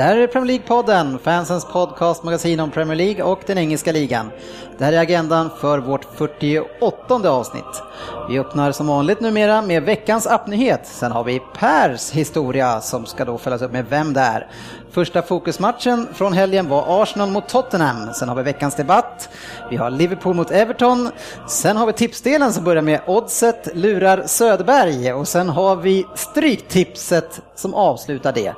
[0.00, 4.30] Det här är Premier League-podden, fansens podcastmagasin om Premier League och den engelska ligan.
[4.78, 7.82] Det här är agendan för vårt 48 avsnitt.
[8.28, 10.86] Vi öppnar som vanligt numera med veckans appnyhet.
[10.86, 14.46] Sen har vi Pers historia som ska då följas upp med Vem det är.
[14.90, 18.14] Första fokusmatchen från helgen var Arsenal mot Tottenham.
[18.14, 19.28] Sen har vi veckans debatt.
[19.70, 21.10] Vi har Liverpool mot Everton.
[21.48, 27.40] Sen har vi tipsdelen som börjar med Oddset lurar Söderberg och sen har vi Stryktipset
[27.54, 28.54] som avslutar det.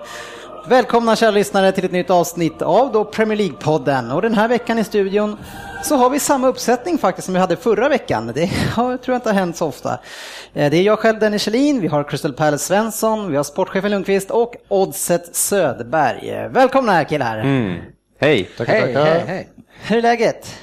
[0.69, 4.79] Välkomna kära lyssnare till ett nytt avsnitt av då Premier League-podden och den här veckan
[4.79, 5.39] i studion
[5.83, 8.33] så har vi samma uppsättning faktiskt som vi hade förra veckan.
[8.35, 9.99] Det har, tror jag inte har hänt så ofta.
[10.53, 13.91] Eh, det är jag själv Dennis Kjellin, vi har Crystal Palace Svensson, vi har sportchefen
[13.91, 16.49] Lundqvist och Oddset Söderberg.
[16.49, 17.39] Välkomna killar!
[17.39, 17.81] Mm.
[18.21, 18.45] Hej!
[18.45, 19.05] Tackar, hej, tackar.
[19.05, 19.49] Hej, hej.
[19.87, 20.55] Hur är läget?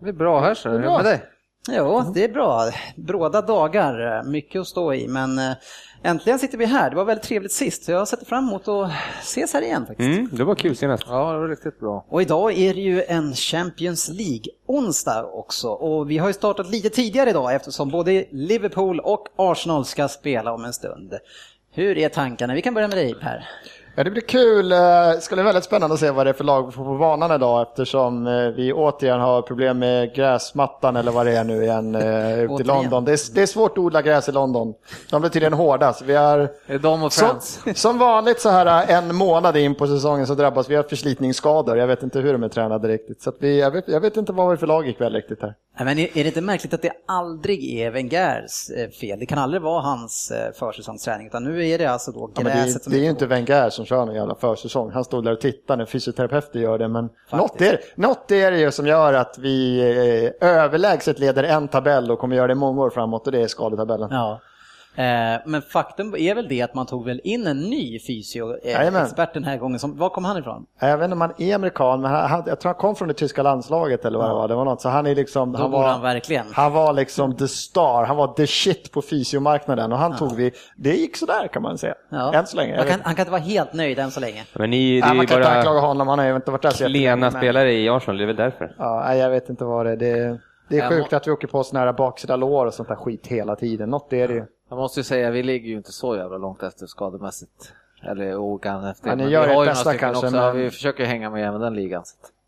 [0.00, 0.68] Det är bra här så.
[0.68, 1.22] Hur är det med dig?
[1.70, 2.70] Jo, det är bra.
[2.96, 5.52] Bråda dagar, mycket att stå i, men eh,
[6.02, 6.90] äntligen sitter vi här.
[6.90, 10.18] Det var väldigt trevligt sist, så jag sätter fram emot att ses här igen faktiskt.
[10.18, 11.04] Mm, det var kul senast.
[11.08, 12.04] Ja, det var riktigt bra.
[12.08, 15.68] Och idag är det ju en Champions League-onsdag också.
[15.68, 20.52] Och vi har ju startat lite tidigare idag eftersom både Liverpool och Arsenal ska spela
[20.52, 21.14] om en stund.
[21.72, 22.54] Hur är tankarna?
[22.54, 23.48] Vi kan börja med dig Per.
[23.98, 24.68] Ja, det blir kul.
[24.68, 27.62] Det ska bli väldigt spännande att se vad det är för lag på banan idag
[27.62, 28.24] eftersom
[28.56, 31.94] vi återigen har problem med gräsmattan eller vad det är nu igen
[32.54, 33.04] ute i London.
[33.04, 34.74] Det är, det är, svårt att odla gräs i London.
[35.10, 35.92] De blir tydligen hårda.
[35.92, 37.40] Så vi är, är de och som,
[37.74, 41.76] som vanligt så här en månad in på säsongen så drabbas vi av förslitningsskador.
[41.76, 43.22] Jag vet inte hur de är tränade riktigt.
[43.22, 45.54] Så vi, jag, vet, jag vet inte vad vi är för lag ikväll riktigt här.
[45.84, 49.18] Men är det inte märkligt att det aldrig är Wengers fel?
[49.18, 52.82] Det kan aldrig vara hans försäsongsträning utan nu är det alltså då gräset ja, det,
[52.82, 54.90] som Det är ju inte Wenger som kör någon jävla försäsong.
[54.90, 56.88] Han stod där och tittade när fysioterapeuter gör det.
[56.88, 59.80] Men något är, något är det ju som gör att vi
[60.40, 63.46] eh, överlägset leder en tabell och kommer göra det många år framåt och det är
[63.46, 64.08] skadetabellen.
[64.10, 64.40] Ja.
[65.44, 69.56] Men faktum är väl det att man tog väl in en ny fysioexpert den här
[69.56, 69.78] gången.
[69.78, 70.66] Som, var kom han ifrån?
[70.80, 73.14] Jag vet inte om han är amerikan, men han, jag tror han kom från det
[73.14, 74.32] tyska landslaget eller vad ja.
[74.32, 74.48] det var.
[74.48, 74.80] Det var något.
[74.80, 76.46] Så han är liksom, Då han var, han verkligen.
[76.52, 80.18] Han var liksom the star, han var the shit på fysiomarknaden och han ja.
[80.18, 81.94] tog vi, det gick sådär kan man säga.
[82.10, 82.34] Ja.
[82.34, 82.76] Än så länge.
[82.76, 84.44] Kan, han kan inte vara helt nöjd än så länge.
[84.52, 86.62] Men ni, det är man kan bara inte anklaga honom, han har ju inte varit
[86.62, 88.74] där så Lena spelare i Arsenal, det är väl därför?
[88.78, 89.96] Ja, jag vet inte vad det är.
[89.96, 90.38] Det,
[90.68, 93.26] det är sjukt att vi åker på sådana här baksida lår och sånt där skit
[93.26, 93.90] hela tiden.
[93.90, 94.44] Något är det ju.
[94.68, 97.72] Jag måste ju säga, vi ligger ju inte så jävla långt efter skademässigt.
[98.02, 99.08] Eller ogan efter.
[99.08, 100.26] Ja, ni gör ert bästa kanske.
[100.26, 100.56] Också, men...
[100.56, 102.04] Vi försöker hänga med även den ligan.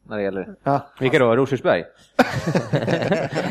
[0.09, 0.55] När det gäller.
[0.63, 0.81] Ja.
[1.01, 1.37] Vilka då?
[1.37, 1.85] Rosersberg?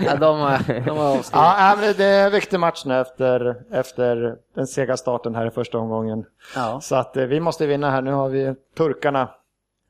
[0.06, 4.68] ja, de, de har ja, men det är en viktig match nu efter, efter den
[4.68, 6.26] sega starten här i första omgången.
[6.56, 6.82] Ja.
[6.82, 8.02] Så att vi måste vinna här.
[8.02, 9.30] Nu har vi turkarna.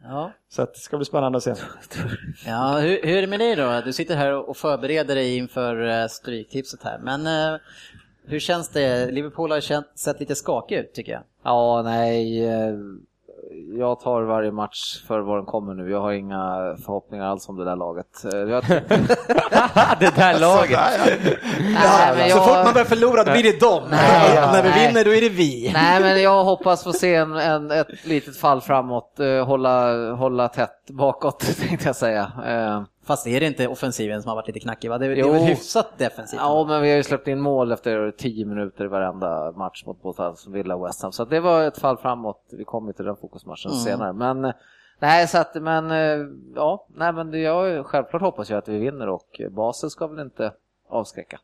[0.03, 0.31] Ja.
[0.49, 1.53] Så att det ska bli spännande att se.
[2.45, 3.81] Ja, hur, hur är det med dig då?
[3.85, 6.99] Du sitter här och förbereder dig inför stryktipset här.
[7.03, 7.27] Men
[8.29, 9.11] hur känns det?
[9.11, 11.21] Liverpool har känt, sett lite skakig ut tycker jag.
[11.43, 12.49] Ja, nej.
[13.77, 15.91] Jag tar varje match för vad den kommer nu.
[15.91, 18.23] Jag har inga förhoppningar alls om det där laget.
[18.23, 18.63] Jag...
[19.99, 20.79] det där laget?
[21.59, 22.31] nej, jag...
[22.31, 23.83] Så fort man börjar förlora då blir det dem.
[23.91, 24.87] Nej, ja, när vi nej.
[24.87, 25.71] vinner då är det vi.
[25.73, 29.19] Nej, men jag hoppas få se en, en, ett litet fall framåt.
[29.45, 32.31] Hålla, hålla tätt bakåt tänkte jag säga.
[33.09, 34.89] Fast är det inte offensiven som har varit lite knackig?
[34.89, 34.97] Va?
[34.97, 36.39] Det, är, det är väl hyfsat defensivt?
[36.41, 40.01] Ja, men vi har ju släppt in mål efter tio minuter i varenda match mot
[40.01, 41.11] både Villa och West Ham.
[41.11, 42.43] Så det var ett fall framåt.
[42.51, 43.83] Vi kommer till den fokusmatchen mm.
[43.83, 44.13] senare.
[44.13, 44.53] Men
[44.99, 45.89] nej, så att, men
[46.55, 50.53] ja, nej, men jag självklart hoppas jag att vi vinner och Basel ska väl inte
[50.89, 51.39] avskräcka.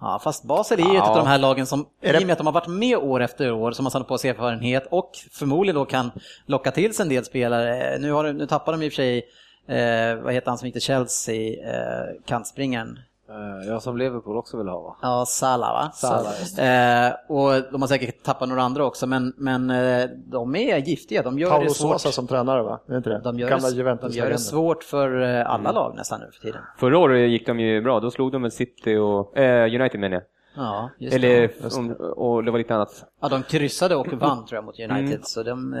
[0.00, 1.02] Ja, fast Basel är ju ja.
[1.02, 3.22] ett av de här lagen som, i och med att de har varit med år
[3.22, 6.10] efter år, som har satt på sig erfarenhet och förmodligen då kan
[6.46, 7.98] locka till sig en del spelare.
[7.98, 9.24] Nu, har, nu tappar de i och för sig
[9.66, 12.98] eh, vad heter han som inte Chelsea, eh, kantspringaren?
[13.28, 14.96] Eh, jag som Liverpool också vill ha va?
[15.02, 15.90] Ja, Salah va?
[15.94, 20.76] Salah, eh, och de har säkert tappat några andra också, men, men eh, de är
[20.76, 21.22] giftiga.
[21.22, 21.92] De gör Paolo det svårt.
[21.92, 22.80] Sosa som tränare va?
[22.88, 23.20] Är inte det?
[23.24, 25.74] De gör, Gamla det, de gör det svårt för eh, alla mm.
[25.74, 26.60] lag nästan nu för tiden.
[26.78, 30.14] Förra året gick de ju bra, då slog de med City och eh, United menar
[30.14, 30.22] jag.
[30.56, 31.76] Ja, Eller, det.
[31.76, 33.04] Om, och det var lite annat.
[33.20, 35.22] Ja, de kryssade och vann tror jag mot United, mm.
[35.22, 35.74] så de...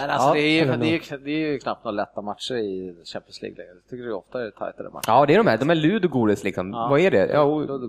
[0.00, 2.22] Men alltså Ja, det, är ju, det, är ju, det är ju knappt några lätta
[2.22, 3.72] matcher i Champions League längre.
[3.74, 5.04] Jag tycker det är oftare tajtare matcher.
[5.08, 5.58] Ja, det är de här.
[5.58, 6.70] De är Ludogorets liksom.
[6.70, 6.88] Ja.
[6.90, 7.26] Vad är det?
[7.32, 7.44] Ja,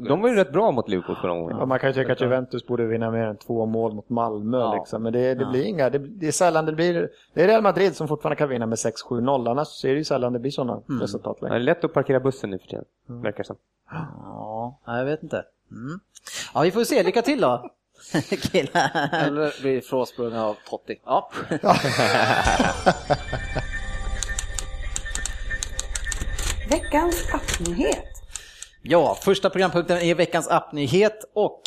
[0.08, 1.58] de var ju rätt bra mot Liverpool förra gången.
[1.58, 4.60] Och man kan ju tycka att Juventus borde vinna mer än två mål mot Malmö.
[4.60, 4.76] Ja.
[4.76, 5.04] Liksom.
[5.04, 7.96] Men det, det blir inga, det, det är sällan det blir, det är Real Madrid
[7.96, 11.38] som fortfarande kan vinna med 6-7-0, annars är det ju sällan det blir sådana resultat
[11.40, 11.64] Det är längre.
[11.64, 13.56] lätt att parkera bussen nu för tiden, verkar det som.
[13.92, 15.44] Ja, jag vet inte.
[15.72, 16.00] Mm.
[16.54, 17.04] Ja, vi får se.
[17.04, 17.70] Lycka till då.
[18.52, 19.10] Killar.
[19.14, 21.00] Eller blir frånsprungna av Totti.
[21.06, 21.32] Ja.
[26.70, 28.06] Veckans appnyhet.
[28.82, 31.62] Ja, första programpunkten är veckans appnyhet och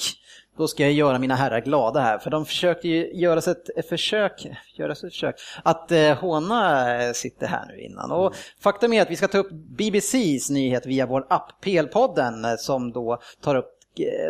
[0.57, 3.89] då ska jag göra mina herrar glada här för de försökte ju göra sig ett
[3.89, 8.11] försök, göra sig ett försök att eh, håna eh, sitter här nu innan.
[8.13, 12.57] Och faktum är att vi ska ta upp BBCs nyhet via vår app PL-podden eh,
[12.57, 13.82] som då tar upp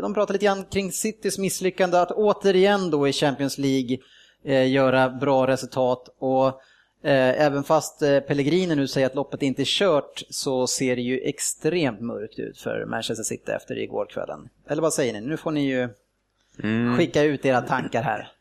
[0.02, 3.98] de pratar lite grann kring Citys misslyckande att återigen då i Champions League
[4.44, 6.60] eh, göra bra resultat och
[7.04, 11.02] Eh, även fast eh, Pellegrini nu säger att loppet inte är kört så ser det
[11.02, 14.48] ju extremt mörkt ut för Manchester City efter igår kvällen.
[14.66, 15.20] Eller vad säger ni?
[15.20, 15.88] Nu får ni ju
[16.62, 16.96] Mm.
[16.96, 18.32] skicka ut era tankar här.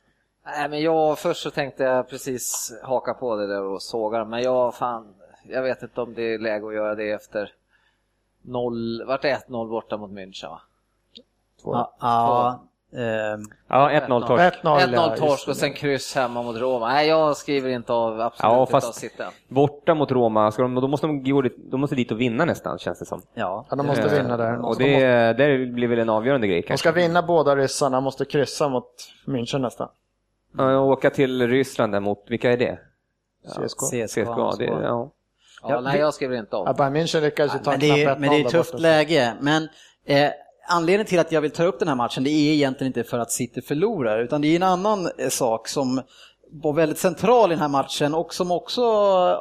[0.45, 4.41] Nej, men jag, först så tänkte jag precis haka på det där och såga men
[4.41, 5.13] jag fan,
[5.49, 7.53] jag vet inte om det är läge att göra det efter
[8.41, 10.61] 0, vart är 1-0 borta mot München va?
[11.65, 12.63] Ja, ja,
[12.99, 14.43] ehm, Ja, 1-0 torsk.
[14.43, 16.87] 1-0 ja, 1-0 just torsk och sen kryss hemma mot Roma.
[16.87, 19.23] Nej, jag skriver inte av absolut Ja, inte fast- av City.
[19.47, 22.99] Borta mot Roma, ska de, då, måste de, de måste dit och vinna nästan, känns
[22.99, 23.21] det som.
[23.33, 23.65] ja.
[23.69, 24.65] Ja, de måste Eh, vinna där.
[24.65, 26.89] Och De det, det blir väl en avgörande grej De kanske.
[26.89, 28.89] ska vinna båda ryssarna, måste kryssa mot
[29.27, 29.89] München nästan.
[30.57, 32.79] Ja, och åka till Ryssland där mot, vilka är det?
[33.47, 33.77] CSK.
[34.07, 34.51] CSKA.
[34.57, 34.79] Det, ja.
[34.83, 36.75] Ja, Ja, nej, jag skriver inte Ja, av.
[36.77, 38.81] Bayern München lyckades ju ta en Men det, men det är 1-0 ett tufft borta.
[38.81, 39.33] läge.
[39.41, 39.63] Men
[40.05, 40.29] eh,
[40.71, 43.19] anledningen till att jag vill ta upp den här matchen det är egentligen inte för
[43.19, 46.01] att City förlorar utan det är en annan eh, sak som
[46.51, 48.81] var väldigt central i den här matchen och som också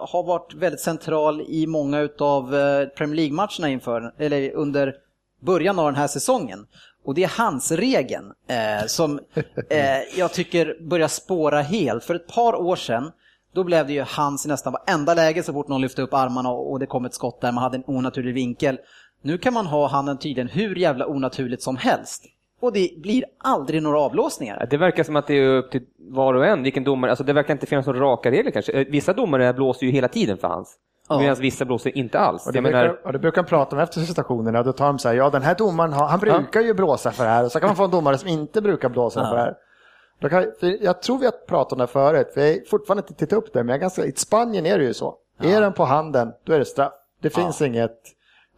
[0.00, 2.50] har varit väldigt central i många av
[2.96, 4.94] Premier League-matcherna inför, eller under
[5.40, 6.66] början av den här säsongen.
[7.04, 9.20] Och det är hans regeln eh, som
[9.70, 12.04] eh, jag tycker börjar spåra helt.
[12.04, 13.12] För ett par år sedan
[13.54, 16.50] då blev det ju hans i nästan varenda läge så fort någon lyfte upp armarna
[16.50, 18.78] och det kom ett skott där man hade en onaturlig vinkel.
[19.22, 22.24] Nu kan man ha handen tydligen hur jävla onaturligt som helst.
[22.60, 24.66] Och det blir aldrig några avblåsningar.
[24.70, 27.32] Det verkar som att det är upp till var och en vilken domare, alltså det
[27.32, 28.72] verkar inte finnas några raka regler kanske.
[28.72, 30.76] Eh, Vissa domare blåser ju hela tiden för hans.
[31.08, 31.18] Ja.
[31.18, 32.46] Medan vissa blåser inte alls.
[32.46, 34.62] Och det, brukar, menar, och det brukar prata om efter situationerna.
[34.62, 37.24] Då tar de så här, ja den här domaren, har, han brukar ju blåsa för
[37.24, 37.44] det här.
[37.44, 39.54] Och så kan man få en domare som inte brukar blåsa för det här.
[40.20, 43.00] Då kan, för jag tror vi har pratat om det förut, för jag har fortfarande
[43.08, 45.14] inte tittat upp det, men jag ganska, i Spanien är det ju så.
[45.42, 46.92] Är den på handen, då är det straff.
[47.22, 47.98] Det finns inget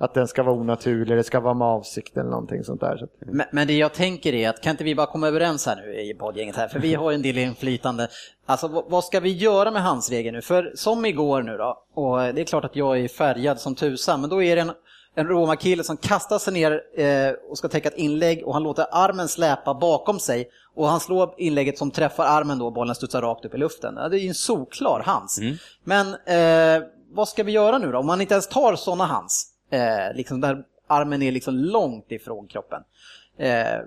[0.02, 3.08] att den ska vara onaturlig, det ska vara med avsikt eller någonting sånt där.
[3.18, 6.00] Men, men det jag tänker är att kan inte vi bara komma överens här nu
[6.00, 8.08] i poddgänget här, för vi har en del inflytande.
[8.46, 10.42] Alltså vad, vad ska vi göra med hans regel nu?
[10.42, 14.20] För som igår nu då, och det är klart att jag är färgad som tusan,
[14.20, 14.72] men då är det en,
[15.14, 18.86] en Roma-kille som kastar sig ner eh, och ska täcka ett inlägg och han låter
[18.90, 23.22] armen släpa bakom sig och han slår inlägget som träffar armen då och bollen studsar
[23.22, 23.94] rakt upp i luften.
[23.96, 25.38] Ja, det är ju en solklar hands.
[25.84, 27.98] Men eh, vad ska vi göra nu då?
[27.98, 32.46] Om man inte ens tar sådana hands, eh, liksom där armen är liksom långt ifrån
[32.46, 32.82] kroppen.
[33.36, 33.78] Eh,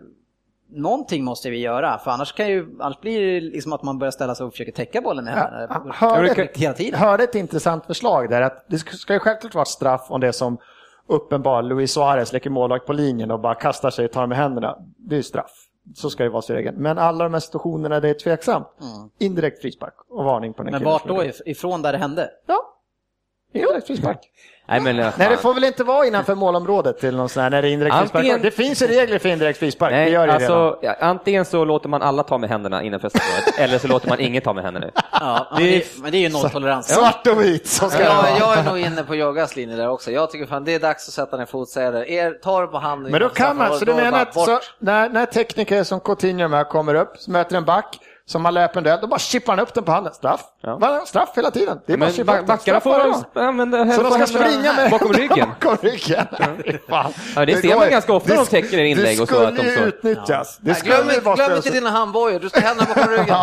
[0.69, 4.11] någonting måste vi göra, för annars, kan ju, annars blir det liksom att man börjar
[4.11, 6.99] ställa sig och försöker täcka bollen med händerna Ja, hörde, hela tiden.
[6.99, 10.57] hörde ett intressant förslag där, att det ska ju självklart vara straff om det som
[11.07, 14.77] uppenbar Luis Suarez lägger målvakt på linjen och bara kastar sig och tar med händerna.
[14.97, 15.51] Det är straff.
[15.95, 16.77] Så ska det vara regeln.
[16.77, 18.67] Men alla de här situationerna där det är tveksamt,
[19.19, 22.29] indirekt frispark och varning på den Men vart då ifrån där det hände?
[22.45, 22.74] Ja,
[23.59, 24.19] indirekt frispark.
[24.67, 27.61] nej men, Nej, det får väl inte vara innanför målområdet till någon sån här när
[27.61, 28.41] det är indirekt Antingen- frispark.
[28.41, 30.57] Det finns ju regler för indirekt frispark, det Nej, gör det ju redan.
[30.61, 34.09] alltså, ja, antingen så låter man alla ta med händerna innanför straffområdet, eller så låter
[34.09, 34.87] man ingen ta med händerna.
[35.11, 36.87] Ja, det, men det är ju nolltolerans.
[36.87, 39.89] Svart och vit, så ska det Jag, jag är nog inne på Joggas linje där
[39.89, 40.11] också.
[40.11, 42.13] Jag tycker fan det är dags att sätta ner fotsägare.
[42.13, 43.09] Er, ta det på hand.
[43.09, 46.47] Men då kan man, så du det menar att så, när, när tekniker som Coutinho
[46.47, 49.53] här kommer upp, så möter en back som har löpt en duell, då bara chippar
[49.53, 50.13] han upp den på handen.
[50.13, 50.41] Straff.
[50.61, 51.03] Ja.
[51.05, 51.79] Straff hela tiden.
[51.85, 54.73] Det är bara Men att chippa upp backarna får de använda Så de ska springa
[54.73, 55.49] med bakom ryggen.
[55.61, 56.25] bakom ryggen.
[56.87, 57.11] Ja,
[57.45, 59.71] det ser man ganska ofta när de täcker inlägg och så, Det att de skulle
[59.71, 60.57] ju så- utnyttjas.
[60.61, 63.37] Det skulle glöm inte, glöm dina handbojor, du ska händerna bakom ryggen.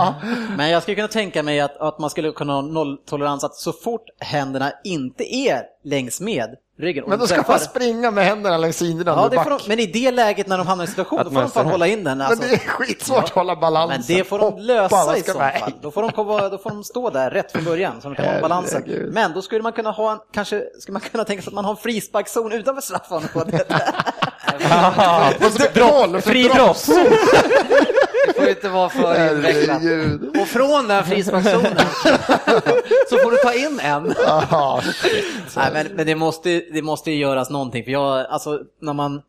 [0.56, 3.72] Men jag skulle kunna tänka mig att, att man skulle kunna ha nolltolerans att så
[3.72, 6.48] fort händerna inte är längs med
[6.82, 7.04] ryggen.
[7.06, 9.62] Men då ska träffar- man springa med händerna längs sidorna Ja, det får back.
[9.62, 11.50] de, men i det läget när de hamnar i en situation, då får man de
[11.50, 12.20] fan hålla in den.
[12.20, 12.40] Alltså.
[12.40, 14.02] Men det är skitsvårt att hålla balansen.
[14.08, 15.72] Men det får de Hoppa, lösa i så fall.
[15.80, 18.26] Då får, de komma, då får de stå där rätt från början så de kan
[18.26, 18.82] hålla balansen.
[19.12, 21.64] Men då skulle man kunna ha en, kanske skulle man kunna tänka sig att man
[21.64, 23.72] har en frisparkszon utanför straffområdet.
[24.52, 27.06] Och så boll, och så Fri brottszon!
[28.42, 29.82] Får inte vara för invecklat.
[30.42, 31.76] Och från den frisparkszonen
[33.10, 34.14] så får du ta in en.
[35.56, 39.22] Nej, men, men det, måste, det måste ju göras någonting, för jag, alltså, när man,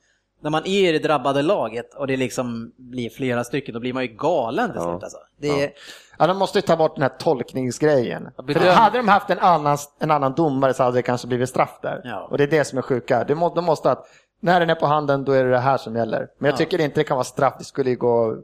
[0.44, 3.94] när man är i det drabbade laget och det liksom blir flera stycken, då blir
[3.94, 4.92] man ju galen till Ja.
[4.92, 5.04] slut.
[5.04, 5.18] Alltså.
[5.42, 5.72] Det är,
[6.18, 8.30] Ja, de måste ju ta bort den här tolkningsgrejen.
[8.54, 11.80] För hade de haft en annan, en annan domare så hade det kanske blivit straff
[11.82, 12.02] där.
[12.04, 12.28] Ja.
[12.32, 13.24] Och det är det som är sjuka.
[13.24, 14.06] De måste, de måste att,
[14.42, 16.28] när den är på handen då är det det här som gäller.
[16.38, 16.58] Men jag Ja.
[16.58, 18.36] tycker inte det kan vara straff, det skulle ju gå...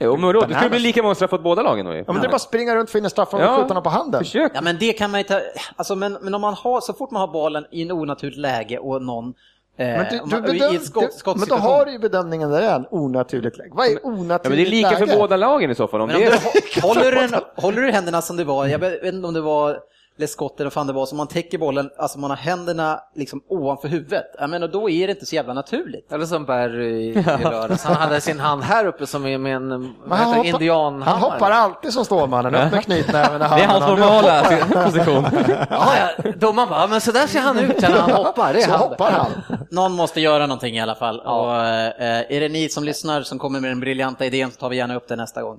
[0.00, 1.98] Jo, men då, det skulle bli lika många straff åt båda lagen då ju.
[1.98, 3.56] Ja, men det är bara att springa runt och finna straff och Ja.
[3.62, 4.20] skjuta någon på handen.
[4.24, 4.52] Försök.
[4.54, 5.40] Ja men det kan man ta,
[5.76, 8.78] alltså men, men om man har, så fort man har bollen i en onaturligt läge
[8.78, 9.34] och någon
[9.78, 12.66] eh, Men, du, du bedöm, skott, du, men då har du ju bedömningen där det
[12.66, 13.70] är en onaturligt läge.
[13.74, 15.06] Vad är onaturligt Ja, men det är lika läge?
[15.06, 16.00] för båda lagen i så fall.
[16.00, 16.38] Om Men om det du är...
[16.38, 19.78] hå- håller, du håller du händerna som det var, jag vet inte om det var
[20.18, 23.42] Lescott eller vad fan det var, som man täcker bollen, alltså man har händerna liksom
[23.48, 24.24] ovanför huvudet.
[24.38, 26.12] Jag menar, då är det inte så jävla naturligt.
[26.12, 27.84] Eller som Barry i, i lördags.
[27.84, 31.10] Han hade sin hand här uppe som är med en hoppar, indianhammare.
[31.10, 34.42] han hoppar alltid som Stålmannen, upp med knytnäven i Det är hans normala
[34.84, 35.24] position.
[35.70, 35.92] Ja,
[36.24, 36.30] ja.
[36.36, 38.52] Domaren bara, men så där ser han ut när han hoppar.
[38.52, 38.80] Det är Så han.
[38.80, 39.30] hoppar han.
[39.70, 41.20] Någon måste göra någonting i alla fall.
[41.20, 44.68] Och, eh, är det ni som lyssnar som kommer med den briljanta idén så tar
[44.68, 45.58] vi gärna upp det nästa gång.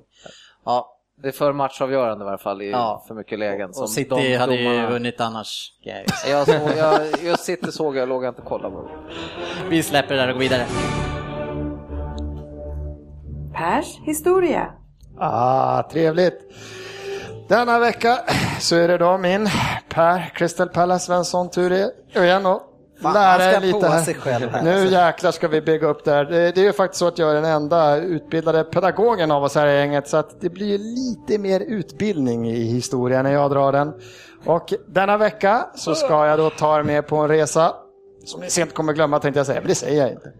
[0.64, 3.04] Ja, Det är för matchavgörande i varje fall i Ja.
[3.08, 3.72] för mycket lägen.
[3.72, 5.72] som och City de hade ju vunnit annars.
[5.80, 6.04] jag.
[6.30, 8.88] Jag, såg, jag, just City såg jag, låg jag inte och kollade på.
[9.68, 10.66] Vi släpper det där och går vidare.
[13.54, 14.72] Pers historia.
[15.18, 16.40] Ah, trevligt.
[17.48, 18.18] Denna vecka
[18.60, 19.48] så är det då min
[19.88, 22.62] Per Crystal Palace Svensson tur igen och
[23.02, 24.02] Fan, lära er lite här.
[24.02, 24.94] sig själv här, Nu alltså.
[24.94, 26.24] jäklar ska vi bygga upp det här.
[26.24, 29.54] Det, det är ju faktiskt så att jag är den enda utbildade pedagogen av oss
[29.54, 33.72] här i gänget så att det blir lite mer utbildning i historien när jag drar
[33.72, 33.92] den.
[34.44, 37.74] Och denna vecka så ska jag då ta er med på en resa
[38.24, 40.32] som ni sent kommer glömma tänkte jag säga, men det säger jag inte.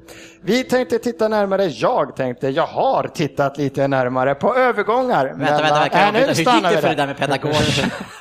[0.43, 5.27] Vi tänkte titta närmare, jag tänkte, jag har tittat lite närmare på övergångar.
[5.27, 6.51] Vänta, vänta, vänta, Äh, nu vänta.
[6.53, 7.07] Hur gick det för det där.
[7.07, 7.53] med pedagog?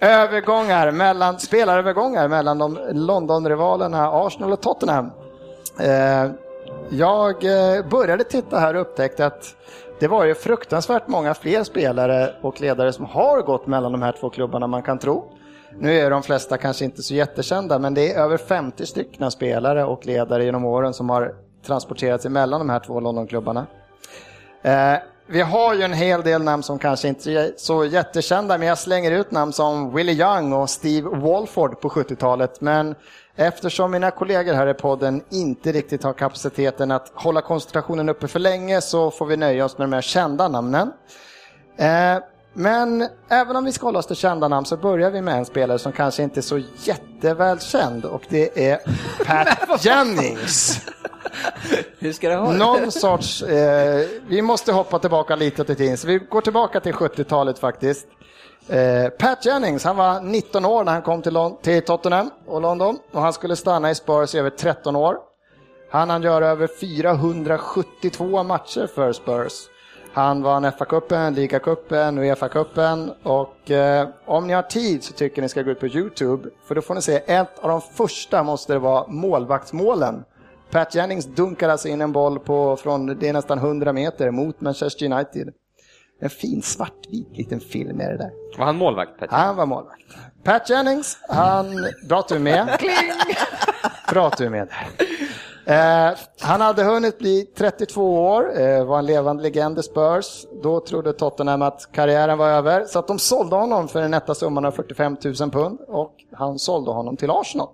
[0.00, 5.10] Övergångar mellan, spelarövergångar mellan de Londonrivalerna Arsenal och Tottenham.
[5.80, 6.30] Eh,
[6.90, 9.56] jag eh, började titta här och upptäckte att
[10.00, 14.12] det var ju fruktansvärt många fler spelare och ledare som har gått mellan de här
[14.20, 15.32] två klubbarna man kan tro.
[15.78, 19.84] Nu är de flesta kanske inte så jättekända men det är över 50 stycken spelare
[19.84, 21.34] och ledare genom åren som har
[21.66, 23.66] transporterats emellan mellan de här två Londonklubbarna.
[24.62, 24.94] Eh,
[25.26, 28.78] vi har ju en hel del namn som kanske inte är så jättekända, men jag
[28.78, 32.60] slänger ut namn som Willie Young och Steve Walford på 70-talet.
[32.60, 32.94] Men
[33.36, 38.38] eftersom mina kollegor här i podden inte riktigt har kapaciteten att hålla koncentrationen uppe för
[38.38, 40.92] länge så får vi nöja oss med de här kända namnen.
[41.78, 42.18] Eh,
[42.54, 45.44] men även om vi ska hålla oss till kända namn så börjar vi med en
[45.44, 48.76] spelare som kanske inte är så jättevälkänd och det är
[49.66, 50.80] Pat Jennings.
[51.98, 52.52] Hur ska det vara?
[52.52, 56.92] Någon sorts, eh, vi måste hoppa tillbaka lite till tiden, så vi går tillbaka till
[56.94, 58.06] 70-talet faktiskt.
[58.68, 62.60] Eh, Pat Jennings, han var 19 år när han kom till, Lon- till Tottenham och
[62.60, 65.16] London och han skulle stanna i Spurs i över 13 år.
[65.90, 69.52] Han hann göra över 472 matcher för Spurs.
[70.14, 75.62] Han vann FA-cupen, Liga-cupen, Uefa-cupen och eh, om ni har tid så tycker ni ska
[75.62, 78.78] gå ut på Youtube för då får ni se ett av de första måste det
[78.78, 80.24] vara målvaktsmålen.
[80.70, 84.60] Pat Jennings dunkar alltså in en boll på, från, det är nästan 100 meter mot
[84.60, 85.52] Manchester United.
[86.20, 88.30] En fin svartvit liten film är det där.
[88.58, 89.18] Var han målvakt?
[89.18, 89.36] Petter?
[89.36, 90.02] Han var målvakt.
[90.44, 91.66] Pat Jennings, han...
[92.08, 92.78] Bra att du är med.
[94.10, 94.68] Bra att du är med.
[95.66, 100.46] Eh, han hade hunnit bli 32 år, eh, var en levande legend i Spurs.
[100.62, 104.34] Då trodde Tottenham att karriären var över, så att de sålde honom för den nätta
[104.34, 107.68] summan av 45 000 pund och han sålde honom till Arsenal.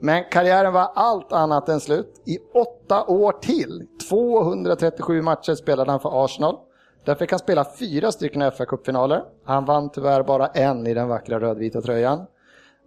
[0.00, 2.22] Men karriären var allt annat än slut.
[2.24, 6.56] I åtta år till, 237 matcher spelade han för Arsenal.
[7.04, 11.08] Där fick han spela fyra stycken fa kuppfinaler Han vann tyvärr bara en i den
[11.08, 12.26] vackra rödvita tröjan.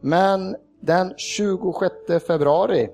[0.01, 1.95] Men den 26
[2.27, 2.89] februari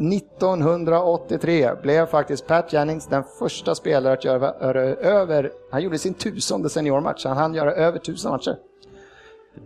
[0.00, 6.68] 1983 blev faktiskt Pat Jennings den första spelare att göra över, han gjorde sin tusende
[6.70, 8.56] seniormatch, han hann göra över tusen matcher.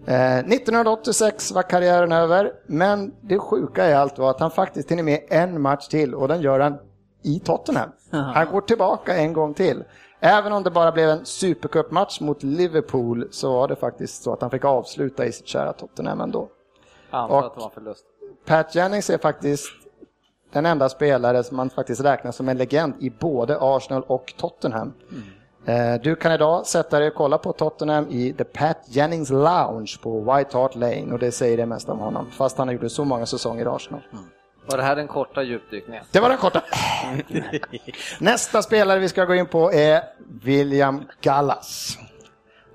[0.07, 5.03] Eh, 1986 var karriären över, men det sjuka i allt var att han faktiskt hinner
[5.03, 6.79] med en match till och den gör han
[7.23, 7.89] i Tottenham.
[8.11, 9.85] Han går tillbaka en gång till.
[10.21, 14.41] Även om det bara blev en supercupmatch mot Liverpool så var det faktiskt så att
[14.41, 16.49] han fick avsluta i sitt kära Tottenham ändå.
[17.11, 18.05] Antar Och- att det var förlust.
[18.47, 19.67] Pat Jennings är faktiskt
[20.57, 24.93] den enda spelare som man faktiskt räknar som en legend i både Arsenal och Tottenham.
[25.67, 29.97] Eh, Du kan idag sätta dig och kolla på Tottenham i The Pat Jennings Lounge
[30.03, 33.05] på White Hart Lane och det säger det mesta om honom, fast han gjorde så
[33.05, 34.01] många säsonger i Arsenal.
[34.67, 36.05] Var det här den korta djupdykningen?
[36.13, 36.63] Det var den korta.
[38.21, 40.03] Nästa spelare vi ska gå in på är
[40.43, 41.99] William Gallas.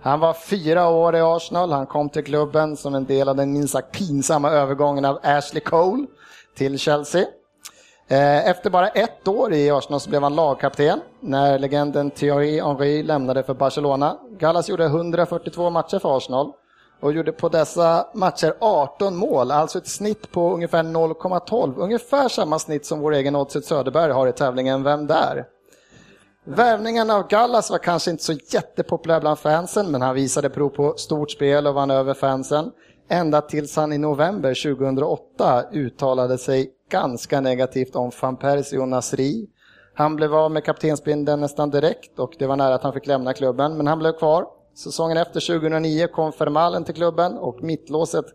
[0.02, 1.72] Han var fyra år i Arsenal.
[1.72, 5.62] Han kom till klubben som en del av den minst sagt pinsamma övergången av Ashley
[5.62, 6.06] Cole
[6.56, 7.26] till Chelsea.
[8.12, 13.04] Eh, efter bara ett år i Arsenal så blev han lagkapten när legenden Thierry Henry
[13.04, 14.18] lämnade för Barcelona.
[14.40, 16.52] Gallas gjorde 142 matcher för Arsenal
[17.00, 21.78] och gjorde på dessa matcher 18 mål, alltså ett snitt på ungefär 0,12.
[21.78, 25.46] Ungefär samma snitt som vår egen Oddset Söderberg har i tävlingen Vem där?
[26.44, 30.94] Värvningen av Gallas var kanske inte så jättepopulär bland fansen, men han visade prov på
[30.98, 32.72] stort spel och vann över fansen.
[33.10, 39.50] Ända tills han i november 2008 uttalade sig ganska negativt om van Persie och Nasri.
[39.94, 43.34] Han blev av med kaptensbindeln nästan direkt och det var nära att han fick lämna
[43.34, 44.46] klubben, men han blev kvar.
[44.76, 48.26] Säsongen efter 2009 kom Fermalen till klubben och mittlåset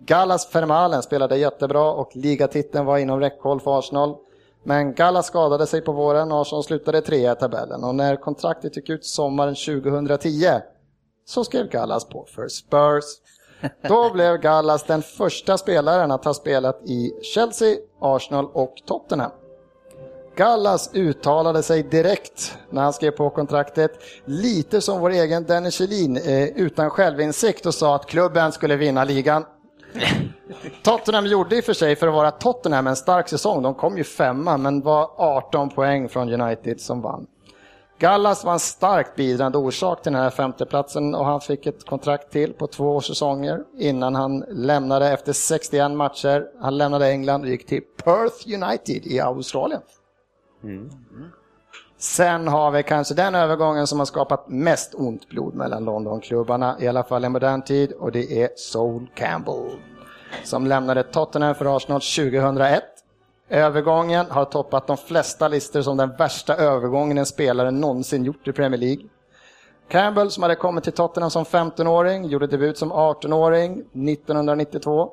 [0.00, 4.16] Gallas Fermalen spelade jättebra och ligatiteln var inom räckhåll för Arsenal.
[4.64, 8.76] Men Gallas skadade sig på våren och Arsenal slutade trea i tabellen och när kontraktet
[8.76, 10.46] gick ut sommaren 2010
[11.24, 13.04] så skrev Gallas på för Spurs.
[13.88, 19.30] Då blev Gallas den första spelaren att ha spelat i Chelsea, Arsenal och Tottenham.
[20.36, 23.90] Gallas uttalade sig direkt när han skrev på kontraktet,
[24.24, 29.04] lite som vår egen Dennis Kjellin, eh, utan självinsikt och sa att klubben skulle vinna
[29.04, 29.44] ligan.
[30.82, 33.62] Tottenham gjorde i och för sig för att vara Tottenham en stark säsong.
[33.62, 37.26] De kom ju femma men var 18 poäng från United som vann.
[37.98, 42.32] Gallas var en starkt bidrande orsak till den här femteplatsen och han fick ett kontrakt
[42.32, 46.46] till på två säsonger innan han lämnade efter 61 matcher.
[46.60, 49.80] Han lämnade England och gick till Perth United i Australien.
[50.62, 50.90] Mm.
[51.98, 56.88] Sen har vi kanske den övergången som har skapat mest ont blod mellan Londonklubbarna, i
[56.88, 59.70] alla fall i modern tid, och det är Sol Campbell
[60.44, 62.82] som lämnade Tottenham för Arsenal 2001.
[63.50, 68.52] Övergången har toppat de flesta listor som den värsta övergången en spelare någonsin gjort i
[68.52, 69.04] Premier League.
[69.88, 75.10] Campbell som hade kommit till Tottenham som 15-åring, gjorde debut som 18-åring 1992.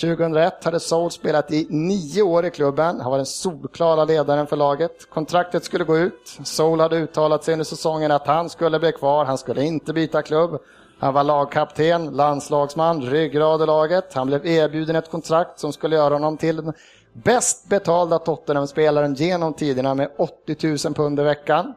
[0.00, 3.00] 2001 hade Soul spelat i nio år i klubben.
[3.00, 5.10] Han var den solklara ledaren för laget.
[5.10, 6.38] Kontraktet skulle gå ut.
[6.44, 9.24] Soul hade uttalat sig under säsongen att han skulle bli kvar.
[9.24, 10.60] Han skulle inte byta klubb.
[10.98, 14.14] Han var lagkapten, landslagsman, ryggrad i laget.
[14.14, 16.72] Han blev erbjuden ett kontrakt som skulle göra honom till
[17.12, 21.74] bäst betalda Tottenham-spelaren genom tiderna med 80 000 pund i veckan.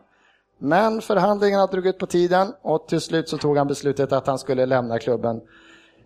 [0.57, 4.39] Men förhandlingarna drog ut på tiden och till slut så tog han beslutet att han
[4.39, 5.41] skulle lämna klubben.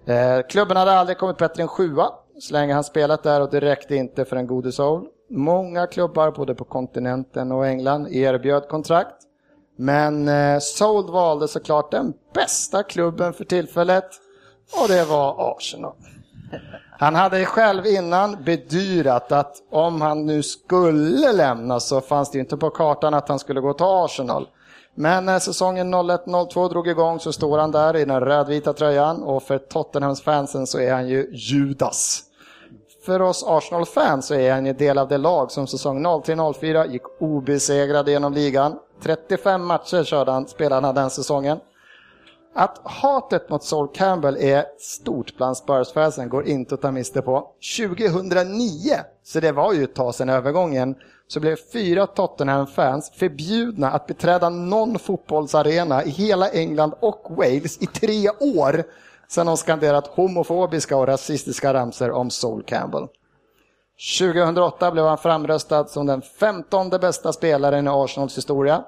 [0.05, 3.59] Eh, klubben hade aldrig kommit bättre än sjua så länge han spelat där och det
[3.59, 5.07] räckte inte för en gode soul.
[5.29, 9.15] Många klubbar både på kontinenten och England erbjöd kontrakt.
[9.75, 14.05] Men eh, Soul valde såklart den bästa klubben för tillfället
[14.81, 15.93] och det var Arsenal.
[16.99, 22.57] Han hade själv innan bedyrat att om han nu skulle lämna så fanns det inte
[22.57, 24.47] på kartan att han skulle gå till Arsenal.
[24.95, 29.43] Men när säsongen 01-02 drog igång så står han där i den rödvita tröjan och
[29.43, 32.23] för Tottenhams fansen så är han ju Judas.
[33.05, 37.03] För oss Arsenal-fans så är han ju del av det lag som säsong 03-04 gick
[37.19, 38.75] obesegrade genom ligan.
[39.03, 41.59] 35 matcher körde han, spelade han den säsongen.
[42.53, 47.47] Att hatet mot Sol Campbell är stort bland Spurs-fansen går inte att ta miste på.
[47.77, 50.95] 2009, så det var ju ett tag sedan övergången,
[51.27, 57.85] så blev fyra Tottenham-fans förbjudna att beträda någon fotbollsarena i hela England och Wales i
[57.85, 58.83] tre år
[59.27, 63.07] sedan de skanderat homofobiska och rasistiska ramser om Sol Campbell.
[64.19, 68.83] 2008 blev han framröstad som den femtonde bästa spelaren i Arsenals historia.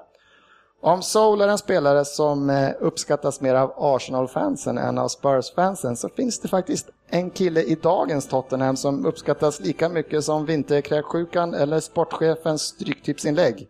[0.84, 6.08] Om Soul är en spelare som eh, uppskattas mer av Arsenal-fansen än av Spurs-fansen så
[6.08, 11.80] finns det faktiskt en kille i dagens Tottenham som uppskattas lika mycket som vinterkräksjukan eller
[11.80, 13.68] sportchefens stryktipsinlägg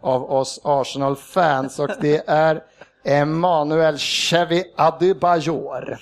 [0.00, 2.62] av oss Arsenal-fans och det är
[3.04, 5.98] Emanuel Chevy Adebayor.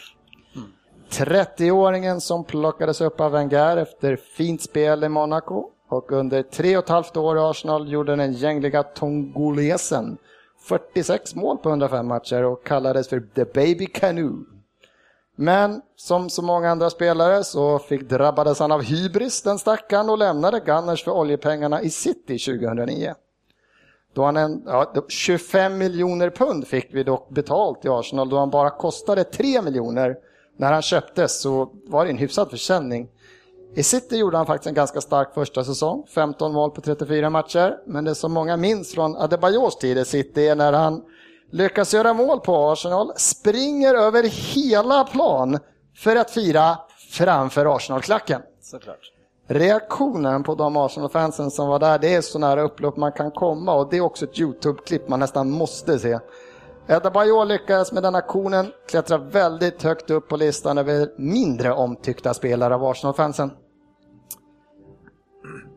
[1.11, 6.85] 30-åringen som plockades upp av Wenger efter fint spel i Monaco och under tre och
[6.85, 10.19] ett halvt år i Arsenal gjorde den gängliga tongolesen
[10.61, 14.45] 46 mål på 105 matcher och kallades för The Baby Canoe.
[15.37, 20.19] Men som så många andra spelare så fick drabbades han av hybris den stackaren och
[20.19, 23.15] lämnade Gunners för oljepengarna i City 2009.
[24.13, 28.51] Då han en, ja, 25 miljoner pund fick vi dock betalt i Arsenal då han
[28.51, 30.17] bara kostade 3 miljoner.
[30.57, 33.09] När han köptes så var det en hyfsad försäljning.
[33.75, 37.77] I City gjorde han faktiskt en ganska stark första säsong, 15 mål på 34 matcher.
[37.87, 41.03] Men det som många minns från Adebayors tid i City är när han
[41.51, 45.59] lyckas göra mål på Arsenal, springer över hela plan
[45.97, 46.79] för att fira
[47.11, 48.43] framför Arsenal-klacken.
[48.63, 49.13] Såklart.
[49.47, 53.75] reaktionen på de Arsenal-fansen som var där, det är så nära upplopp man kan komma
[53.75, 56.19] och det är också ett YouTube-klipp man nästan måste se.
[56.91, 62.35] Edda Bajor lyckades med den aktionen klättra väldigt högt upp på listan över mindre omtyckta
[62.35, 63.51] spelare av Arsenal-fansen.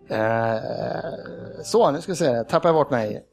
[0.09, 0.55] Eh,
[1.63, 3.23] så, nu ska vi se, tappar jag bort mig.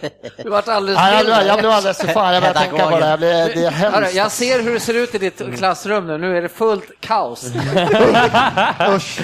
[0.42, 2.98] Du vart alldeles Ja, jag, blev, jag blev alldeles för fan, jag började tänka på
[2.98, 3.08] det.
[3.08, 4.14] Jag blev, det är Hörru, hemskt.
[4.14, 7.44] jag ser hur det ser ut i ditt klassrum nu, nu är det fullt kaos.
[8.96, 9.20] Usch.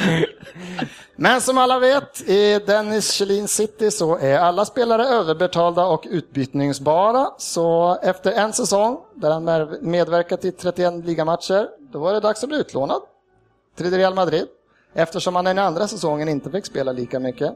[1.17, 7.31] Men som alla vet, i Dennis Kjellin City så är alla spelare överbetalda och utbytningsbara.
[7.39, 12.49] Så efter en säsong där han medverkat i 31 ligamatcher, då var det dags att
[12.49, 13.03] bli utlånad
[13.77, 14.47] till Real Madrid.
[14.95, 17.53] Eftersom han den andra säsongen inte fick spela lika mycket.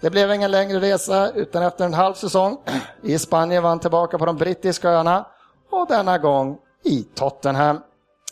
[0.00, 2.58] Det blev ingen längre resa utan efter en halv säsong
[3.02, 5.26] i Spanien var han tillbaka på de brittiska öarna
[5.70, 7.80] och denna gång i Tottenham.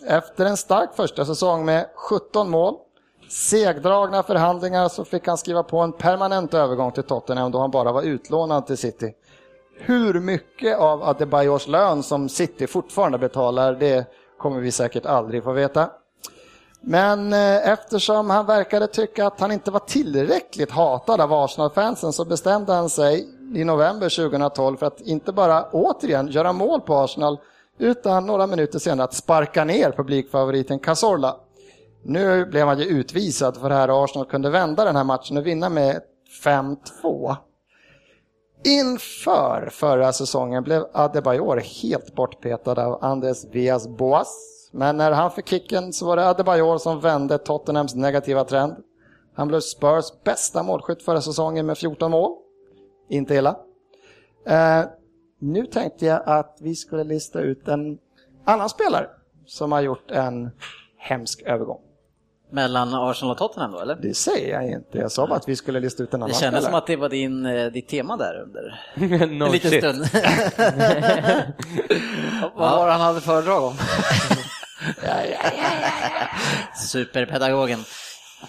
[0.07, 2.75] Efter en stark första säsong med 17 mål,
[3.29, 7.93] segdragna förhandlingar så fick han skriva på en permanent övergång till Tottenham då han bara
[7.93, 9.15] var utlånad till City.
[9.81, 14.07] Hur mycket av Adebayors lön som City fortfarande betalar, det
[14.39, 15.91] kommer vi säkert aldrig få veta.
[16.81, 22.25] Men eh, eftersom han verkade tycka att han inte var tillräckligt hatad av Arsenal-fansen så
[22.25, 27.39] bestämde han sig i november 2012 för att inte bara återigen göra mål på Arsenal
[27.79, 31.37] utan några minuter senare att sparka ner publikfavoriten Cazorla.
[32.03, 35.37] Nu blev han ju utvisad för det här och Arsenal kunde vända den här matchen
[35.37, 36.01] och vinna med
[36.45, 37.37] 5-2.
[38.65, 44.35] Inför förra säsongen blev Adebayor helt bortpetad av Andres Villas Boas.
[44.73, 48.77] Men när han fick kicken så var det Adebayor som vände Tottenhams negativa trend.
[49.35, 52.37] Han blev Spurs bästa målskytt förra säsongen med 14 mål.
[53.09, 53.57] Inte illa.
[54.47, 54.85] Eh,
[55.41, 57.99] nu tänkte jag att vi skulle lista ut en
[58.45, 59.07] annan spelare
[59.47, 60.51] som har gjort en
[60.97, 61.88] hemsk övergång.
[62.51, 63.95] Mellan Arsenal och Tottenham då, eller?
[63.95, 64.99] Det säger jag inte.
[64.99, 66.73] Jag sa bara att vi skulle lista ut en annan Det kändes spelare.
[66.73, 68.81] som att det var din, eh, ditt tema där under
[69.39, 69.85] no en liten shit.
[69.85, 70.01] stund.
[72.55, 73.75] Vad var det han hade föredrag om?
[76.89, 77.85] Superpedagogen.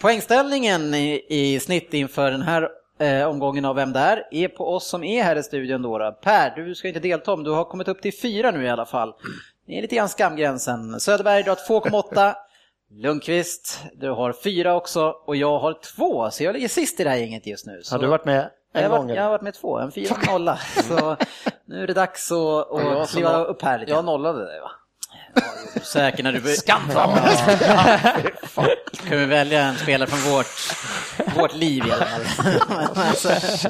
[0.01, 2.67] Poängställningen i, i snitt inför den här
[2.99, 6.17] eh, omgången av Vem där är på oss som är här i studion då.
[6.23, 8.85] Per, du ska inte delta men du har kommit upp till fyra nu i alla
[8.85, 9.13] fall.
[9.67, 10.99] Det är lite grann skamgränsen.
[10.99, 12.33] Söderberg, du har 2,8.
[12.91, 17.09] Lundqvist, du har fyra också och jag har två, så jag ligger sist i det
[17.09, 17.81] här gänget just nu.
[17.83, 19.07] Så Har du varit med jag, en har gång?
[19.07, 20.57] varit, jag har varit med två, en fyra och en nolla.
[20.87, 21.15] Så
[21.65, 22.37] nu är det dags att,
[22.71, 23.91] jag att kliva noll- upp här lite.
[23.91, 24.71] Jag nollade dig va?
[25.83, 26.39] Säker när du...
[26.55, 26.81] Skam!
[29.09, 30.47] Kan vi välja en spelare från vårt,
[31.37, 32.61] vårt liv i alla fall.
[32.95, 33.29] Alltså,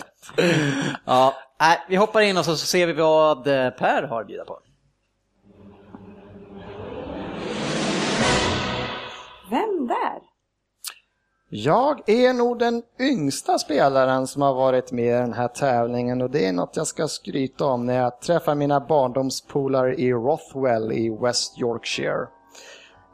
[1.06, 4.46] ja, nej, vi hoppar in och så ser vi vad eh, Per har att bjuda
[4.46, 4.60] på.
[9.50, 10.22] Vem där?
[11.52, 16.30] Jag är nog den yngsta spelaren som har varit med i den här tävlingen och
[16.30, 21.18] det är något jag ska skryta om när jag träffar mina barndomspolare i Rothwell i
[21.22, 22.28] West Yorkshire.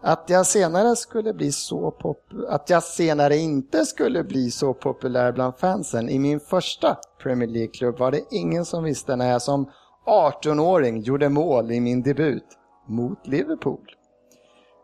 [0.01, 5.31] Att jag senare skulle bli så pop- att jag senare inte skulle bli så populär
[5.31, 9.71] bland fansen i min första Premier League-klubb var det ingen som visste när jag som
[10.05, 12.45] 18-åring gjorde mål i min debut
[12.87, 13.94] mot Liverpool.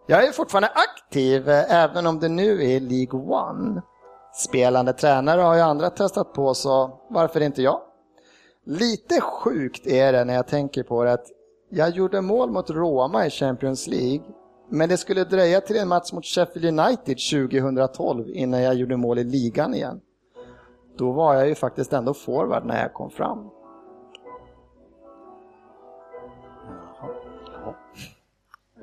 [0.08, 3.82] Jag är fortfarande aktiv eh, även om det nu är League One.
[4.34, 7.82] Spelande tränare har ju andra testat på så varför inte jag?
[8.66, 11.26] Lite sjukt är det när jag tänker på det att
[11.70, 14.26] jag gjorde mål mot Roma i Champions League
[14.70, 19.20] men det skulle dröja till en match mot Sheffield United 2012 innan jag gjorde mål
[19.20, 20.02] i ligan igen.
[20.98, 23.50] Då var jag ju faktiskt ändå forward när jag kom fram.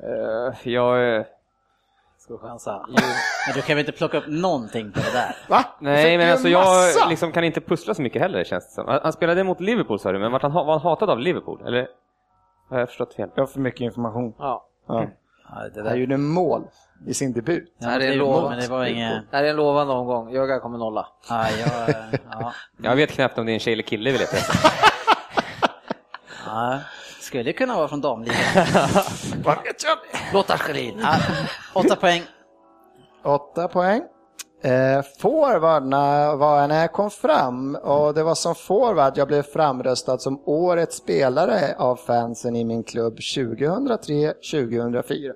[0.03, 1.17] Eh, jag...
[1.17, 1.25] eh,
[2.19, 2.87] Ska chansa?
[3.47, 5.37] Men du kan väl inte plocka upp någonting på det där?
[5.49, 5.65] Va?
[5.81, 8.89] Nej, men alltså jag liksom kan inte pussla så mycket heller känns det som.
[8.89, 11.19] Han han spelade mot Liverpool sa du, men vart han, ha- var han hatad av
[11.19, 11.67] Liverpool?
[11.67, 11.89] Eller
[12.71, 13.29] har jag förstått fel?
[13.35, 14.35] Jag har för mycket information.
[14.39, 14.67] Ja.
[14.89, 15.07] Ja.
[15.51, 15.97] Ja, det Han där.
[15.97, 16.63] gjorde mål
[17.07, 17.75] i sin debut.
[17.79, 18.51] Ja, Nej, det är det lågt.
[18.51, 19.31] men det var inget...
[19.31, 20.31] Det här är en lovande omgång.
[20.33, 21.07] Jöga kommer nolla.
[21.29, 21.95] Ja, jag,
[22.31, 24.71] ja, Jag vet knappt om det är en tjej eller kille vill jag säga.
[27.29, 28.37] Skulle kunna vara från damligan.
[29.45, 29.99] Vad vet jag?
[30.33, 31.07] Lotta Schelin.
[31.75, 32.23] Åtta poäng.
[33.25, 34.03] Åtta poäng.
[34.63, 40.19] Eh, forwardarna var när jag kom fram och det var som forward jag blev framröstad
[40.19, 45.33] som årets spelare av fansen i min klubb 2003-2004.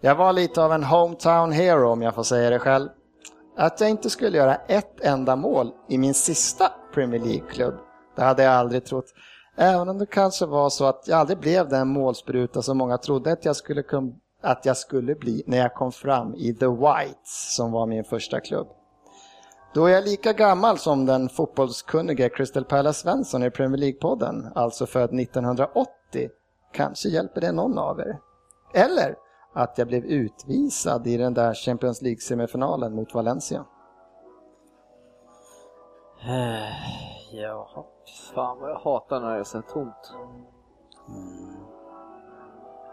[0.00, 2.88] Jag var lite av en hometown hero om jag får säga det själv.
[3.56, 7.74] Att jag inte skulle göra ett enda mål i min sista Premier League-klubb,
[8.16, 9.12] det hade jag aldrig trott.
[9.56, 13.32] Även om det kanske var så att jag aldrig blev den målspruta som många trodde
[13.32, 13.84] att jag skulle,
[14.42, 18.40] att jag skulle bli när jag kom fram i The Whites som var min första
[18.40, 18.68] klubb.
[19.74, 24.86] Då är jag lika gammal som den fotbollskunnige Crystal Palace Svensson i Premier League-podden, alltså
[24.86, 25.88] född 1980.
[26.72, 28.18] Kanske hjälper det någon av er.
[28.74, 29.14] Eller
[29.54, 33.64] att jag blev utvisad i den där Champions League-semifinalen mot Valencia.
[37.32, 37.84] Jaha,
[38.34, 40.12] fan vad jag hatar när det är så tomt.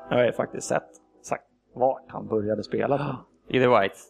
[0.09, 0.89] Jag har ju faktiskt sett
[1.23, 1.43] sagt
[1.75, 3.17] vart han började spela.
[3.47, 4.07] I The Whites.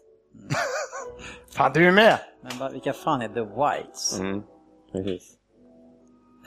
[1.58, 2.20] Fan, du är med!
[2.42, 4.20] Men va- vilka fan är The Whites?
[4.20, 4.44] Mm.
[4.92, 5.38] Precis.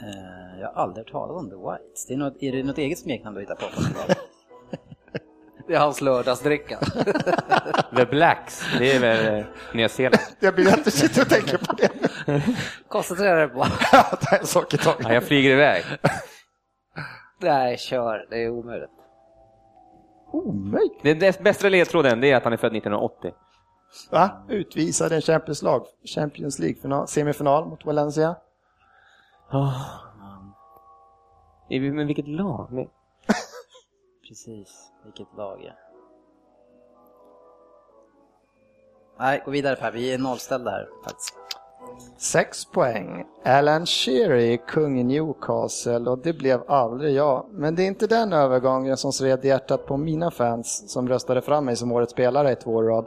[0.02, 2.06] Eh, jag har aldrig talas om The Whites.
[2.06, 3.64] Det är, något, är det något eget smeknamn du hittar på?
[5.68, 6.78] Det är hans lördagsdricka.
[7.96, 10.22] The Blacks, det är väl eh, Nya Zeeland.
[10.40, 11.90] Jag blir inte sitta och tänka på det.
[12.88, 13.64] Koncentrera dig på.
[14.20, 15.06] Ta en sak i taget.
[15.06, 15.84] Ja, jag flyger iväg.
[17.40, 18.26] Nej, kör.
[18.30, 18.90] Det är omöjligt.
[20.32, 21.02] Omöjligt.
[21.02, 23.32] Det, det bästa ledtråden det är att han är född 1980.
[24.10, 24.44] Va?
[24.48, 28.36] Utvisad i en Champions, lag, Champions League-final, semifinal mot Valencia.
[31.70, 32.72] I, men vilket lag?
[32.72, 32.88] Men-
[34.28, 35.74] Precis, vilket lag är
[39.18, 41.35] Nej, gå vidare Per, vi är nollställda här faktiskt.
[42.18, 43.24] 6 poäng.
[43.44, 47.46] Alan Shearer, kung i Newcastle och det blev aldrig jag.
[47.52, 51.42] Men det är inte den övergången som sved i hjärtat på mina fans som röstade
[51.42, 53.06] fram mig som årets spelare i två år rad.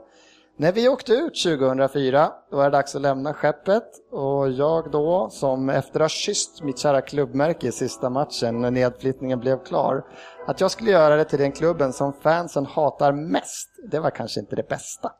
[0.58, 5.30] När vi åkte ut 2004, då var det dags att lämna skeppet och jag då,
[5.32, 10.04] som efter att ha kysst mitt kära klubbmärke i sista matchen när nedflyttningen blev klar,
[10.48, 14.40] att jag skulle göra det till den klubben som fansen hatar mest, det var kanske
[14.40, 15.12] inte det bästa.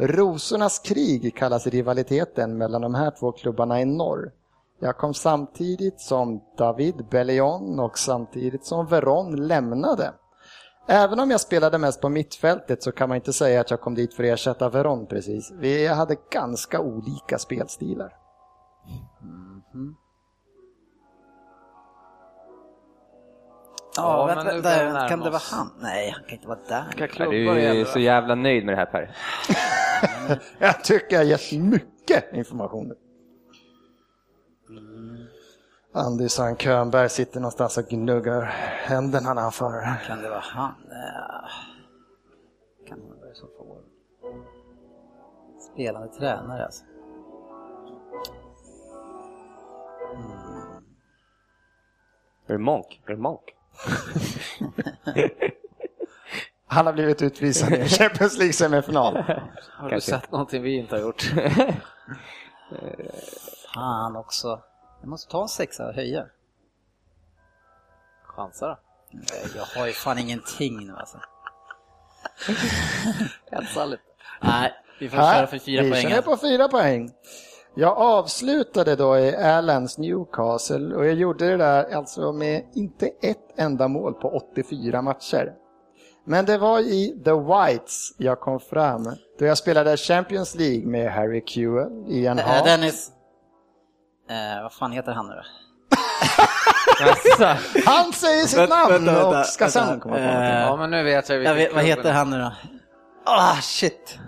[0.00, 4.32] Rosornas krig kallas rivaliteten mellan de här två klubbarna i norr.
[4.80, 10.12] Jag kom samtidigt som David Bellion och samtidigt som Veron lämnade.
[10.88, 13.94] Även om jag spelade mest på mittfältet så kan man inte säga att jag kom
[13.94, 15.52] dit för att ersätta Veron precis.
[15.58, 18.12] Vi hade ganska olika spelstilar.
[18.86, 19.78] Ja,
[24.02, 25.70] Ja, vänta, men nu vi kan närma det vara han?
[25.80, 27.06] Nej, han kan inte vara där.
[27.06, 27.84] Klubbar du är det?
[27.84, 29.16] så jävla nöjd med det här Per.
[30.58, 32.92] Jag tycker jag har gett mycket information.
[35.94, 38.42] Anders Sand Könberg sitter någonstans och gnuggar
[38.84, 39.98] händerna när han för.
[40.06, 40.74] Kan det vara han?
[42.88, 43.76] Kan det vara så få
[45.72, 46.84] Spelande tränare alltså.
[52.46, 53.02] Är det Monk?
[53.06, 53.56] Är det Monk?
[56.66, 59.16] Han har blivit utvisad i Champions League-semifinal.
[59.72, 60.10] Har du Kanske.
[60.10, 61.22] sett någonting vi inte har gjort?
[63.74, 64.62] Fan också.
[65.00, 66.26] Jag måste ta en sexa och höja.
[68.24, 68.78] Chansa då.
[69.56, 71.18] Jag har ju fan ingenting nu alltså.
[73.50, 74.02] Hetsa lite.
[74.40, 76.08] Nej, vi får köra för fyra vi poäng.
[76.10, 77.10] kör på fyra poäng.
[77.74, 83.38] Jag avslutade då i Allans Newcastle och jag gjorde det där alltså med inte ett
[83.56, 85.52] enda mål på 84 matcher.
[86.26, 89.04] Men det var i The Whites jag kom fram
[89.38, 92.64] då jag spelade Champions League med Harry Kewell, Ian Eh, Hart.
[92.64, 93.10] Dennis.
[94.30, 95.42] Eh, vad fan heter han nu då?
[97.86, 100.50] Han säger sitt Vänta, namn vänta, och ska sen komma på Eh, någonting.
[100.60, 102.52] Ja, men nu vet jag Jag vilken vet, vad heter han nu då?
[103.24, 104.18] Ah, shit.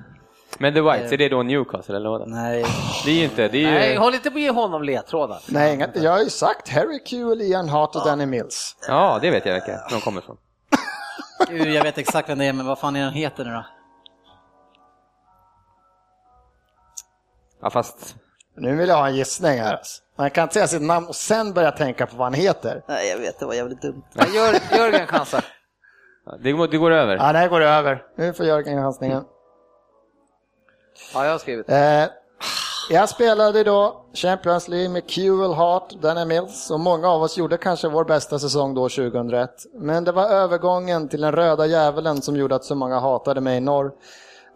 [0.62, 2.28] Men The Whites, är det då Newcastle eller vad?
[2.28, 2.64] Nej.
[3.04, 3.98] Det är ju inte, det är Nej, ju...
[3.98, 5.40] håll inte på att ge honom ledtrådar.
[5.48, 8.76] Nej, inget, jag har ju sagt Harry Kewell, Ian Hart och Danny Mills.
[8.88, 10.36] Ja, det vet jag vilka de kommer ifrån.
[11.48, 13.64] Gud, jag vet exakt vem det är, men vad fan är han heter nu då?
[17.62, 18.16] Ja, fast...
[18.56, 19.80] Nu vill jag ha en gissning här.
[20.18, 22.82] Man kan inte säga sitt namn och sen börja tänka på vad han heter.
[22.88, 24.02] Nej, jag vet, det var jävligt dumt.
[24.76, 25.44] Jörgen chansar.
[26.42, 27.16] Det går, det går över.
[27.16, 28.02] Ja, det här går över.
[28.16, 29.24] Nu får Jörgen chansningen.
[31.14, 31.70] Ja, jag har skrivit.
[31.70, 32.04] Eh,
[32.90, 37.56] jag spelade då Champions League med QL Hart, Danny Mills och många av oss gjorde
[37.56, 39.50] kanske vår bästa säsong då 2001.
[39.74, 43.56] Men det var övergången till den röda djävulen som gjorde att så många hatade mig
[43.56, 43.92] i norr.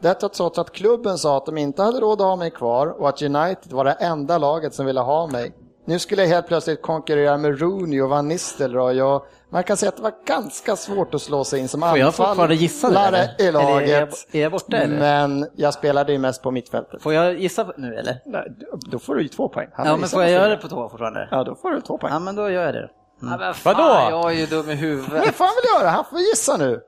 [0.01, 3.09] Detta trots att klubben sa att de inte hade råd att ha mig kvar och
[3.09, 5.53] att United var det enda laget som ville ha mig.
[5.88, 9.88] Nu skulle jag helt plötsligt konkurrera med Rooney och Van Nistelrooy och man kan säga
[9.88, 13.16] att det var ganska svårt att slå sig in som Får jag fortfarande gissa anfallare
[13.16, 13.44] eller?
[13.44, 14.14] i Eller är jag- laget.
[14.33, 14.99] är jag borta, eller?
[14.99, 17.03] Men jag spelade ju mest på mittfältet.
[17.03, 18.16] Får jag gissa nu eller?
[18.27, 18.53] Nej,
[18.90, 19.68] då får du ju två poäng.
[19.72, 21.29] Han Ja, men får jag göra det på två fortfarande?
[21.31, 22.12] Ja, då får du två poäng.
[22.12, 22.88] Ja, men då gör jag det.
[23.20, 24.11] Ja, men fan, Vadå?
[24.11, 25.22] Jag är ju dum i huvudet.
[25.25, 26.81] det får han väl göra, han får gissa nu.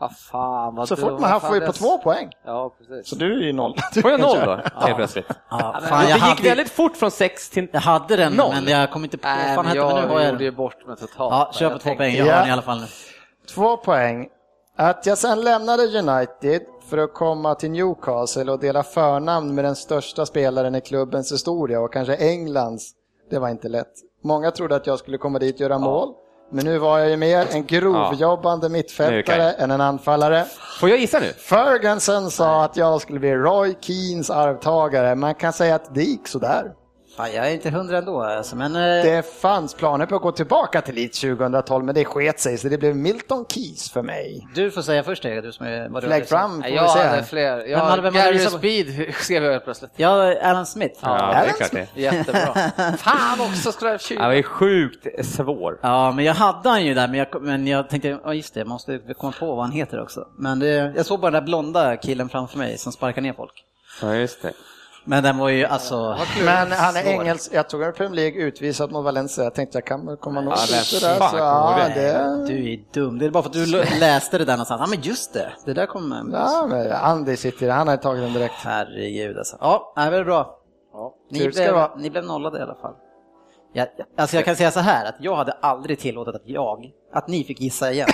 [0.00, 2.30] Ja, fan vad Så fort man, Fan, får ju på två poäng.
[2.44, 3.08] Ja, precis.
[3.10, 3.76] Så du är ju noll.
[4.02, 5.26] Får jag noll då, helt plötsligt?
[5.50, 5.58] Ja,
[5.88, 7.68] fan, Det jag, gick hade, väldigt fort från sex till...
[7.72, 8.54] jag hade den, Noll.
[8.54, 10.86] men jag kom inte på vad fan hette men nu jag jag gjorde ju bort
[10.86, 11.16] mig totalt.
[11.18, 12.14] Ja, kör på Jag två tänkte- poäng.
[12.16, 12.32] Jag Ja.
[12.32, 12.86] har den i alla fall nu.
[13.54, 14.28] Två poäng.
[14.76, 19.76] Att jag sen lämnade United för att komma till Newcastle och dela förnamn med den
[19.76, 22.90] största spelaren i klubbens historia och kanske Englands,
[23.30, 23.92] det var inte lätt.
[24.24, 26.14] Många trodde att jag skulle komma dit och göra mål.
[26.52, 30.44] Men nu var jag ju mer en grovjobbande mittfältare än en anfallare.
[30.80, 31.32] Får jag gissa nu?
[31.32, 35.14] Ferguson sa att jag skulle bli Roy Keens arvtagare.
[35.14, 36.72] Man kan säga att det gick sådär.
[37.16, 38.76] Fan, jag är inte hundra ändå alltså, men...
[38.76, 42.58] eh, Det fanns planer på att gå tillbaka till Leeds 2012 men det sket sig
[42.58, 44.46] så det blev Milton Keys för mig.
[44.54, 45.88] Du får säga först Erik, du som är...
[45.88, 46.98] vad Flägg fram får Nej, vi Jag se.
[47.02, 47.66] hade fler.
[47.66, 49.90] Jag, hade- hade Gary på- Speed skrev jag plötsligt.
[49.96, 50.98] Ja, Alan Smith.
[51.02, 52.00] Ja, det är klart det.
[52.00, 52.54] Jättebra.
[52.98, 55.78] Fan också, skulle jag Han är sjukt svår.
[55.82, 58.60] Ja, men jag hade han ju där, men jag, men jag tänkte, ja just det,
[58.60, 60.26] jag måste komma på vad han heter också.
[60.38, 63.64] Men det, jag såg bara den där blonda killen framför mig som sparkar ner folk.
[64.02, 64.52] Ja, just det.
[65.04, 66.16] Men den var ju alltså...
[66.44, 69.44] Men han är engelsk, jag tog en Premier League utvisad mot Valencia.
[69.44, 70.82] Jag tänkte jag kan komma nog Ja, där.
[70.82, 73.18] Så, ja, kommer det, Du är dum.
[73.18, 73.66] Det är bara för att du
[74.00, 74.80] läste det där någonstans.
[74.84, 75.52] Ja, men just det.
[75.64, 76.24] Det där kommer...
[76.32, 78.54] ja, men Andy sitter han har tagit den direkt.
[78.64, 79.56] Herregud alltså.
[79.60, 80.56] Ja, det är bra.
[81.30, 82.94] Ni, ska det blev, ni blev nollade i alla fall.
[83.72, 87.28] Jag, alltså jag kan säga så här, att jag hade aldrig tillåtit att jag, att
[87.28, 88.08] ni fick gissa igen.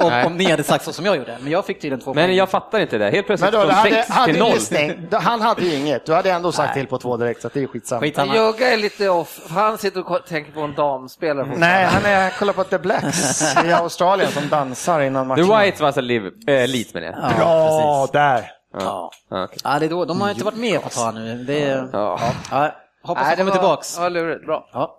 [0.00, 1.38] Om, om ni hade sagt så som jag gjorde.
[1.40, 2.36] Men jag fick tydligen två Men poäng.
[2.36, 3.04] jag fattar inte det.
[3.04, 4.50] Helt Men plötsligt då, från hade, 6 hade till 0.
[4.54, 6.06] ni stängt, han hade ju inget.
[6.06, 6.82] Du hade ändå sagt Nej.
[6.84, 8.00] till på två direkt så att det är skitsamma.
[8.00, 8.34] Skitsamma.
[8.36, 9.40] Jugga är lite off.
[9.50, 11.52] Han sitter och tänker på en damspelare.
[11.56, 15.48] Nej, han är, kolla på The Blacks i Australien som dansar innan matchen.
[15.48, 17.16] The Whites var alltså Liv, äh, Leeds menar jag.
[17.16, 18.12] Ja, Ja, precis.
[18.12, 18.50] där.
[18.72, 19.10] Ja.
[19.30, 19.58] Ja, okej.
[19.64, 21.44] Ja, det är då, de har inte varit med på ett tag nu.
[21.44, 22.20] Det är, Ja.
[22.50, 22.74] ja.
[23.02, 23.96] hoppas Nej, de kommer var- tillbaks.
[23.98, 24.46] Ja, lurigt.
[24.46, 24.68] Bra.
[24.72, 24.96] Ja.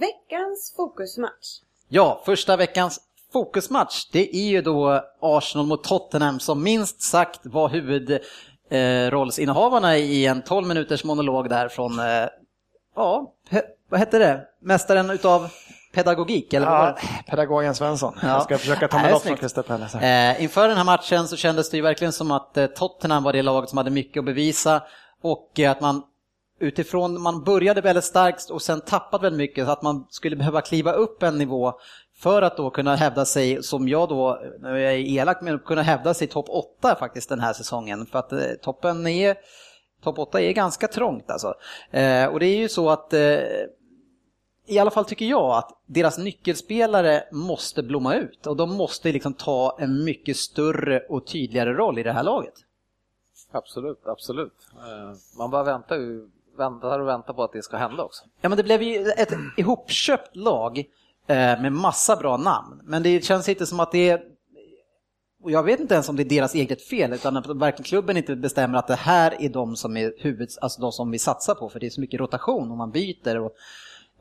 [0.00, 1.48] Veckans fokusmatch.
[1.92, 3.00] Ja, första veckans
[3.32, 10.42] fokusmatch, det är ju då Arsenal mot Tottenham som minst sagt var huvudrollsinnehavarna i en
[10.42, 12.26] 12 minuters monolog där från, eh,
[12.96, 13.32] ja,
[13.88, 14.40] vad hette det?
[14.62, 15.48] Mästaren utav
[15.94, 18.14] pedagogik, eller Ja, pedagogen Svensson.
[18.22, 18.28] Ja.
[18.28, 19.98] Jag ska försöka ta mig loss från Palace.
[19.98, 20.34] här.
[20.34, 23.32] Eh, inför den här matchen så kändes det ju verkligen som att eh, Tottenham var
[23.32, 24.82] det laget som hade mycket att bevisa
[25.22, 26.02] och att man
[26.60, 30.60] utifrån, man började väldigt starkt och sen tappat väldigt mycket så att man skulle behöva
[30.60, 31.72] kliva upp en nivå
[32.16, 35.82] för att då kunna hävda sig, som jag då, när jag är elak, men kunna
[35.82, 38.06] hävda sig i topp 8 faktiskt den här säsongen.
[38.06, 39.36] För att eh, toppen är,
[40.02, 41.54] topp 8 är ganska trångt alltså.
[41.90, 43.38] Eh, och det är ju så att eh,
[44.66, 49.34] i alla fall tycker jag att deras nyckelspelare måste blomma ut och de måste liksom
[49.34, 52.54] ta en mycket större och tydligare roll i det här laget.
[53.52, 54.52] Absolut, absolut.
[54.74, 56.28] Eh, man bara väntar, ju,
[56.60, 58.24] väntar och väntar på att det ska hända också.
[58.40, 60.78] Ja men det blev ju ett ihopköpt lag
[61.26, 64.20] eh, med massa bra namn men det känns inte som att det är
[65.42, 68.16] och jag vet inte ens om det är deras eget fel utan att varken klubben
[68.16, 71.54] inte bestämmer att det här är de som är huvud, alltså de som vi satsar
[71.54, 73.52] på för det är så mycket rotation och man byter och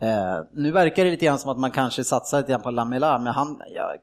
[0.02, 3.20] Eh, nu verkar det lite grann som att man kanske satsar lite grann på Lamela,
[3.20, 3.94] men han, ja,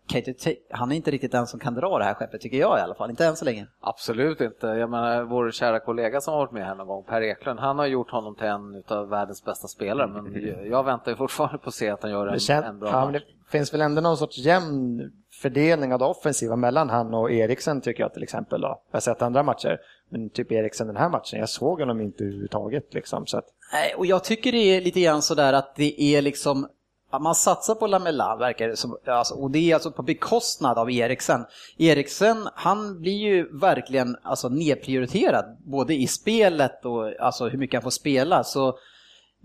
[0.71, 2.95] han är inte riktigt den som kan dra det här skeppet, tycker jag i alla
[2.95, 3.11] fall.
[3.11, 3.67] Inte än så länge.
[3.81, 4.67] Absolut inte.
[4.67, 7.79] Jag menar, vår kära kollega som har varit med här någon gång, Per Eklund, han
[7.79, 10.07] har gjort honom till en av världens bästa spelare.
[10.07, 12.79] Men jag- jag väntar ju fortfarande på att se att han gör en, kän- en
[12.79, 13.23] bra match.
[13.45, 15.11] det finns väl ändå någon sorts jämn
[15.43, 18.61] fördelning av det offensiva mellan han och Eriksen tycker jag till exempel.
[18.61, 18.69] Då.
[18.91, 19.79] Jag har sett andra matcher,
[20.09, 22.95] men typ Eriksen den här matchen, jag såg honom inte överhuvudtaget.
[22.95, 26.23] Liksom, så att, Nej, och jag tycker det är lite grann sådär att det är
[26.23, 26.69] liksom
[27.11, 30.79] att man satsar på Lamela, verkar det som, alltså, och det är alltså på bekostnad
[30.79, 31.45] av Eriksen.
[31.79, 37.83] Eriksen, han blir ju verkligen alltså, nedprioriterad, både i spelet och alltså, hur mycket han
[37.83, 38.45] får spela.
[38.45, 38.79] Så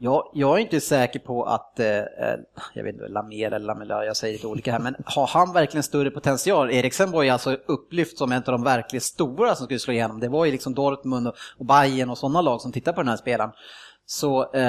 [0.04, 2.06] jag, jag är inte säker på att, eh, eh,
[2.74, 5.84] jag vet inte, Lamela eller Lamela, jag säger lite olika här, men har han verkligen
[5.84, 6.72] större potential?
[6.72, 10.20] Eriksen var ju alltså upplyft som en av de verkligt stora som skulle slå igenom.
[10.20, 13.08] Det var ju liksom Dortmund och, och Bayern och sådana lag som tittar på den
[13.08, 13.52] här spelaren.
[14.06, 14.62] Så eh,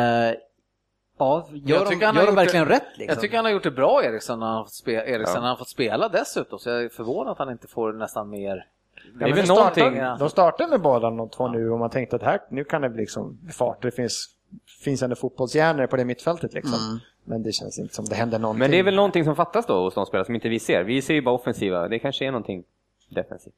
[1.18, 3.07] ja, gör Jag de, tycker han gör har de gjort verkligen det- rätt liksom?
[3.14, 5.40] Jag tycker han har gjort det bra Eriksson när han har fått spela, Eriksson Ja.
[5.40, 6.59] när han har fått spela dessutom.
[6.59, 8.66] Så jag är förvånad att han inte får nästan mer.
[9.18, 11.79] Det är men väl de startar- någonting- De startar med båda de två nu och
[11.79, 13.83] man tänkte att här, nu kan det bli liksom fart.
[13.83, 14.27] Det finns,
[14.85, 16.75] finns ändå fotbollshjärnor på det mittfältet liksom.
[16.75, 16.99] Mm.
[17.25, 18.59] Men det känns inte som det händer någonting.
[18.59, 20.85] Men det är väl någonting som fattas då hos de spelare som inte vi ser.
[20.85, 21.88] Vi ser ju bara offensiva.
[21.88, 22.65] Det kanske är någonting
[23.11, 23.55] defensivt.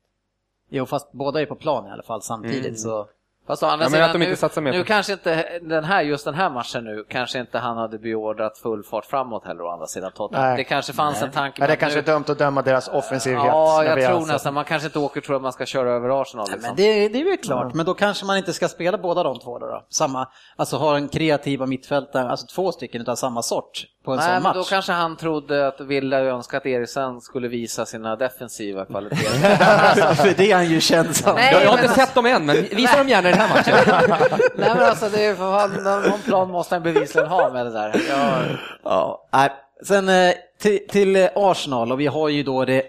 [0.68, 2.76] Jo, fast båda är på plan i alla fall samtidigt Mm.
[2.76, 3.08] så...
[3.46, 5.58] Fast å andra Ja, men sidan, att de inte nu, satsar mer nu kanske inte
[5.62, 9.44] den här, just den här matchen nu, kanske inte han hade beordrat full fart framåt
[9.46, 10.46] heller å andra sidan Tottenham.
[10.48, 10.56] Nej.
[10.56, 13.44] Det kanske fanns en tanke Men det att kanske är dumt att döma deras offensivhet.
[13.44, 14.54] Ja, jag tror sett- nästan.
[14.54, 16.46] Man kanske inte åker tror att man ska köra över Arsenal.
[16.48, 16.68] Nej, Liksom.
[16.68, 19.38] men det, det är väl klart, men då kanske man inte ska spela båda de
[19.40, 19.66] två då.
[19.66, 19.86] då.
[19.90, 24.24] Samma, alltså ha en kreativa mittfältare, alltså två stycken utav samma sort på en Nej,
[24.26, 24.54] sån men match.
[24.56, 29.24] då kanske han trodde att ville önska att Eriksen skulle visa sina defensiva kvaliteter.
[30.14, 31.34] För det är han ju känd som.
[31.34, 33.40] Nej, jag, jag har men- inte sett dem än, men visa dem gärna i den
[33.40, 33.74] här matchen.
[34.56, 35.70] Nej men alltså, det är fan,
[36.10, 38.02] någon plan måste han bevisligen ha med det där.
[38.10, 38.38] Ja,
[38.84, 39.50] Ja, nej.
[39.86, 42.82] Sen eh, till, till Arsenal och vi har ju då det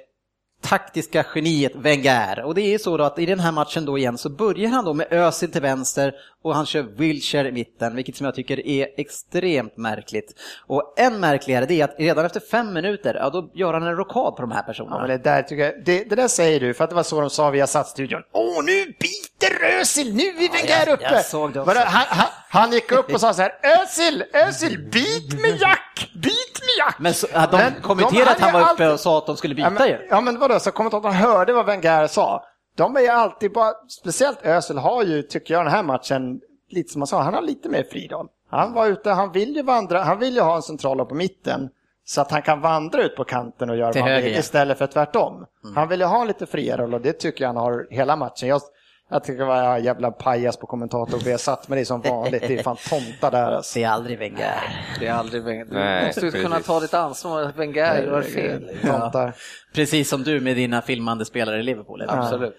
[0.70, 2.44] taktiska geniet Wenger.
[2.44, 4.70] Och det är ju så då att i den här matchen då igen så börjar
[4.70, 6.14] han då med Özil till vänster
[6.44, 10.34] och han kör Wilshire i mitten, vilket som jag tycker är extremt märkligt.
[10.68, 13.96] Och än märkligare det är att redan efter fem minuter, ja då gör han en
[13.96, 14.98] rockad på de här personerna.
[15.02, 17.22] Ja, det, där tycker jag, det, det där säger du, för att det var så
[17.22, 18.22] de sa via satsstudion.
[18.34, 21.04] Åh, nu biter Özil, nu är Wenger jag- uppe!
[21.14, 21.80] jag såg det också.
[21.80, 23.52] Han, han, han gick upp och sa så här,
[23.82, 26.35] Özil, Özil, bit med Jack, bit
[26.78, 26.96] Jack!
[27.00, 29.18] Men så, ja, de Men kommenterade att hade han ju var uppe alltid- och sa
[29.18, 29.98] att de skulle Ja byta ju.
[29.98, 32.44] men, ja men vadå, så kommentatorn hörde vad Wenger sa.
[32.78, 36.92] De är ju alltid bara, speciellt Özil har ju, tycker jag, den här matchen, lite
[36.92, 38.28] som man sa, han har lite mer fridag.
[38.50, 41.70] Han var ute, han vill ju vandra, han vill ju ha en central på mitten.
[42.08, 44.40] Så att han kan vandra ut på kanten och göra vad han vill ja.
[44.40, 45.46] istället för tvärtom.
[45.76, 48.16] Han vill ju ha en lite friare roll och det tycker jag han har hela
[48.16, 48.50] matchen.
[48.50, 48.62] Jag,
[49.10, 52.42] jag tycker det var jävla pajas på kommentator vi har satt med det som vanligt.
[52.48, 53.80] Det är fan tomta där alltså.
[53.80, 54.54] Det är aldrig Wenger.
[55.00, 55.66] Det är aldrig Wenger.
[55.66, 56.68] Du Nej, måste ju kunna precis.
[56.68, 58.78] ta ditt ansvar att Wenger gör fel.
[58.82, 59.36] Tomtar.
[59.74, 62.02] Precis som du med dina filmande spelare i Liverpool.
[62.02, 62.18] eller?
[62.18, 62.56] Absolut.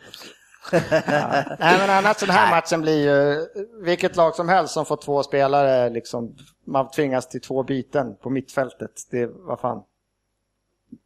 [0.73, 3.47] Nej men annars den här matchen blir ju,
[3.85, 6.37] vilket lag som helst som får två spelare, liksom,
[6.67, 8.91] man tvingas till två byten på mittfältet.
[9.11, 9.83] Det vad fan,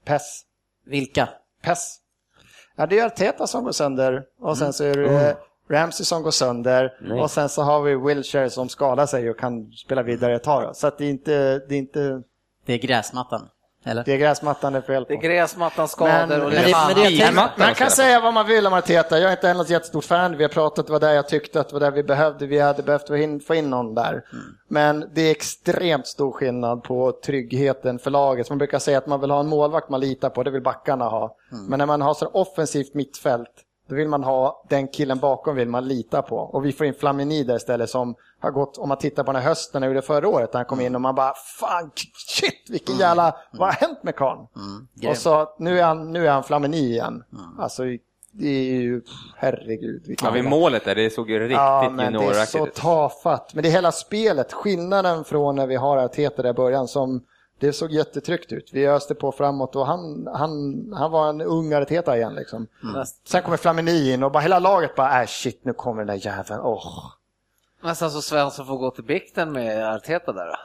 [0.05, 0.43] Pess.
[0.86, 1.28] Vilka?
[1.62, 1.97] Pess.
[2.81, 5.37] Ja, det är Arteta som går sönder och sen så är det
[5.70, 9.72] Ramsey som går sönder och sen så har vi Wilshire som skadar sig och kan
[9.72, 10.76] spela vidare ett tag.
[10.76, 12.22] Så att det är inte, det är inte,
[12.66, 13.49] Det är gräsmattan.
[13.85, 14.05] Eller?
[14.05, 15.22] det är gräsmattan det är fel Det är på.
[15.22, 18.66] gräsmattan skador Men- och det men fan men det- Man, kan säga vad man vill
[18.66, 19.18] om Arteta.
[19.18, 20.37] Jag är inte heller något jättestort fan.
[20.37, 22.47] Vi har pratat, det var där jag tyckte att det var där vi behövde.
[22.47, 24.22] Vi hade behövt få in, få in någon där.
[24.68, 28.49] Men det är extremt stor skillnad på tryggheten för laget.
[28.49, 31.05] Man brukar säga att man vill ha en målvakt man litar på, det vill backarna
[31.05, 31.37] ha.
[31.68, 33.51] Men när man har så offensivt mittfält,
[33.91, 36.36] då vill man ha den killen bakom vill man lita på.
[36.36, 39.43] Och vi får in Flamini där istället som har gått, om man tittar på den
[39.43, 41.91] här hösten, eller förra året, när han kom in och man bara fan,
[42.28, 44.47] shit, vilken jävla, vad har hänt med karln?
[44.95, 45.11] grym.
[45.11, 47.24] Och så nu är han, nu är han Flamini igen.
[47.59, 47.82] Alltså,
[48.32, 49.03] det är ju,
[49.36, 50.16] herregud.
[50.22, 53.55] Ja, vid målet där, det såg ju riktigt Ja, men det är så tafatt.
[53.55, 57.24] Men det är hela spelet, skillnaden från när vi har Arteta där i början som
[57.61, 58.70] det såg jättetryggt ut.
[58.72, 62.66] Vi öste på framåt och han, han, han var en ung Arteta igen liksom.
[63.24, 66.26] Sen kommer Flamini in och bara hela laget bara, äh shit nu kommer den där
[66.26, 67.11] jäveln, åh.
[67.82, 70.56] Nästan så Svensson får gå till bikten med Arteta där då.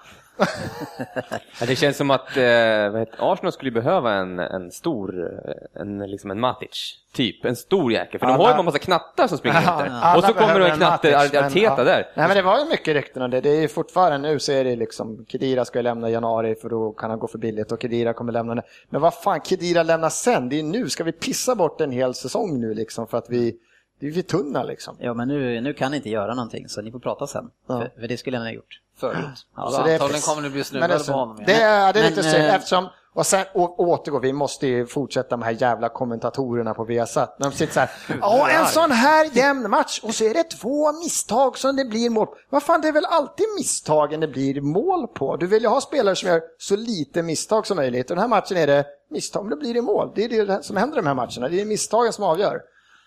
[1.60, 5.98] Ja, det känns som att eh, heter, Arsenal skulle behöva en, en stor, eh, en,
[5.98, 7.46] liksom en Matic, typ.
[7.46, 8.20] En stor jäkel.
[8.20, 10.18] För de Alla- har ju en massa knattar som springer Ja, runt där.
[10.18, 11.84] Och så kommer det en knatte, Arteta ja.
[11.84, 12.08] där.
[12.16, 13.42] Nej men det var ju mycket rykten om det.
[13.42, 16.56] Det är ju fortfarande nu så är det liksom Kedira ska ju lämna i januari
[16.56, 18.62] för då kan han gå för billigt och Kedira kommer lämna nu.
[18.90, 20.50] Men vad fan, Kedira lämnar sen?
[20.50, 23.56] Det är nu, ska vi pissa bort en hel säsong nu liksom för att vi,
[24.00, 24.96] det är för tunna liksom.
[25.00, 27.50] Ja, men nu, nu kan ni inte göra någonting, så ni får prata sen.
[27.68, 27.80] Ja.
[27.80, 29.16] För, för det skulle ni ha gjort förut.
[29.56, 29.66] Ja.
[29.66, 31.36] Så Så det är antagligen precis- kommer det bli det, är på honom.
[31.36, 31.46] igen.
[31.48, 34.68] det är, det är Men, lite synd eh, eftersom, och sen å, återgå, vi måste
[34.68, 37.40] ju fortsätta med de här jävla kommentatorerna på Viasat.
[37.40, 37.90] När de sitter så här,
[38.22, 42.10] ja en sån här jämn match och så är det två misstag som det blir
[42.10, 42.28] mål.
[42.50, 45.36] Vad fan, det är väl alltid misstagen det blir mål på?
[45.38, 48.10] Du vill ju ha spelare som gör så lite misstag som möjligt.
[48.10, 50.12] Och den här matchen är det misstag, men då blir det mål.
[50.16, 52.62] Det är det som händer i de här matcherna, det är misstagen som avgör.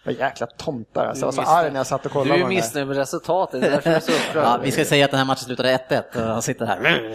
[0.04, 1.26] Vad jäkla tomtar alltså.
[1.26, 2.56] Jag var så arg när jag satt och Du kollade är den här.
[2.56, 4.12] missnöjd med resultatet, det är därför du är så.
[4.34, 7.14] Ja, vi ska säga att den här matchen slutade 1-1 och han sitter här.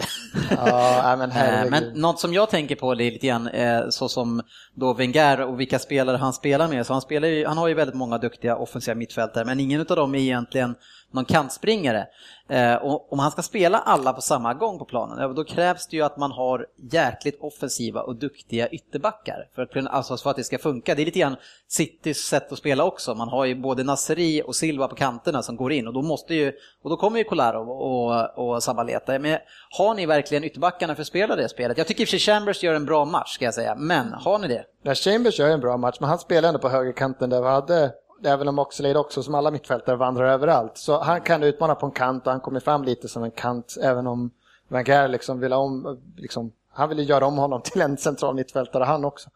[0.50, 1.70] Ja, men Eh, herregud.
[1.70, 4.42] Men något som jag tänker på det är lite grann eh, så som
[4.74, 6.86] då Wenger och vilka spelare han spelar med.
[6.86, 9.96] Så han, spelar ju, han har ju väldigt många duktiga offensiva mittfältare men ingen av
[9.96, 10.74] dem är egentligen
[11.14, 12.06] någon kantspringare.
[12.48, 15.96] Eh, och om han ska spela alla på samma gång på planen, då krävs det
[15.96, 20.36] ju att man har jäkligt offensiva och duktiga ytterbackar för att, kunna, alltså för att
[20.36, 20.94] det ska funka.
[20.94, 21.36] Det är lite grann
[21.68, 23.14] Citys sätt att spela också.
[23.14, 26.34] Man har ju både Nasseri och Silva på kanterna som går in och då, måste
[26.34, 26.52] ju,
[26.82, 29.18] och då kommer ju Kolarov och, och Sabaleta.
[29.18, 29.38] Men
[29.78, 31.78] har ni verkligen ytterbackarna för att spela det spelet?
[31.78, 34.12] Jag tycker i och för sig Chambers gör en bra match ska jag säga, men
[34.12, 34.64] har ni det?
[34.82, 37.48] Ja Chambers gör ju en bra match, men han spelar ändå på högerkanten där vi
[37.48, 37.92] hade,
[38.24, 40.78] även om Oxlade också som alla mittfältare vandrar överallt.
[40.78, 43.76] Så han kan utmana på en kant och han kommer fram lite som en kant,
[43.82, 44.30] även om
[44.68, 48.84] Wenger liksom vill ha om, liksom, han ville göra om honom till en central mittfältare
[48.84, 49.30] han också.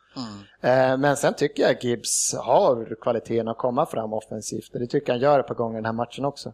[0.61, 5.09] Eh, Men sen tycker jag Gibbs har kvaliteten att komma fram offensivt och det tycker
[5.09, 6.53] jag han gör ett par gånger i den här matchen också.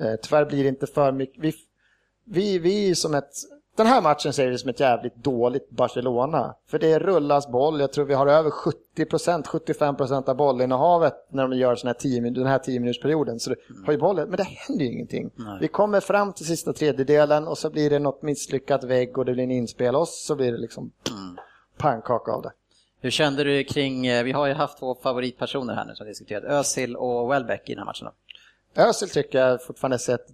[0.00, 1.54] Eh, Tyvärr blir det inte för mycket, vi,
[2.24, 3.32] vi, vi som ett,
[3.76, 6.54] den här matchen ser vi som ett jävligt dåligt Barcelona.
[6.66, 11.56] För det rullas boll, jag tror vi har över 70%, 75% av bollinnehavet när de
[11.58, 13.40] gör här 10, min- den här 10 minutersperioden.
[13.40, 13.56] Så det
[13.86, 15.30] har ju bollen, men det händer ju ingenting.
[15.60, 19.32] Vi kommer fram till sista tredjedelen och så blir det något misslyckat vägg och det
[19.32, 20.90] blir en inspel och så blir det liksom
[21.78, 22.52] pannkaka av det.
[23.00, 26.44] Hur kände du kring, eh, vi har ju haft två favoritpersoner här nu som diskuterat,
[26.44, 28.08] Özil och Welbeck i den här matchen.
[28.74, 28.82] Då.
[28.82, 30.26] Özil tycker jag fortfarande sett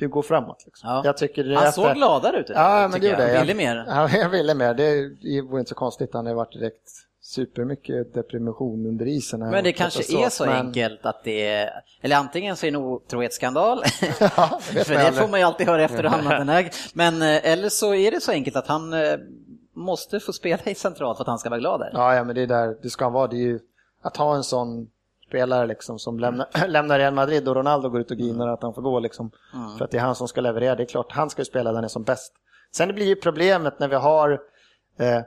[0.00, 0.62] du går framåt.
[0.66, 0.90] Liksom.
[0.90, 1.02] Ja.
[1.04, 2.46] Jag tycker det Han efter- såg gladare ut.
[2.48, 3.34] Ja, men det gjorde jag.
[3.36, 3.40] jag.
[3.40, 3.84] Ville mer.
[3.88, 4.74] Ja, jag ville mer.
[4.74, 6.10] Det vore inte så konstigt.
[6.14, 6.90] Han har varit direkt
[7.22, 9.42] supermycket depression under isen.
[9.42, 11.70] här Men det kanske är så men- enkelt att det är,
[12.02, 13.82] eller antingen så är det en otrohetsskandal,
[14.20, 15.22] Ja, det för det aldrig.
[15.24, 18.20] får man ju alltid höra efterhand, att den är, men eh, eller så är det
[18.20, 19.14] så enkelt att han eh,
[19.74, 21.90] måste få spela i centralt för att han ska vara glad där.
[21.94, 23.26] Ja, ja, men det är där det ska vara.
[23.26, 23.58] Det är ju
[24.02, 24.88] att ha en sån
[25.30, 28.74] spelare liksom som lämnar, lämnar Real Madrid och Ronaldo går ut och grinar att han
[28.74, 29.30] får gå liksom.
[29.78, 30.74] För att det är han som ska leverera.
[30.74, 32.32] Det är klart, han ska ju spela där han är som bäst.
[32.72, 34.40] Sen det blir ju problemet när vi har
[34.98, 35.20] eh,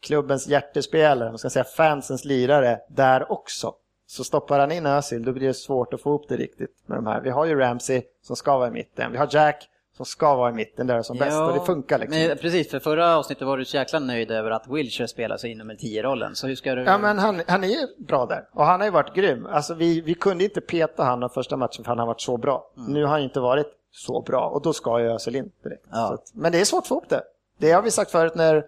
[0.00, 3.74] klubbens hjärtespelare, man ska säga fansens lirare, där också.
[4.06, 6.98] Så stoppar han in Özil, då blir det svårt att få ihop det riktigt med
[6.98, 7.20] de här.
[7.20, 9.12] Vi har ju Ramsey som ska vara i mitten.
[9.12, 9.68] Vi har Jack
[9.98, 12.20] som ska vara i mitten där som bäst och det funkar liksom.
[12.20, 15.50] Men, precis, för förra avsnittet var du så jäkla nöjd över att Wilshire spelar sig
[15.50, 16.82] in nummer 10-rollen, så hur ska du...
[16.82, 19.46] Ja, men han, han är ju bra där och han har ju varit grym.
[19.46, 22.36] Alltså, vi, vi kunde inte peta han den första matchen för han har varit så
[22.36, 22.70] bra.
[22.74, 25.86] Nu har han inte varit så bra och då ska ju Özil in direkt.
[25.90, 26.14] Ja.
[26.14, 27.22] Att, men det är svårt att få ihop det.
[27.58, 28.64] Det har vi sagt förut när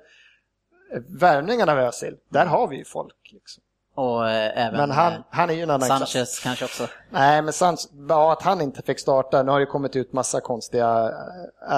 [1.08, 3.32] värvningen av Özil, där har vi ju folk.
[3.32, 3.62] Liksom.
[4.00, 6.10] Och eh, även Men han, eh, han är ju en annan klass.
[6.10, 6.86] Sanchez kanske också.
[7.10, 9.42] Nej, men Sanchez, ja, att han inte fick starta.
[9.42, 11.10] Nu har det kommit ut massa konstiga...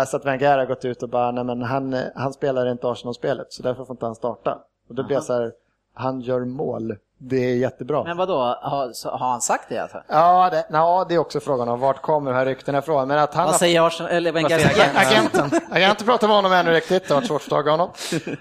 [0.07, 2.89] Så att Wenger har gått ut och bara, nej men han, eh, han spelar inte
[2.89, 4.59] Arsenal-spelet så därför får inte han starta.
[4.89, 5.53] Och då blir jag så här,
[5.95, 6.97] han gör mål.
[7.25, 8.05] Det är jättebra.
[8.05, 10.03] Men vad då har, har han sagt det alltså?
[10.09, 13.09] Ja, det, ja, det är också frågan om vart kommer de här ryktena ifrån.
[13.09, 14.97] Men att han Vad har- säger Arsenal, eller Wengers agent?
[14.97, 15.61] Agenten.
[15.73, 17.67] Jag har inte pratat med honom ännu riktigt, det har varit svårt att få tag
[17.67, 17.91] i honom.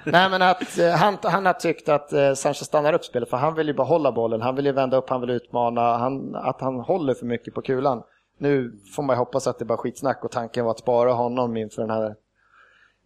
[0.03, 3.37] Nej, men att eh, han, han har tyckt att eh, Sanchez stannar upp spelet, för
[3.37, 6.61] han vill ju behålla bollen, han vill ju vända upp, han vill utmana, han, att
[6.61, 8.03] han håller för mycket på kulan.
[8.39, 11.13] Nu får man ju hoppas att det är bara skitsnack och tanken var att spara
[11.13, 12.15] honom inför den här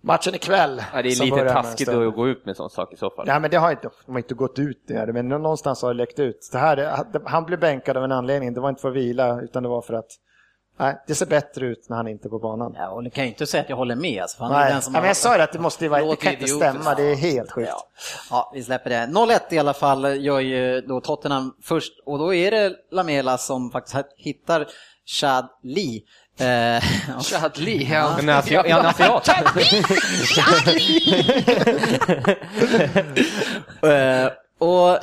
[0.05, 0.83] matchen ikväll.
[0.93, 3.27] Ja, det är lite taskigt att gå ut med sån sak i så fall.
[3.27, 5.97] Nej, men det har inte, de har inte gått ut det, men någonstans har det
[5.97, 6.49] läckt ut.
[6.51, 9.41] Det här, är- han blev bänkad av en anledning, det var inte för att vila,
[9.41, 10.07] utan det var för att
[10.79, 12.73] nej, det ser bättre ut när han inte är på banan.
[12.77, 14.21] Ja, och ni kan ju inte säga att jag håller med.
[14.21, 15.85] Alltså, för han är Nej, den som ja, men jag sa ju att det måste
[15.85, 17.69] ju vara, det kan inte stämma, det är helt sjukt.
[17.71, 17.83] Ja.
[18.29, 19.07] ja, vi släpper det.
[19.11, 23.71] 0-1 i alla fall gör ju då Tottenham först och då är det Lamela som
[23.71, 24.67] faktiskt hittar
[25.05, 26.01] Chad Lee.
[26.39, 26.83] Eh,
[27.21, 27.97] Chadli, ja.
[27.97, 28.65] Är han asiat?
[28.65, 29.29] Är han asiat?
[33.85, 34.99] Eh, och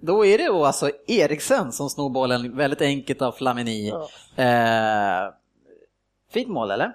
[0.00, 3.88] då är det då alltså Eriksen som snor bollen väldigt enkelt av Flamini.
[4.36, 5.30] Eh,
[6.32, 6.92] fint mål eller?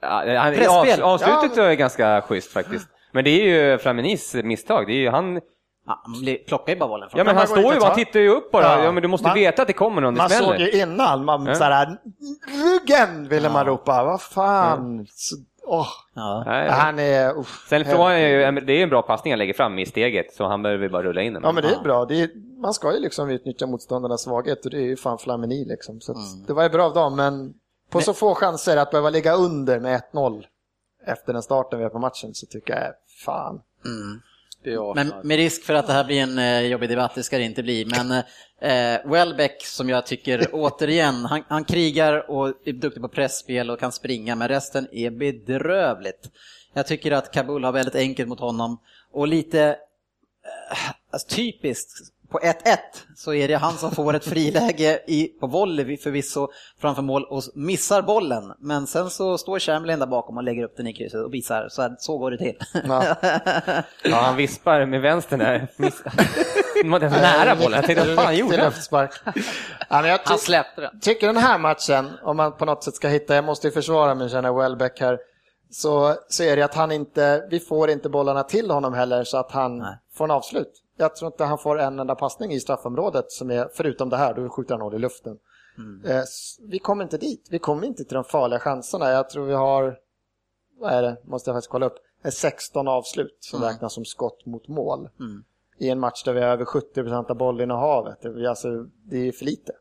[0.00, 1.02] Ja, han, Pressspel.
[1.02, 2.88] avslutet är ganska schysst faktiskt.
[3.12, 4.86] Men det är ju Flaminis misstag.
[4.86, 5.40] Det är ju han, Ja,
[6.02, 8.50] han plockar ju bara bollen från Ja men han, står ju, han tittar ju upp
[8.50, 8.64] bara.
[8.64, 8.84] Ja.
[8.84, 10.58] ja men du måste man, veta att det kommer någon, det Man smäller.
[10.58, 11.54] såg ju innan, man ja.
[11.54, 11.96] såhär,
[12.46, 13.52] ryggen ville ja.
[13.52, 15.06] man ropa, vad fan.
[15.66, 15.86] Oh.
[16.14, 16.44] Ja.
[16.70, 17.36] Han är...
[17.36, 19.86] Uh, Sen frågan är ju, det är ju en bra passning han lägger fram i
[19.86, 21.42] steget, så han behöver bara rulla in den.
[21.42, 22.30] Ja men det är bra, det är,
[22.60, 26.00] man ska ju liksom utnyttja motståndarnas svaghet och det är ju fan Flamini liksom.
[26.00, 26.46] Så mm.
[26.46, 27.54] det var ju bra av dem, men
[27.90, 28.02] på men...
[28.02, 30.44] så få chanser att behöva ligga under med 1-0
[31.06, 32.92] efter den starten vi har på matchen så tycker jag,
[33.24, 33.60] fan.
[33.84, 34.20] Mm.
[34.64, 34.94] SP18.
[34.94, 37.44] Men med risk för att det här blir en eh, jobbig debatt, det ska det
[37.44, 38.10] inte bli, men
[38.60, 43.80] eh, Welbeck som jag tycker, återigen, han, han, krigar och är duktig på pressspel och
[43.80, 46.30] kan springa, men resten är bedrövligt.
[46.72, 48.80] Jag tycker att Kabul har väldigt enkelt mot honom
[49.12, 52.52] och lite eh, alltså, typiskt på 1-1
[53.16, 56.48] så är det han som får ett friläge i, på volley förvisso
[56.80, 58.52] framför mål och missar bollen.
[58.58, 61.68] Men sen så står Chamberlain där bakom och lägger upp den i krysset och visar
[61.68, 62.56] så, här, så går det till.
[62.88, 63.04] Ja.
[64.04, 65.68] Ja, han vispar med vänstern där.
[65.76, 66.02] Miss-
[66.82, 67.72] De var nära bollen.
[67.76, 68.64] Jag tänkte, vad fan gjorde han?
[68.66, 69.10] luftspark.
[69.88, 71.00] Ja, jag Han släppte den.
[71.00, 74.14] tycker den här matchen, om man på något sätt ska hitta, jag måste ju försvara
[74.14, 75.18] min känner Welbeck här,
[75.70, 79.36] så, så är det att han inte, vi får inte bollarna till honom heller så
[79.38, 79.94] att han Nej.
[80.14, 80.72] får en avslut.
[81.00, 84.34] Jag tror inte han får en enda passning i straffområdet som är, förutom det här,
[84.34, 85.38] då skjuter han hål i luften.
[86.04, 89.10] Eh, s- Vi kommer inte dit, vi kommer inte till de farliga chanserna.
[89.10, 89.96] Jag tror vi har,
[90.80, 94.46] vad är det, måste jag faktiskt kolla upp, Eh, 16 avslut som räknas som skott
[94.46, 95.08] mot mål.
[95.78, 98.18] I en match där vi har över 70% av bollinnehavet.
[98.48, 98.68] Alltså,
[99.04, 99.72] det är för lite.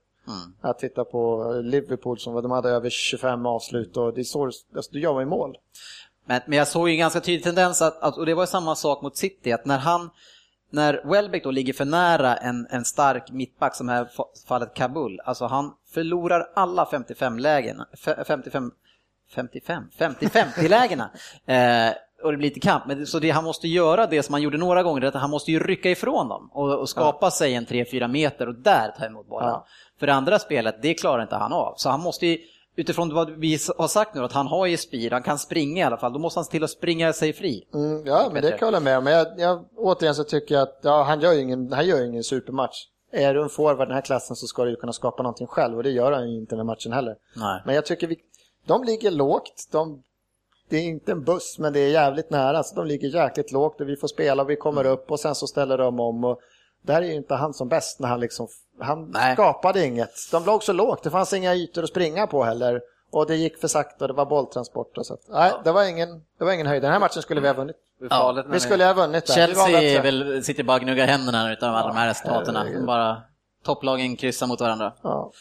[0.61, 4.91] Att titta på Liverpool som de hade över 25 avslut och det är så, alltså,
[4.91, 5.57] då gör man ju mål.
[6.25, 8.75] Men, men jag såg ju en ganska tydlig tendens, att, att, och det var samma
[8.75, 10.09] sak mot City, att när han
[10.69, 15.19] när Welbeck då ligger för nära en, en stark mittback som här fa- fallet Kabul,
[15.25, 18.71] alltså han förlorar alla 55 lägen, fe- 55,
[19.35, 21.09] 55, 50-50 lägena.
[21.45, 21.93] Eh,
[22.23, 22.83] och det blir lite kamp.
[22.87, 25.51] Men, så det, han måste göra det som han gjorde några gånger, att han måste
[25.51, 29.27] ju rycka ifrån dem och, och skapa sig en 3-4 meter och där ta emot
[29.29, 29.49] bollen.
[29.49, 29.65] Ja.
[29.99, 31.73] För det andra spelet, det klarar inte han av.
[31.77, 32.37] Så han måste ju,
[32.75, 35.83] utifrån vad vi har sagt nu, att han har ju speed, han kan springa i
[35.83, 37.67] alla fall, då måste han se till att springa sig fri.
[37.73, 39.03] Mm, ja, men det kan jag hålla med om.
[39.03, 42.05] Men jag, jag, återigen så tycker jag att ja, han gör ju ingen, han gör
[42.05, 42.77] ingen supermatch.
[43.11, 45.77] Är du en forward den här klassen så ska du ju kunna skapa någonting själv
[45.77, 47.15] och det gör han ju inte den här matchen heller.
[47.35, 47.61] Nej.
[47.65, 48.17] Men jag tycker vi,
[48.65, 49.67] de ligger lågt.
[49.71, 50.03] De
[50.69, 52.63] det är inte en buss, men det är jävligt nära.
[52.63, 54.93] Så de ligger jäkligt lågt och vi får spela och vi kommer Mm.
[54.93, 56.23] upp och sen så ställer de om.
[56.23, 56.39] Och
[56.81, 58.47] där är ju inte han som bäst när han liksom,
[58.79, 59.33] han Nej.
[59.33, 60.11] skapade inget.
[60.31, 62.81] De låg så lågt, det fanns inga ytor att springa på heller.
[63.11, 65.17] Och det gick för sakta och det var bolltransport och så.
[65.29, 66.81] Nej, det, var ingen, det var ingen höjd.
[66.81, 67.75] Den här matchen skulle vi ha vunnit.
[67.99, 69.33] När Vi skulle ha vunnit där.
[69.33, 72.85] Chelsea väl, sitter bara och gnuggar händerna utav alla de här resultaten.
[72.85, 73.21] Bara
[73.63, 74.93] topplagen kryssar mot varandra.
[75.01, 75.31] Ja.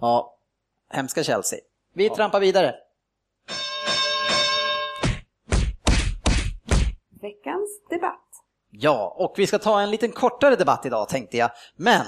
[0.00, 0.34] Ja,
[0.90, 1.58] hemska Chelsea.
[1.94, 2.74] Vi trampar vidare.
[7.22, 8.23] Veckans debatt.
[8.78, 11.50] Ja, och vi ska ta en liten kortare debatt idag tänkte jag.
[11.76, 12.06] Men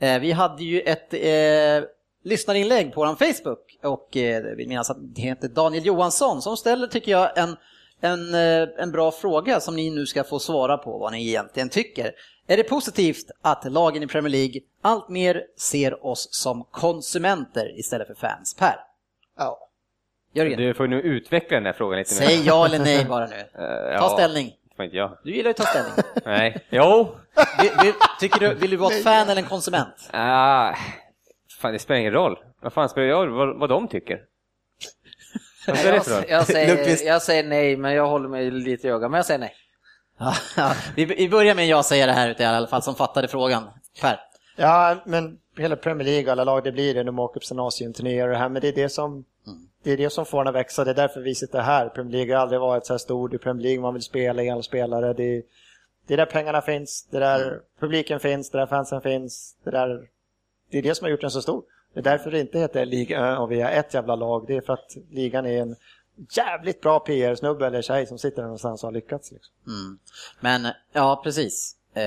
[0.00, 1.88] eh, vi hade ju ett eh,
[2.24, 6.86] lyssnarinlägg på vår Facebook och eh, vi minns att det heter Daniel Johansson som ställer,
[6.86, 7.56] tycker jag, en,
[8.00, 11.68] en, eh, en bra fråga som ni nu ska få svara på vad ni egentligen
[11.68, 12.12] tycker.
[12.46, 18.06] Är det positivt att lagen i Premier League allt mer ser oss som konsumenter istället
[18.06, 18.56] för fans?
[18.58, 18.76] Per?
[19.38, 19.68] Ja.
[20.34, 20.58] Jörgen?
[20.58, 22.28] Du får nu utveckla den här frågan lite mer.
[22.28, 23.36] Säg ja eller nej bara nu.
[23.36, 24.52] Eh, Ta ja, ställning.
[24.78, 25.18] Det får inte jag.
[25.24, 25.92] Du gillar ju att ta ställning.
[26.24, 26.66] Nej.
[26.70, 27.16] Jo.
[27.60, 30.10] Vill, vill, tycker du, vill du vara ett fan eller en konsument?
[30.12, 30.74] Ah,
[31.60, 32.38] fan, det spelar ingen roll.
[32.62, 34.20] Vad fan spelar jag vad, vad de tycker?
[35.66, 36.24] Vad spelar det för roll?
[36.28, 39.10] Jag, jag, säger, jag säger nej, men jag håller mig lite i ögat.
[39.10, 39.54] Men jag säger nej.
[40.96, 43.70] Vi, vi börjar med en ja-sägare här ute i alla fall som fattade frågan.
[44.02, 44.20] Per?
[44.56, 47.02] Ja, men hela Premier League, alla lag, det blir det.
[47.02, 49.24] De åker på sina Asienturnéer och det här, men det är det som
[49.82, 50.84] det är det som får den att växa.
[50.84, 51.88] Det är därför vi sitter här.
[51.88, 53.28] Premier League har aldrig varit så här stor.
[53.28, 55.12] Det är Premier League man vill spela i alla spelare.
[55.12, 55.42] Det är,
[56.06, 59.56] det är där pengarna finns, det är där publiken finns, det är där fansen finns.
[59.64, 60.08] Det, där,
[60.70, 61.62] det är det som har gjort den så stor.
[61.94, 64.44] Det är därför det inte heter liga och vi har ett jävla lag.
[64.46, 65.76] Det är för att ligan är en
[66.30, 69.32] jävligt bra PR-snubbe eller tjej som sitter där någonstans och har lyckats.
[69.32, 69.54] Liksom.
[69.66, 69.98] Mm.
[70.40, 71.76] Men ja, precis.
[71.94, 72.02] Eh,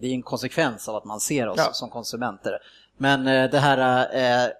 [0.00, 1.72] det är en konsekvens av att man ser oss Ja.
[1.72, 2.58] som konsumenter.
[2.96, 4.00] Men eh, det här
[4.46, 4.50] eh,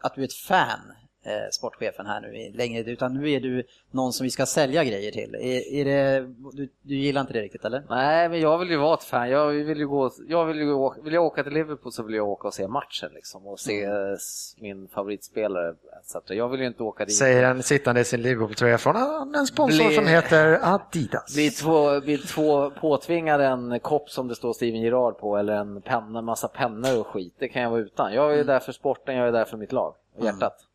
[0.00, 0.92] att du är ett fan,
[1.24, 4.84] eh, sportchefen här nu i- längre, utan nu är du någon som vi ska sälja
[4.84, 5.34] grejer till.
[5.34, 7.82] Är, är det, du, du gillar inte det riktigt eller?
[7.88, 9.30] Nej, men jag vill ju vara ett fan.
[9.30, 12.14] Jag vill ju gå, jag vill ju åka, vill jag åka till Liverpool så vill
[12.14, 14.16] jag åka och se matchen liksom och se Mm.
[14.60, 15.74] min favoritspelare.
[16.04, 17.16] Så jag vill ju inte åka dit.
[17.16, 18.96] Säger han sittande i sin Liverpool-tröja från
[19.34, 21.34] en sponsor Bli- som heter Adidas.
[21.34, 25.82] Blir två, blir två påtvingade en kopp som det står Steven Gerrard på eller en
[25.82, 27.34] penna, massa pennor och skit.
[27.38, 28.12] Det kan jag vara utan.
[28.14, 28.46] Jag är Mm.
[28.46, 30.66] där för sporten, jag är där för mitt lag och hjärtat.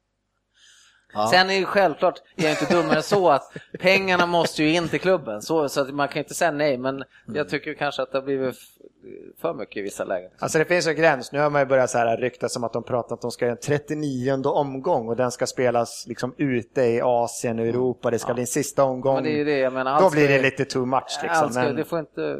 [1.15, 1.27] Ja.
[1.27, 4.89] Sen är det självklart, jag är inte dummare än så att pengarna måste ju in
[4.89, 5.41] till klubben.
[5.41, 7.03] Så, så att man kan inte säga nej, men
[7.33, 8.55] jag tycker kanske att det har blivit
[9.41, 10.31] för mycket i vissa lägen.
[10.39, 11.31] Alltså det finns en gräns.
[11.31, 13.45] Nu har man ju börjat så här ryktas som att de pratar att de ska
[13.45, 18.11] göra en 39 omgång och den ska spelas liksom ute i Asien och Europa.
[18.11, 19.15] Det ska bli en sista omgång.
[19.15, 21.49] Men det är ju det, menar, Då blir det lite too much liksom.
[21.49, 21.75] Ska, Men...
[21.75, 22.39] Det får inte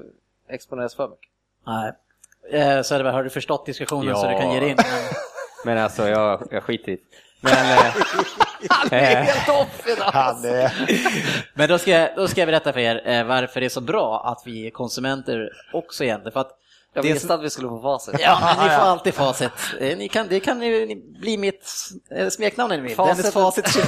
[0.50, 1.30] exponeras för mycket.
[1.68, 1.92] Nej.
[2.62, 4.16] Eh, Söderberg, har du förstått diskussionen Ja.
[4.16, 4.78] så du kan ge dig in?
[5.66, 5.78] Men...
[5.78, 6.98] Alltså, jag, jag skiter i.
[7.46, 7.96] Men, eh,
[8.92, 10.12] eh, Helt off idag!
[10.14, 10.72] Han är...
[11.54, 13.82] Men då ska, jag, då ska jag berätta för er eh, varför det är så
[13.82, 16.32] bra att vi är konsumenter också egentligen.
[16.34, 16.52] För att
[16.94, 18.16] Jag det visste som- att vi skulle få facit.
[18.20, 19.52] Ja, ni får alltid facit.
[19.80, 21.68] Ni kan, det kan ju ni bli mitt
[22.30, 22.96] smeknamn om ni vill.
[22.96, 23.18] Facit.
[23.18, 23.82] Dennis Facit 20.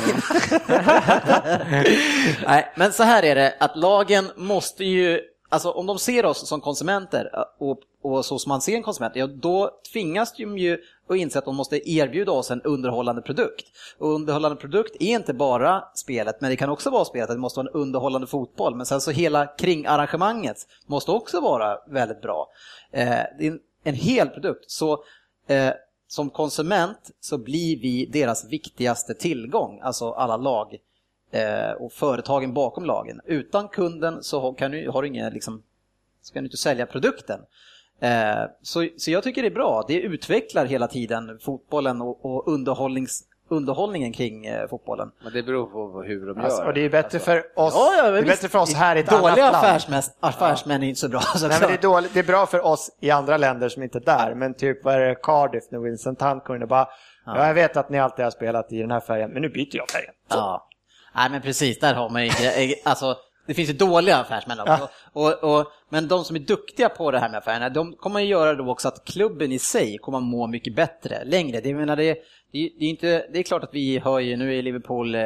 [2.46, 6.48] Nej, men så här är det att lagen måste ju, alltså om de ser oss
[6.48, 7.30] som konsumenter
[7.60, 10.78] och, och så som man ser en konsument, ja, då tvingas de ju
[11.08, 13.66] och inse att de måste erbjuda oss en underhållande produkt.
[13.98, 17.60] Och underhållande produkt är inte bara spelet, men det kan också vara spelet, det måste
[17.60, 22.50] vara en underhållande fotboll, men sen så hela kringarrangemanget måste också vara väldigt bra.
[22.92, 23.08] Eh,
[23.40, 24.72] det är en, en hel produkt.
[24.72, 25.04] Så
[25.48, 25.72] eh,
[26.08, 30.78] som konsument så blir vi deras viktigaste tillgång, alltså alla lag
[31.32, 33.22] eh, och företagen bakom lagen.
[33.26, 35.64] Utan kunden så har, kan du, har du ingen, liksom,
[36.22, 37.40] så kan du inte sälja produkten.
[38.02, 42.48] Eh, så, så jag tycker det är bra, det utvecklar hela tiden fotbollen och, och
[42.48, 45.12] underhållnings, underhållningen kring eh, fotbollen.
[45.24, 46.68] Men det beror på hur de Alltså, gör.
[46.68, 49.00] och det är bättre för oss, Ja, ja, det är bättre för oss här i
[49.00, 49.56] ett Dåliga annat land.
[49.56, 51.20] affärsmän, affärsmän är inte så bra.
[51.22, 53.84] Så Nej, men det, är dåligt, det är bra för oss i andra länder som
[53.84, 56.70] inte är där, men typ vad är det, Cardiff när Vincent Hunt kommer in och
[56.70, 56.88] bara
[57.26, 57.48] ja.
[57.48, 59.90] jag vet att ni alltid har spelat i den här färgen, men nu byter jag
[59.90, 60.14] färgen.
[60.30, 60.68] Ja.
[61.16, 63.16] Nej men precis, där har man ju gre- alltså
[63.48, 64.90] det finns ju dåliga affärsmän också.
[65.14, 68.26] Och, och, men de som är duktiga på det här med affärerna, de kommer ju
[68.26, 71.62] göra då också att klubben i sig kommer må mycket bättre längre.
[71.62, 72.18] Det, menar, det,
[72.52, 75.16] det, är- det, är inte, det är klart att vi hör ju, nu är Liverpool
[75.16, 75.22] eh,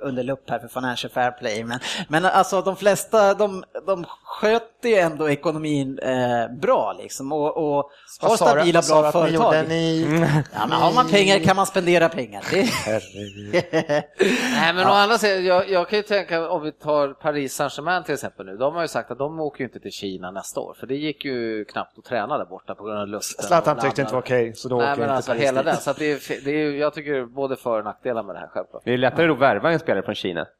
[0.00, 1.78] under lupp här för Financial Fair Play, men,
[2.08, 7.90] men alltså de flesta, de, de sköter ju ändå ekonomin eh, bra liksom och, och
[8.20, 9.68] har stabila bra företag.
[9.68, 10.02] Ni...
[10.54, 12.44] Ja, men har man pengar kan man spendera pengar.
[12.50, 12.68] Det,
[14.52, 18.04] Nej, men å andra sidan, jag, jag kan ju tänka om vi tar Paris Saint-Germain
[18.04, 18.56] till exempel nu.
[18.56, 20.94] De har ju sagt att de åker ju inte till Kina nästa år, för det
[20.94, 23.44] gick ju knappt att träna där borta på grund av luften.
[23.44, 25.72] Zlatan tyckte inte var okej, så då Nej, åker men inte alltså Paris hela dit.
[25.72, 25.80] den.
[25.80, 28.48] Så att det är, det är, jag tycker både för och nackdelar med det här
[28.48, 28.82] självklart.
[28.84, 30.46] det är lättare att värva en spelare från Kina.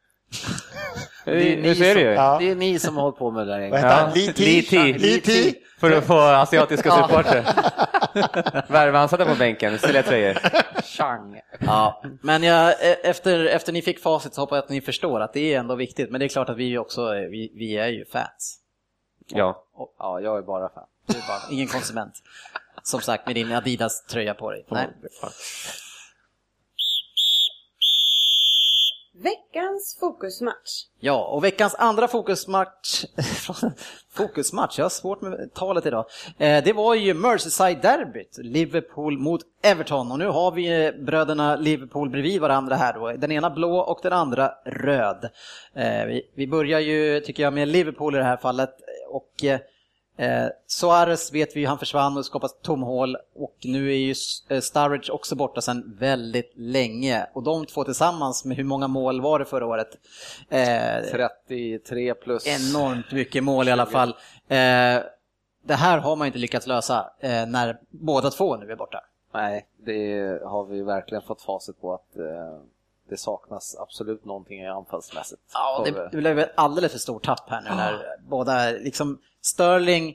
[1.25, 2.01] Det är, Nu du som, ju.
[2.01, 2.37] Ja.
[2.41, 3.89] det är ni som har hållit på med det där egentligen.
[3.89, 4.11] Ja.
[4.11, 4.33] Ti?
[4.45, 4.93] Li Ti.
[4.93, 5.55] Li Ti.
[5.81, 7.43] För att få asiatiska supportrar.
[8.73, 10.39] Värva han på bänken, sälja tröjor.
[10.83, 11.41] Chang.
[11.59, 15.21] Ja, men jag, e- efter, efter ni fick facit så hoppas jag att ni förstår
[15.21, 16.11] att det är ändå viktigt.
[16.11, 18.59] Men det är klart att vi också, vi, vi är ju fans.
[19.29, 19.65] Ja.
[19.99, 20.85] Ja, jag är bara fan.
[21.09, 22.13] Är bara ingen konsument.
[22.83, 24.65] Som sagt med din Adidas-tröja på dig.
[24.69, 24.89] Nej.
[29.15, 30.87] Veckans fokusmatch.
[31.01, 33.05] Ja, och veckans andra fokusmatch,
[34.13, 36.05] fokusmatch, jag har svårt med talet idag,
[36.39, 42.11] eh, det var ju Merseyside-derbyt, Liverpool mot Everton och nu har vi eh, bröderna Liverpool
[42.11, 45.25] bredvid varandra här då, den ena blå och den andra röd.
[45.75, 48.75] Eh, Vi, vi börjar ju, tycker jag, med Liverpool i det här fallet
[49.11, 49.45] och
[50.17, 54.15] eh, Suarez vet vi ju, han försvann och skapade tomhål och nu är ju
[54.49, 57.27] eh, Sturridge också borta sedan väldigt länge.
[57.33, 59.89] Och de två tillsammans med hur många mål var det förra året?
[60.49, 62.47] Eh, 33 plus.
[62.47, 64.09] enormt mycket mål i alla fall.
[64.49, 65.01] Eh,
[65.65, 69.01] det här har man inte lyckats lösa eh, när båda två nu är borta.
[69.35, 72.61] Nej, det har vi verkligen fått facit på att eh,
[73.09, 75.43] det saknas absolut någonting i anfallsmässigt.
[75.53, 80.15] Ja, det blev ett alldeles för stort tapp här nu när båda, liksom Sterling,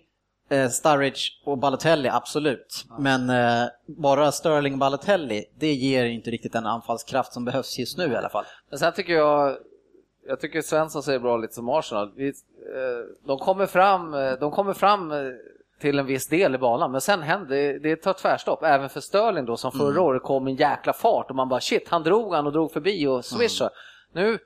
[0.50, 2.86] eh, Sturridge och Balotelli, absolut.
[3.00, 7.98] Men eh, bara Sterling och Balotelli, det ger inte riktigt den anfallskraft som behövs just
[7.98, 8.46] nu i alla fall.
[8.70, 9.58] Men sen tycker jag,
[10.28, 12.12] jag tycker Svensson säger bra lite som Arsenal.
[12.16, 12.34] Vi, eh,
[13.28, 15.18] de, kommer fram, eh, de kommer fram eh,
[15.82, 18.64] till en viss del i banan, men sen händer det, det tar tvärstopp.
[18.64, 21.90] Även för Sterling då som förra året kom en jäkla fart och man bara shit,
[21.90, 23.70] han drog han och drog förbi och swishade.
[24.14, 24.40] Nu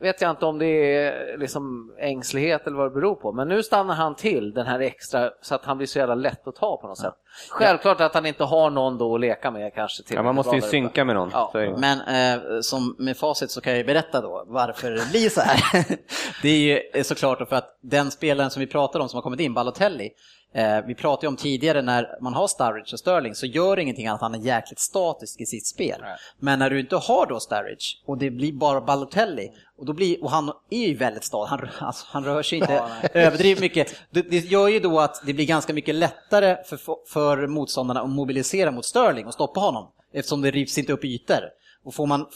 [0.00, 3.62] vet jag inte om det är liksom ängslighet eller vad det beror på, men nu
[3.62, 6.76] stannar han till den här extra så att han blir så jävla lätt att ta
[6.76, 7.14] på något sätt.
[7.50, 10.02] Självklart att han inte har någon då att leka med kanske.
[10.02, 11.30] Till Ja, man måste ju synka med någon.
[11.32, 11.52] Ja.
[11.76, 15.40] Men eh, som med facit så kan jag ju berätta då varför det blir så
[15.40, 15.84] här.
[16.42, 19.22] det är ju eh, såklart för att den spelaren som vi pratar om som har
[19.22, 20.10] kommit in, Balotelli,
[20.52, 23.82] eh, vi pratade ju om tidigare när man har Sturridge och Sterling så gör det
[23.82, 25.98] ingenting att han är jäkligt statisk i sitt spel.
[26.00, 26.16] Nej.
[26.38, 30.24] Men när du inte har då Sturridge och det blir bara Balotelli och, då blir,
[30.24, 32.82] och han är ju väldigt stadig, han, alltså, han rör sig inte
[33.14, 33.94] överdrivet mycket.
[34.10, 36.78] Det, det gör ju då att det blir ganska mycket lättare för,
[37.12, 41.40] för motståndarna att mobilisera mot Sterling och stoppa honom eftersom det rivs inte upp ytor.
[41.84, 42.26] Och får man,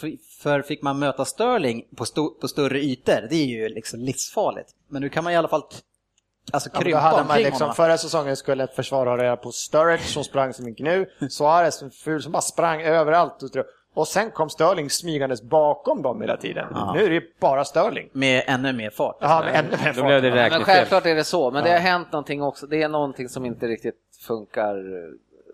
[0.42, 4.68] för- fick man möta Sterling på, sto, på större ytor, det är ju liksom livsfarligt.
[4.88, 5.62] Men nu kan man i alla fall
[6.52, 7.74] alltså, Ja, då krympa hade man liksom, honom.
[7.74, 11.82] förra säsongen skulle ett försvar ha reda på Sturridge som sprang som en gnu, Suarez
[11.82, 13.42] en ful som bara sprang överallt.
[13.42, 13.64] Och, så-
[13.94, 16.66] och sen kom Sterling smygandes bakom dem hela tiden.
[16.94, 18.08] Nu är det ju bara Sterling.
[18.12, 19.16] Med ännu mer fart.
[19.20, 20.50] Ja, med ännu mer Då blev det fart.
[20.52, 22.66] Men självklart är det så, men det har hänt någonting också.
[22.66, 23.94] Det är någonting som inte riktigt
[24.26, 24.76] funkar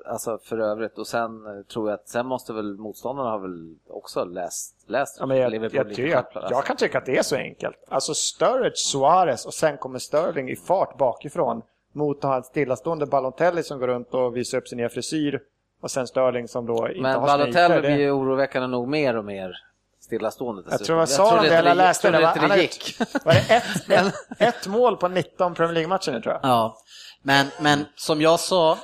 [0.09, 3.74] alltså för övrigt och sen eh, tror jag att sen måste väl motståndarna ha väl
[3.88, 6.62] också läst, läst Ja, men jag, Liverpool jag, självklart, jag alltså.
[6.62, 7.76] kan tycka att det är så enkelt.
[7.88, 13.06] Alltså Sturridge, Suarez och sen kommer Sterling i fart bakifrån mot att ha en stillastående
[13.06, 15.40] Balotelli som går runt och visar upp sin nya frisyr
[15.80, 17.80] och sen Sterling som då inte Men har Balotelli ytor.
[17.80, 19.52] blir Det- ju oroväckande nog mer och mer
[20.00, 20.62] stillastående.
[20.70, 22.26] Jag tror jag sa trodde det, eller läste det.
[22.26, 22.96] Han har gick.
[23.24, 26.40] Var det ett, ett, ett mål på 19 Premier League-matcher nu tror jag?
[26.50, 26.76] Ja,
[27.22, 28.78] men, men som jag sa,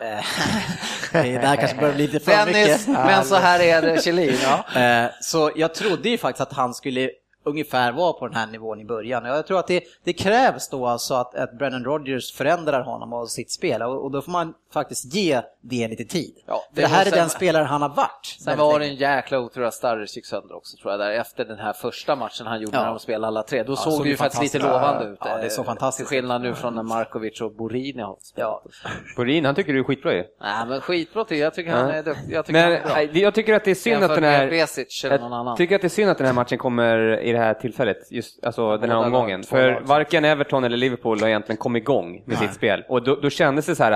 [1.12, 3.04] det där kanske börjar bli lite för Dennis, mycket.
[3.04, 4.36] men så här är det Kjellin.
[4.42, 4.80] Ja.
[4.80, 7.10] Eh, Så jag trodde ju faktiskt att han skulle
[7.44, 9.24] ungefär vara på den här nivån i början.
[9.24, 13.30] Jag tror att det, det krävs då alltså att, att Brennan Rodgers förändrar honom och
[13.30, 16.34] sitt spel och, och då får man faktiskt ge det lite tid.
[16.46, 18.36] Ja, det det här var är sen- den spelare han har varit.
[18.40, 21.44] Sen var det en jäkla otur att Sturridge gick sönder också tror jag, där efter
[21.44, 22.82] den här första matchen han gjorde Ja.
[22.82, 23.62] när de spelade alla tre.
[23.62, 25.18] Då såg såg det ju ju faktiskt lite lovande ut.
[25.24, 28.62] Ja, det såg eh, fantastiskt Till skillnad nu från när Markovic och Borini har spelat.
[28.64, 28.90] Ja.
[29.16, 30.24] Borin, han tycker du är skitbra ju.
[30.40, 32.32] Nej men skitbra till, jag tycker han är duktig.
[32.34, 33.20] Jag tycker Men han är bra.
[33.20, 34.50] jag tycker att det är synd att den här...
[34.50, 35.56] Besic eller någon Jag annan.
[35.56, 38.44] tycker att det är synd att den här matchen kommer i det här tillfället, just
[38.44, 39.42] alltså den här omgången.
[39.42, 42.84] För varken Everton eller Liverpool har egentligen kommit igång med sitt spel.
[42.88, 43.90] Och då, då kändes det så här,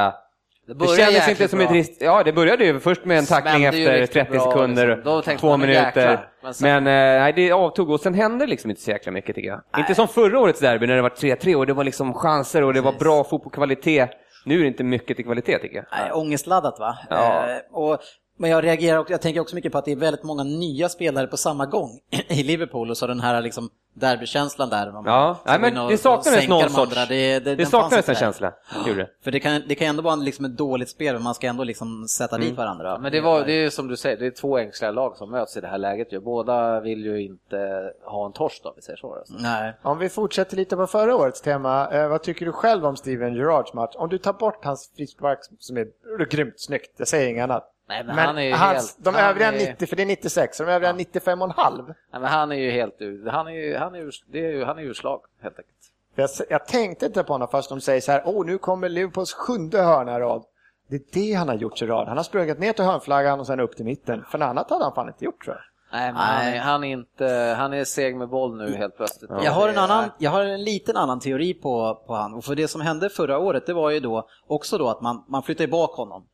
[0.67, 1.93] Det det kändes inte som ett risk.
[2.01, 5.37] Ja, det började ju först med en tackling efter riktigt 30 bra, sekunder, liksom.
[5.37, 5.83] Två man, minuter.
[5.85, 6.29] jäklar.
[6.43, 9.35] Men sen- Men eh, nej, det avtog och sen hände liksom inte så jäkla mycket
[9.35, 9.61] tycker jag.
[9.79, 12.75] Inte som förra årets derby när det var 3-3 och det var liksom chanser och
[12.75, 14.11] det var bra fotbollskvalitet.
[14.47, 15.85] Nu är det inte mycket till kvalitet tycker jag.
[15.91, 16.99] Nej, ångestladdat va?
[17.11, 17.45] Ja.
[17.51, 17.99] Eh, och,
[18.39, 20.89] men jag reagerar och jag tänker också mycket på att det är väldigt många nya
[20.89, 21.91] spelare på samma gång
[22.29, 24.93] i Liverpool och så den här liksom derbykänslan där.
[24.93, 26.79] Man Ja, nej, men och- det saknades någon sorts...
[26.79, 27.07] andra.
[27.07, 28.53] Det, det, det saknades en känsla.
[28.87, 29.09] Gjorde.
[29.25, 31.65] För det kan, det kan ändå vara liksom ett dåligt spel, men man ska ändå
[31.65, 32.49] liksom sätta Mm.
[32.49, 32.99] dit varandra.
[32.99, 35.57] Men det, var, det är som du säger, det är två enkla lag som möts
[35.57, 36.13] i det här läget.
[36.13, 36.21] ju.
[36.21, 39.15] Båda vill ju inte ha en torsk om vi säger så.
[39.15, 39.35] Alltså.
[39.39, 39.73] Nej.
[39.83, 43.35] Om vi fortsätter lite på förra årets tema, eh, vad tycker du själv om Steven
[43.35, 43.95] Gerrards match?
[43.97, 45.87] Om du tar bort hans frispark som är
[46.31, 47.75] grymt snyggt, jag säger inget annat.
[47.89, 49.05] Nej, men, Men han är ju hans, helt...
[49.05, 51.87] de han övriga är, 90, för det är 96, de övriga 95,5.
[51.87, 54.53] Nej, men han är ju helt ur, han är ju, han är ju, det är
[54.53, 55.75] ju, han är ju slag helt enkelt.
[56.15, 59.33] Jag, jag tänkte inte på honom först de säger så här, åh nu kommer Liverpools
[59.33, 60.45] sjunde hörna i rad.
[60.89, 62.09] Det är det han har gjort i rad.
[62.09, 64.25] Han har sprungit ner till hörnflaggan och sen upp till mitten.
[64.31, 65.65] För något annat hade han fan inte gjort tror jag.
[65.93, 69.31] Nej, men han är, han är inte, han är seg med boll nu helt plötsligt.
[69.31, 72.35] Jag har, en annan, jag har en liten annan teori på, på han.
[72.35, 75.25] Och för det som hände förra året, det var ju då också då att man,
[75.29, 76.27] man flyttade bak honom.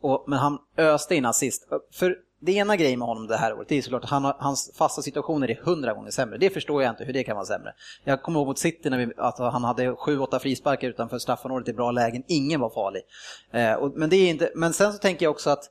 [0.00, 1.68] Och, men han öste in assist.
[1.92, 4.36] För det ena grejen med honom det här året, det är såklart att han har,
[4.38, 6.38] hans fasta situationer är hundra gånger sämre.
[6.38, 7.74] Det förstår jag inte hur det kan vara sämre.
[8.04, 11.68] Jag kommer ihåg mot City när vi, att han hade sju, åtta frisparkar utanför straffområdet
[11.68, 12.22] i bra lägen.
[12.26, 13.02] Ingen var farlig.
[13.50, 15.64] Eh, och, men, det är inte, men sen så tänker jag också att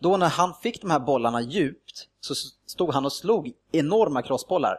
[0.00, 2.34] då när han fick de här bollarna djupt så
[2.66, 4.78] stod han och slog enorma crossbollar.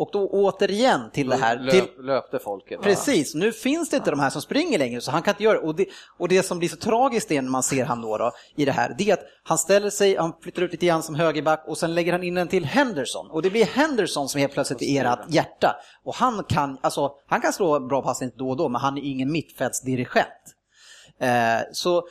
[0.00, 1.58] Och då återigen till det här.
[1.58, 2.80] Löp, Till, löpte folket.
[2.82, 5.60] Precis, nu finns det inte de här som springer längre så han kan inte göra
[5.60, 5.66] det.
[5.66, 5.86] Och det,
[6.18, 8.72] och det som blir så tragiskt är när man ser han då, då i det
[8.72, 11.78] här, det är att han ställer sig, han flyttar ut lite grann som högerback och
[11.78, 13.30] sen lägger han in den till Henderson.
[13.30, 15.76] Och det blir Henderson som helt plötsligt är ert hjärta.
[16.04, 19.02] Och han kan, alltså, han kan slå bra passning då och då, men han är
[19.02, 20.54] ingen mittfältsdirigent.
[21.20, 22.02] Eh, så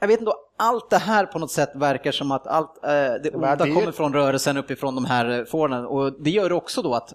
[0.00, 3.30] jag vet inte, allt det här på något sätt verkar som att allt, eh, det
[3.34, 6.94] onda det kommer från rörelsen uppifrån de här eh, forwarden och det gör också då
[6.94, 7.12] att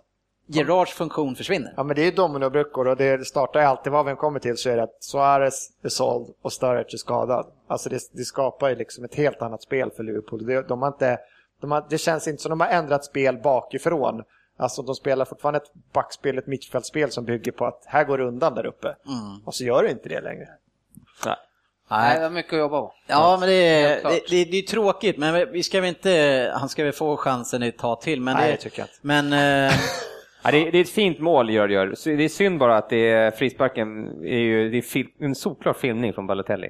[0.47, 1.73] Gerards funktion försvinner.
[1.77, 4.57] Ja men det är ju dominobrickor och det startar ju alltid, vad vi kommer till
[4.57, 7.45] så är det att Suarez är såld och Sturridge är skadad.
[7.67, 10.45] Alltså det, det skapar ju liksom ett helt annat spel för Liverpool.
[10.45, 11.19] Det, de har inte,
[11.61, 14.23] de har, det känns inte som de har ändrat spel bakifrån.
[14.57, 18.23] Alltså de spelar fortfarande ett backspel, ett mittfältspel som bygger på att här går det
[18.23, 18.95] undan där uppe.
[19.45, 20.47] Och så gör det inte det längre.
[21.25, 21.35] Nej.
[21.89, 22.93] Nej, det var mycket att jobba på.
[23.07, 26.69] Ja, men det är, det, det, det är tråkigt, men vi ska väl inte, han
[26.69, 28.21] ska väl få chansen ett tag till.
[28.21, 28.99] Men Nej, det, det tycker jag inte.
[29.01, 29.33] Men,
[29.69, 29.73] eh,
[30.45, 32.15] Ja, det, är, det är ett fint mål gör gör.
[32.17, 35.73] Det är synd bara att det är, frisparken är ju det är fil, en solklar
[35.73, 36.69] filmning från Balotelli.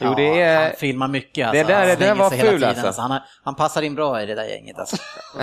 [0.00, 0.62] Jo, ja, det är...
[0.62, 1.46] han filmar mycket.
[1.48, 1.62] Alltså.
[1.62, 3.02] Det där- han det där var ful, tiden, alltså.
[3.02, 4.78] Han, har, han passar in bra i det där gänget.
[4.78, 4.96] Alltså.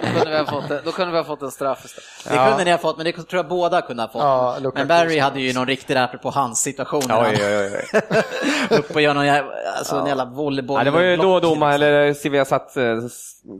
[0.00, 2.08] Då kunde vi ha fått, då kunde vi ha fått en straff istället.
[2.28, 2.48] Det Ja.
[2.48, 4.22] kunde ni ha fått, men det tror jag båda kunde ha fått.
[4.22, 7.02] Ja, men Barry hade ju någon riktig där på hans situation.
[7.10, 8.02] Oj, oj, oj,
[8.78, 10.78] upp och gör någon jävla, alltså, en jävla volleyboll.
[10.80, 12.96] Ja, det var ju då domaren, eller Silvia satt, eh,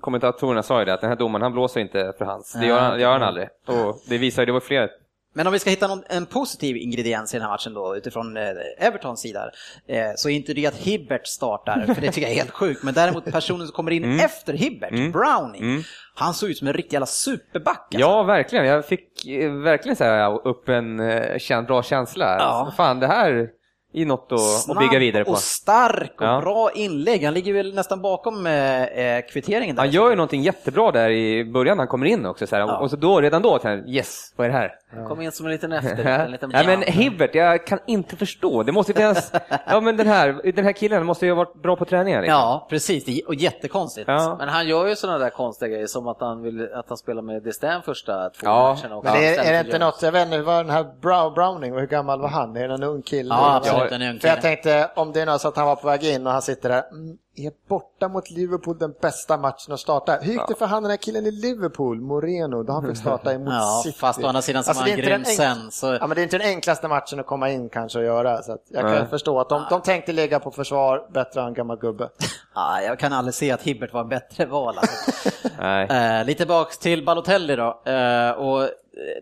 [0.01, 2.53] kommentatorerna sa ju det, att den här domaren han blåser inte för hans.
[2.53, 3.49] Det gör han, det gör han aldrig.
[3.67, 4.89] Och det visar ju, det var flera
[5.35, 8.37] Men om vi ska hitta någon, en positiv ingrediens i den här matchen då, utifrån
[8.37, 8.43] eh,
[8.79, 9.51] Evertons sida,
[9.87, 12.83] eh, så är inte det att Hibbert startar, för det tycker jag är helt sjukt,
[12.83, 14.21] men däremot personen som kommer in Mm.
[14.21, 17.79] efter Hibbert, Browning, han såg ut som en riktig jävla superback.
[17.95, 18.01] Alltså.
[18.01, 18.67] Ja, verkligen.
[18.67, 22.37] Jag fick eh, verkligen så här, upp en eh, bra känsla.
[22.39, 22.73] Ja.
[22.77, 23.49] Fan, det här
[23.95, 25.31] är något att, att bygga vidare på.
[25.31, 26.41] och stark och Ja.
[26.41, 27.25] bra inlägg.
[27.25, 29.83] Han ligger väl nästan bakom eh, eh, kvitteringen där.
[29.83, 32.47] Han gör ju någonting jättebra där i början när han kommer in också.
[32.47, 32.63] Så här.
[32.63, 32.79] Ja.
[32.79, 34.73] Och så då, redan då, jag, yes, vad är det här?
[35.09, 38.63] Kom in som en liten efter, en liten Nej men Hibbert, jag kan inte förstå.
[38.63, 39.33] Det måste finnas,
[39.67, 42.21] ja men den här, den här killen måste ju ha varit bra på träningen.
[42.23, 42.39] Liksom.
[42.39, 43.27] Ja, precis.
[43.27, 44.09] Och jättekonstigt.
[44.09, 44.37] Ja.
[44.39, 47.23] Men han gör ju sådana där konstiga grejer som att han vill att han spelar
[47.23, 48.77] med Distin första två Ja.
[48.83, 49.01] matcherna.
[49.05, 51.73] Men det är, är det inte något, jag vet inte, vad den här Brow, Browning,
[51.75, 52.57] hur gammal var han?
[52.57, 53.35] Är det en ung kille?
[53.35, 55.77] Ja, Ja, en ung För jag tänkte om det är något så att han var
[55.77, 56.83] på väg in och han sitter där.
[56.91, 60.19] Mm, är borta mot Liverpool den bästa matchen att starta?
[60.23, 63.33] Hur gick det för han den här killen i Liverpool, Moreno, då han fick starta
[63.35, 63.99] emot Ja, City?
[63.99, 65.71] fast å andra sidan så Alltså, var han grym sen.
[65.71, 65.87] Så...
[66.01, 68.43] Ja, men det är inte den enklaste matchen att komma in kanske att göra.
[68.43, 68.99] Så jag Nej.
[68.99, 72.09] kan förstå att de, de tänkte ligga på försvar bättre än gammal gubbe.
[72.55, 74.75] Ja, jag kan aldrig se att Hibbert var en bättre val.
[74.79, 75.31] Alltså.
[75.63, 77.83] Eh, lite baks till Balotelli då.
[77.91, 78.69] Eh, och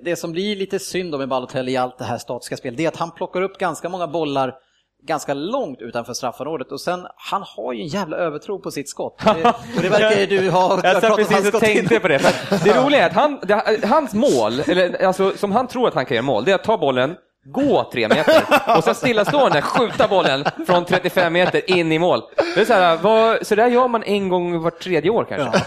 [0.05, 2.89] det som blir lite synd med Balotelli i allt det här statiska spelet, det är
[2.89, 4.55] att han plockar upp ganska många bollar
[5.03, 9.21] ganska långt utanför straffområdet och sen, han har ju en jävla övertro på sitt skott.
[9.25, 9.31] Det,
[9.77, 12.19] och det verkar du ha Jag pratat satt precis och tänkte på det.
[12.19, 15.95] För det roliga är att han, det, hans mål, eller alltså som han tror att
[15.95, 17.15] han kan göra mål, det är att ta bollen,
[17.53, 18.43] gå tre meter
[18.77, 22.23] och sen stillastående skjuta bollen från 35 meter in i mål.
[22.55, 25.63] Det är så, här, vad, så där gör man en gång vart tredje år kanske.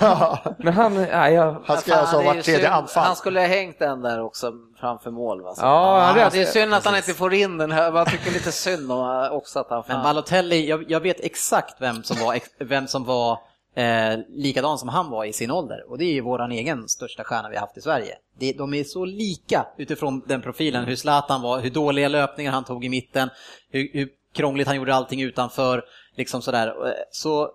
[0.57, 3.03] Men han, nej, jag, Han ska Fan, göra så det är ju vart tredje anfall.
[3.03, 5.41] Han skulle ha hängt den där också framför mål.
[5.43, 5.53] Va?
[5.55, 6.33] Så- Ja, han Ja, rätt.
[6.33, 7.91] det är synd att han inte får in den här.
[7.91, 10.03] Man tycker lite synd om också att han Men.
[10.03, 13.37] Balotelli, jag, jag vet exakt vem som var, vem som var
[13.75, 15.83] eh, likadan som han var i sin ålder.
[15.89, 18.15] Och det är ju våran egen största stjärna vi haft i Sverige.
[18.39, 22.63] Det, de är så lika utifrån den profilen, hur Zlatan var, hur dåliga löpningar han
[22.63, 23.29] tog i mitten,
[23.71, 25.83] hur, hur krångligt han gjorde allting utanför.
[26.15, 26.67] Liksom sådär.
[26.67, 27.51] Eh, Så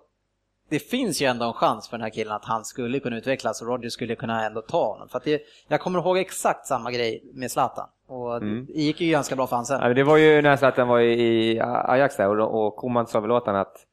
[0.69, 3.61] det finns ju ändå en chans för den här killen att han skulle kunna utvecklas
[3.61, 5.09] och Roger skulle kunna ändå ta honom.
[5.09, 7.89] För att det, jag kommer ihåg exakt samma grej med Zlatan.
[8.07, 9.79] Och det gick ju ganska bra för han sen.
[9.81, 13.31] Ja, det var ju när Zlatan var i Ajax där och, och Koman sa väl
[13.31, 13.85] åt honom att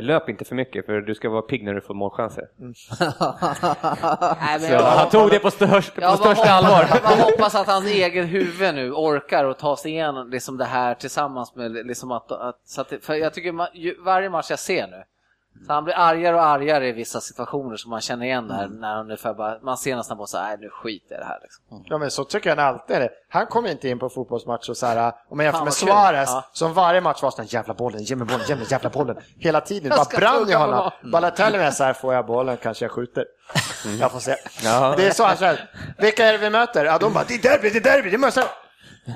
[0.00, 2.44] löp inte för mycket för du ska vara pigg när du får målchanser.
[2.58, 2.70] Nej,
[4.50, 7.00] men Så jag- han tog det på, störst, på största hoppas- allvar.
[7.04, 10.94] Man hoppas att hans egen huvud nu orkar och ta sig igenom liksom det här
[10.94, 14.58] tillsammans med liksom att, att så att för jag tycker man, ju, varje match jag
[14.58, 15.02] ser nu
[15.66, 18.88] Så han blir argare och argare i vissa situationer som man känner igen där när
[18.94, 21.82] han ungefär bara, man ser nästan på så här, nu skiter jag det här liksom.
[21.84, 23.10] Ja men så tycker jag alltid är det.
[23.28, 25.72] Han kommer inte in på fotbollsmatch och så här, om man jämför med.
[25.72, 26.44] Suarez, Ja.
[26.52, 29.16] som varje match var sån jävla bollen, ge mig bollen, ge mig jävla bollen.
[29.38, 30.90] Hela tiden, Jag bara brann i honom.
[31.02, 31.10] bollen.
[31.12, 33.24] Balotelli är så här, får jag bollen kanske jag skjuter.
[34.00, 34.36] Jag får se.
[34.64, 34.94] Ja.
[34.96, 35.70] Det är så han känner.
[35.98, 36.84] Vilka är det vi möter?
[36.84, 38.44] Ja, de bara, det är derby, det är derby, det måste...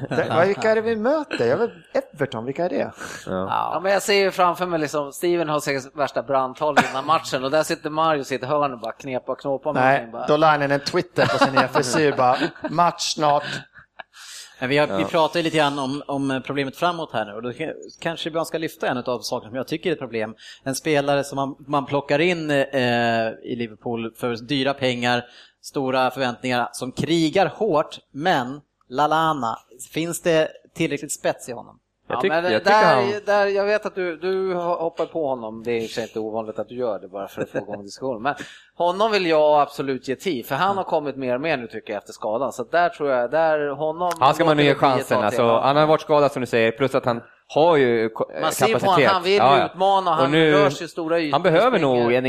[0.08, 1.46] Det, vad- vilka är det vi möter?
[1.46, 1.70] Jag vet,
[2.14, 2.92] Everton, vilka är det?
[3.26, 7.44] Ja, men jag ser ju framför mig liksom, Steven har säkert värsta brandtal innan matchen
[7.44, 10.26] och där sitter Mario i sitt hörn och bara knepar och knåpar med Nej, bara.
[10.26, 12.36] då in en Twitter på sin nya frisyr bara,
[12.70, 13.44] match snart.
[14.60, 17.52] Men vi, har, vi pratar lite grann om, om problemet framåt här nu och då
[17.52, 20.34] kan- kanske man ska lyfta en av sakerna som jag tycker är ett problem.
[20.64, 22.58] En spelare som man, man plockar in eh,
[23.42, 25.24] i Liverpool för dyra pengar,
[25.62, 29.58] stora förväntningar, som krigar hårt, men Lalana,
[29.92, 31.78] finns det tillräckligt spets i honom?
[32.08, 33.20] Jag, Ja, tyck, men jag där, han...
[33.26, 36.02] där, jag vet att du, du hoppar på honom, det är i och för sig
[36.02, 38.22] inte ovanligt att du gör det bara för att få igång diskussionen.
[38.22, 38.34] Men
[38.74, 41.92] honom vill jag absolut ge tid, för han har kommit mer och mer nu tycker
[41.92, 42.52] jag efter skadan.
[42.52, 44.12] Så där tror jag, där honom...
[44.20, 45.22] Han ska man nu ge chansen.
[45.24, 45.42] Alltså.
[45.42, 45.60] Ja.
[45.60, 48.66] han har varit skadad som du säger, plus att han har ju ko- Man ser
[48.66, 48.84] kapacitet.
[48.84, 49.66] på honom, han vill Ja, ja.
[49.66, 51.32] utmana, han Och nu- rör sig stora ytor.
[51.32, 52.26] Han behöver nog en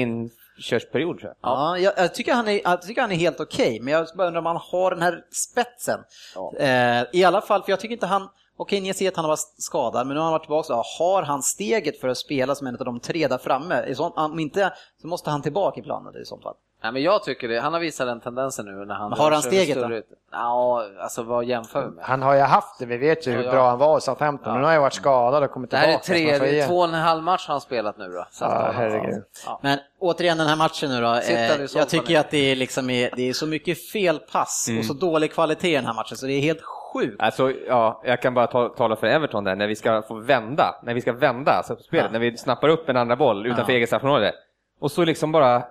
[0.57, 1.51] inkörsperiod tror jag.
[1.51, 4.27] Ja, jag, jag, tycker han är, jag tycker han är helt okej, men jag bara
[4.27, 5.99] undrar om han har den här spetsen.
[6.35, 6.53] Ja.
[6.57, 9.29] Eh, I alla fall, för jag tycker inte han, okej ni ser att han har
[9.29, 12.55] varit skadad, men nu har han varit tillbaka, så har han steget för att spela
[12.55, 13.85] som en av de tre där framme?
[13.85, 16.55] I sånt, om inte så måste han tillbaka i planen i sånt fall.
[16.87, 17.59] Nej, men jag tycker det.
[17.59, 19.09] Han har visat den tendensen nu när han...
[19.09, 19.95] Men har han steget större då?
[19.95, 20.05] ut.
[20.31, 22.05] Ja, alltså vad jämför vi med?
[22.05, 23.51] Han har ju haft det, vi vet ju hur Ja, ja.
[23.51, 25.77] bra han var i Southampton, men nu har han ju varit skadad och kommit Det
[25.77, 26.37] här är tillbaka.
[26.39, 28.25] får tre, två och en halv match har han spelat nu då.
[28.31, 29.23] Så Ja, herregud.
[29.45, 29.59] Ja.
[29.63, 31.15] Men återigen den här matchen nu då.
[31.21, 32.19] Sitter Eh, jag tycker nu.
[32.19, 35.71] att det är, liksom är, det är så mycket fel pass och så dålig kvalitet
[35.71, 36.61] i den här matchen så det är helt
[36.93, 37.21] sjukt.
[37.21, 40.75] Alltså, ja, jag kan bara ta, tala för Everton där, när vi ska få vända,
[40.83, 42.11] när vi ska vända alltså, spelet, Ja.
[42.11, 43.77] när vi snappar upp en andra boll utanför Ja.
[43.77, 44.33] eget straffområde.
[44.81, 45.63] Och så liksom bara,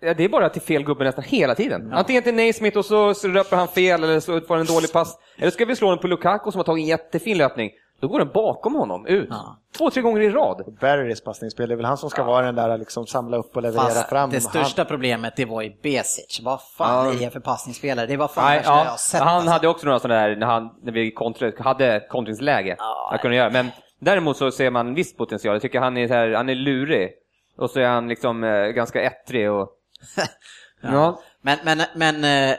[0.00, 1.92] ja, det är bara till fel gubbe nästan hela tiden.
[1.92, 5.18] Antingen till Naismith och så, löper han fel eller så får han en dålig pass.
[5.38, 7.70] Eller ska vi slå den på Lukaku som har tagit en jättefin löpning.
[8.00, 9.26] Då går den bakom honom, ut.
[9.30, 9.56] Ja.
[9.78, 10.76] Två, tre gånger i rad.
[10.80, 13.62] Barrys passningsspel, det är väl han som ska vara den där liksom samla upp och
[13.62, 14.30] leverera Fast fram.
[14.30, 16.40] det största problemet det var ju Besic.
[16.44, 17.12] Vad fan Ja.
[17.12, 18.06] är det för passningsspelare?
[18.06, 19.20] Det var fan Nej, jag ja, har sett.
[19.20, 19.50] han alltså.
[19.50, 23.10] hade också några sådana där när, han, när vi kontra, hade kontringsläge Ja.
[23.14, 23.50] att kunna göra.
[23.50, 23.70] Men
[24.00, 25.54] däremot så ser man viss potential.
[25.54, 27.10] Jag tycker han är, så här, han är lurig.
[27.58, 29.68] Och så är han liksom eh, ganska ettrig och...
[30.80, 31.22] ja.
[31.42, 32.56] Men, men, men eh,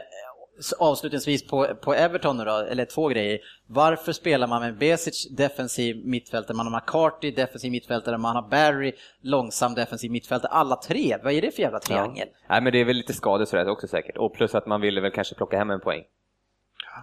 [0.79, 3.39] avslutningsvis på, på Everton nu då, eller två grejer.
[3.67, 8.93] Varför spelar man med Besic defensiv mittfältare, man har McCarthy defensiv mittfältare, man har Barry
[9.21, 11.17] långsam defensiv mittfältare, alla tre.
[11.23, 12.27] Vad är det för jävla triangel?
[12.49, 14.17] Nej men det är väl lite skador sådär också säkert.
[14.17, 16.03] Och plus att man ville väl kanske plocka hem en poäng.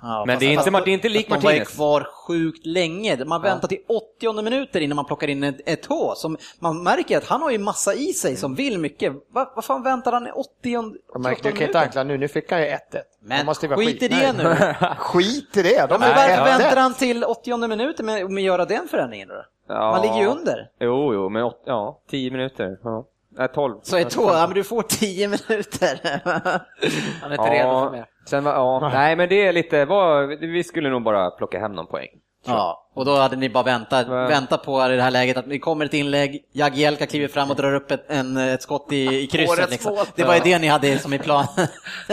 [0.02, 1.74] Ja, Men det är inte det är inte lik fast De var Martinez.
[1.76, 3.24] kvar sjukt länge.
[3.24, 3.78] Man väntar till
[4.18, 6.14] 80 minuter innan man plockar in ett, ett H.
[6.16, 9.12] Som man märker att han har ju massa i sig som vill mycket.
[9.32, 11.78] Va- Vad fan väntar han i 80 Man märker, 88 du kan inte minuter?
[11.80, 12.76] ankla nu, nu fick han ju 1-1.
[13.22, 14.44] Men måste vara skit i det nu.
[14.98, 15.68] Skit i det!
[15.68, 16.58] De Ja, men är varför 1-1.
[16.58, 19.44] väntar han till 80 minuter med, med att göra den förändringen då?
[19.68, 19.90] Ja.
[19.90, 20.70] Man ligger ju under.
[20.80, 22.78] Jo, jo, men åt, ja, 10 minuter.
[22.84, 23.04] Ja.
[23.38, 23.78] Nej, 12.
[23.82, 26.00] Så ett H, ja men du får 10 minuter.
[27.22, 28.06] Han är inte redo för mer.
[28.26, 28.90] Sen var, ja.
[28.92, 32.08] Nej, men det är lite, vad, vi skulle nog bara plocka hem någon poäng.
[32.46, 35.48] Ja, och då hade ni bara väntat, Men- väntat på i det här läget att
[35.48, 39.22] det kommer ett inlägg, Jagielka kliver fram och drar upp ett, en, ett skott i,
[39.22, 39.70] i krysset.
[39.70, 39.96] Liksom.
[40.14, 41.46] Det var ju det ni hade som i plan.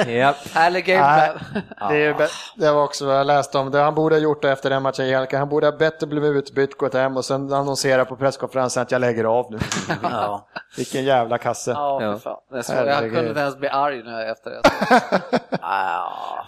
[0.53, 3.71] Härlig Nej, det, det var också vad jag läste om.
[3.71, 5.37] Det han borde ha gjort det efter den matchen, Jelka.
[5.39, 9.01] Han borde ha bättre blivit utbytt, gått hem och sen annonsera på presskonferensen att jag
[9.01, 9.59] lägger av nu.
[10.03, 10.47] ja.
[10.77, 11.71] Vilken jävla kasse.
[11.71, 12.39] Ja, Ja.
[12.85, 14.61] jag kunde inte ens bli arg nu efter det.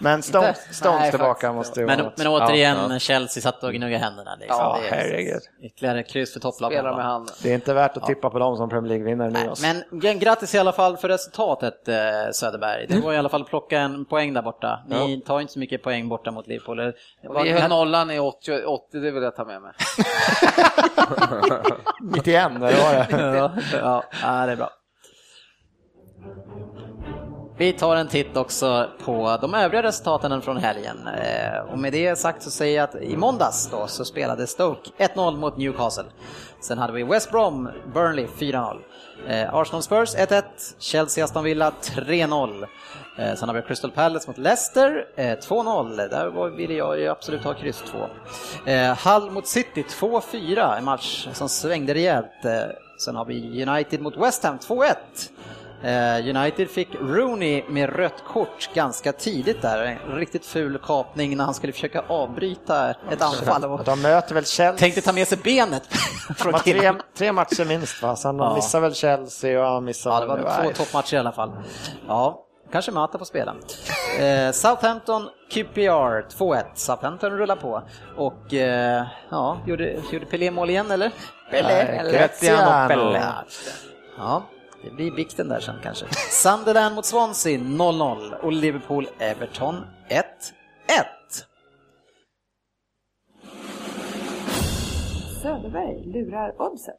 [0.00, 1.54] Men Stones, Stones Nej, tillbaka faktiskt.
[1.54, 2.12] måste ju men, vara...
[2.16, 2.98] men återigen, Ja, ja.
[2.98, 4.27] Chelsea satt och gnuggade händerna.
[4.38, 4.56] Liksom.
[4.60, 5.42] Ja, Det är herregud.
[5.62, 6.84] Ytterligare kryss för topplagen.
[7.42, 9.48] Det är inte värt att tippa på dem som Premier League-vinnare nu.
[9.48, 9.66] Alltså.
[9.90, 11.94] Men grattis i alla fall för resultatet eh,
[12.32, 12.86] Söderberg.
[12.88, 14.80] Det var i alla fall att plocka en poäng där borta.
[14.88, 16.80] Ni tar inte så mycket poäng borta mot Liverpool.
[17.28, 19.72] Och Vi höll nollan i 80, 80, det vill jag ta med mig.
[22.00, 23.06] 91, eller var det?
[23.36, 24.70] ja, ja, ja, det är bra.
[27.58, 30.96] Vi tar en titt också på de övriga resultaten från helgen.
[31.06, 34.90] Eh, och med det sagt så säger jag att i måndags då så spelade Stoke
[34.98, 36.04] 1-0 mot Newcastle.
[36.60, 38.78] Sen hade vi West Brom, Burnley 4-0.
[39.28, 40.42] Eh, Arsenal Spurs 1-1,
[40.78, 42.66] Chelsea Aston Villa 3-0.
[43.18, 45.96] Eh, sen har vi Crystal Palace mot Leicester, 2-0.
[45.96, 47.98] Där ville jag ju absolut ha kryss 2.
[49.04, 52.46] Hull mot City 2-4, en match som svängde rejält.
[52.98, 54.94] Sen har vi United mot West Ham 2-1.
[55.82, 59.98] Eh, United fick Rooney med rött kort ganska tidigt där.
[60.08, 63.80] En riktigt ful kapning när han skulle försöka avbryta ett anfall.
[63.84, 64.78] De möter väl Chelsea.
[64.78, 65.82] Tänkte ta med sig benet
[66.36, 68.16] från tre, tre matcher minst va?
[68.24, 68.54] Han Ja.
[68.54, 70.26] missade väl Chelsea och han missade...
[70.26, 71.52] Ja, det var två toppmatcher i alla fall.
[72.08, 73.54] Ja, kanske Mata får spela.
[74.20, 76.62] Eh, Southampton QPR 2-1.
[76.74, 77.82] Southampton rullar på.
[78.16, 81.10] Och eh, ja, gjorde, gjorde Pelé mål igen eller?
[81.52, 83.16] Nej, Graziano.
[84.18, 84.42] Ja,
[84.82, 86.06] det blir bikten där sen kanske.
[86.30, 89.76] Sunderland mot Swansea 0-0 och Liverpool-Everton
[90.08, 90.24] 1-1.
[95.42, 96.96] Söderberg lurar oddset.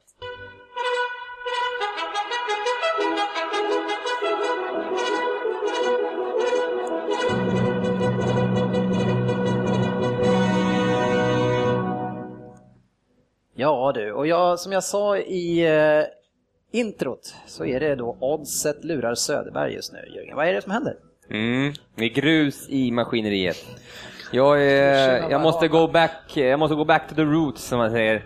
[13.54, 16.04] Ja du, och jag, som jag sa i eh,
[16.72, 20.00] introt så är det då oddset lurar Söderberg just nu.
[20.16, 20.96] Jörgen, vad är det som händer?
[21.30, 23.66] Mm, det är grus i maskineriet.
[24.32, 27.92] Jag, är, jag, måste go back, jag måste gå back to the roots som man
[27.92, 28.26] säger.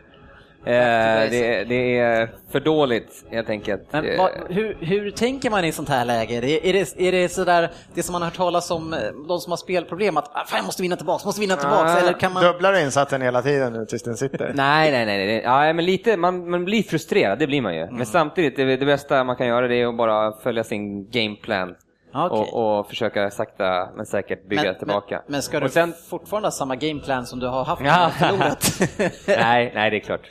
[0.66, 3.88] Eh, det, det är för dåligt helt enkelt.
[3.92, 6.42] Men Eh, vad, hur, hur tänker man i sånt här läge?
[6.42, 9.40] Det- Är det, är det sådär, det som man har hört talas om, eh, de
[9.40, 12.14] som har spelproblem, att ah, fan, jag måste vinna tillbaks, måste vinna tillbaks, Ah, eller
[12.14, 12.44] kan man...
[12.44, 14.52] Dubblar du insatsen hela tiden nu tills den sitter?
[14.56, 15.26] Nej, nej, nej.
[15.28, 15.42] nej.
[15.44, 17.82] Ja, men lite, man, man blir frustrerad, det blir man ju.
[17.82, 17.96] Mm.
[17.96, 21.76] Men samtidigt, det, det bästa man kan göra det är att bara följa sin gameplan.
[22.16, 22.40] Okej.
[22.54, 25.16] Och, och försöka sakta men säkert bygga tillbaka.
[25.26, 27.90] Men, men ska du och sen, fortfarande ha samma gameplan som du har haft när
[27.90, 27.96] Ja.
[28.20, 28.80] du har förlorat?
[29.28, 30.22] nej, nej, det är klart.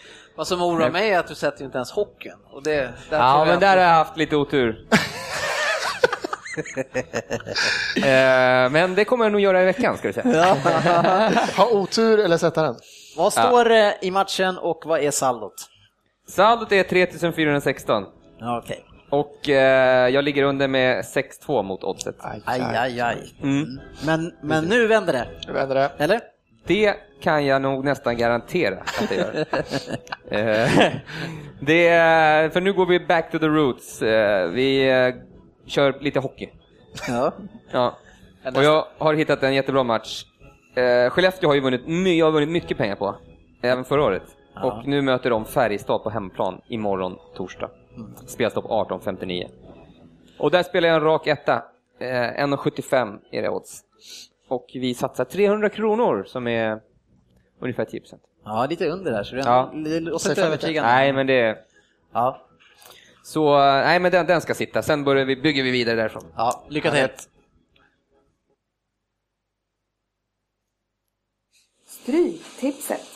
[0.42, 2.36] Vad som oroar mig är att du sätter ju inte ens hockeyn.
[2.52, 4.76] Och det, där Ja, men där har jag haft lite otur.
[7.96, 10.54] Eh, men det kommer jag nog göra i veckan, ska du säga.
[11.56, 12.74] Ha otur eller sätta den?
[13.16, 15.54] vad står det i matchen och vad är saldot?
[16.28, 18.04] Saldot är 3416
[18.40, 18.84] Ja, Okej.
[19.10, 21.04] och eh, jag ligger under med
[21.46, 22.16] 6-2 mot oddset.
[22.18, 23.34] Aj, aj, aj.
[23.42, 23.80] Mm.
[24.06, 25.90] Men, men nu vänder det, Nu vänder det.
[25.98, 26.20] eller?
[26.66, 29.44] Det kan jag nog nästan garantera att det gör.
[30.30, 30.92] Eh,
[31.60, 34.02] det är, för nu går vi back to the roots.
[34.02, 35.14] Eh, Vi eh,
[35.66, 36.48] kör lite hockey.
[37.08, 37.32] Ja.
[37.70, 37.98] Ja.
[38.56, 40.24] Och jag har hittat en jättebra match.
[41.10, 43.16] Skellefteå har ju vunnit, jag har vunnit mycket pengar på,
[43.62, 44.22] även förra året.
[44.62, 47.70] Och nu möter de Färjestad på hemplan imorgon, torsdag.
[48.54, 49.48] Då på 18.59.
[50.38, 51.62] Och där spelar jag en rak etta.
[52.00, 53.80] Eh, 1,75 är det odds.
[54.52, 56.80] Och vi satsar 300 kronor som är
[57.60, 58.02] ungefär 10
[58.44, 59.72] ja, lite under där, så det, Ja.
[59.74, 60.90] det låter inte övertygande.
[60.90, 61.58] Nej, men det...
[62.12, 62.42] Ja.
[63.24, 64.82] Så, nej men den, den ska sitta.
[64.82, 66.24] Sen börjar vi, bygger vi vidare därifrån.
[66.36, 67.08] ja, lycka till.
[71.86, 73.11] Stryktipset.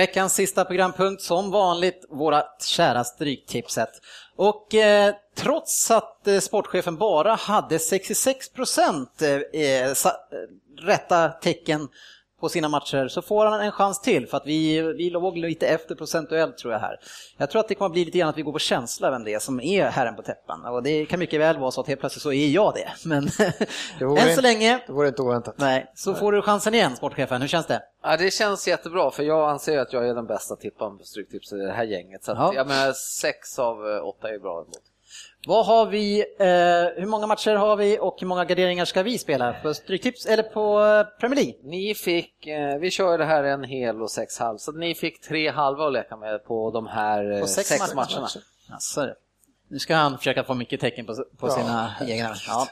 [0.00, 3.88] Veckans sista programpunkt, som vanligt, vårat kära Stryktipset.
[4.36, 11.28] Och eh, trots att eh, sportchefen bara hade 66 procent eh, eh, sa- eh, rätta
[11.28, 11.88] tecken
[12.40, 15.66] på sina matcher så får han en chans till för att vi, vi låg lite
[15.66, 16.96] efter procentuellt tror jag här.
[17.36, 19.34] Jag tror att det kommer bli lite grann att vi går på känsla vem det
[19.34, 22.00] är som är herren på täppan och det kan mycket väl vara så att helt
[22.00, 22.88] plötsligt så är jag det.
[23.08, 23.28] Men
[23.98, 25.54] Det än så länge, Det vore inte oväntat.
[25.58, 27.40] nej, så får du chansen igen sportchefen.
[27.40, 27.82] Hur känns det?
[28.02, 31.58] Ja, det känns jättebra för jag anser att jag är den bästa tipparen på Stryktipset
[31.58, 32.24] i det här gänget.
[32.24, 32.52] Så att, Ja.
[32.54, 32.64] ja.
[32.64, 34.82] men sex av eh, åtta är bra emot.
[35.46, 39.18] Vad har vi, eh, hur många matcher har vi och hur många garderingar ska vi
[39.18, 39.52] spela?
[39.52, 41.54] På Stryktips eller på eh, Premier League?
[41.62, 45.20] Ni fick, eh, vi kör det här en hel och sex halv, så ni fick
[45.20, 48.28] tre halva att leka med på de här eh, På sex, sex matcherna.
[48.72, 49.14] Alltså,
[49.68, 52.34] nu ska han försöka få mycket tecken på, på sina egna.
[52.46, 52.68] Ja.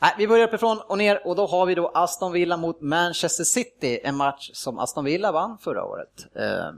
[0.00, 3.44] Nej, vi börjar uppifrån och ner och då har vi då Aston Villa mot Manchester
[3.44, 6.26] City, en match som Aston Villa vann förra året.
[6.36, 6.70] Eh,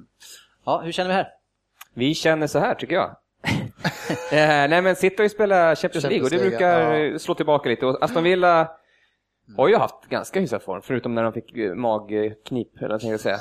[0.65, 1.29] ja, hur känner vi här?
[1.95, 3.17] Vi känner så här tycker jag.
[4.33, 7.87] Eh, nej men City spelat Champions League och det brukar eh, slå tillbaka lite.
[7.87, 8.71] Och Aston Villa
[9.57, 13.21] har ju haft ganska hyfsad form, förutom när de fick eh, magknip, eller vad jag
[13.21, 13.41] säga.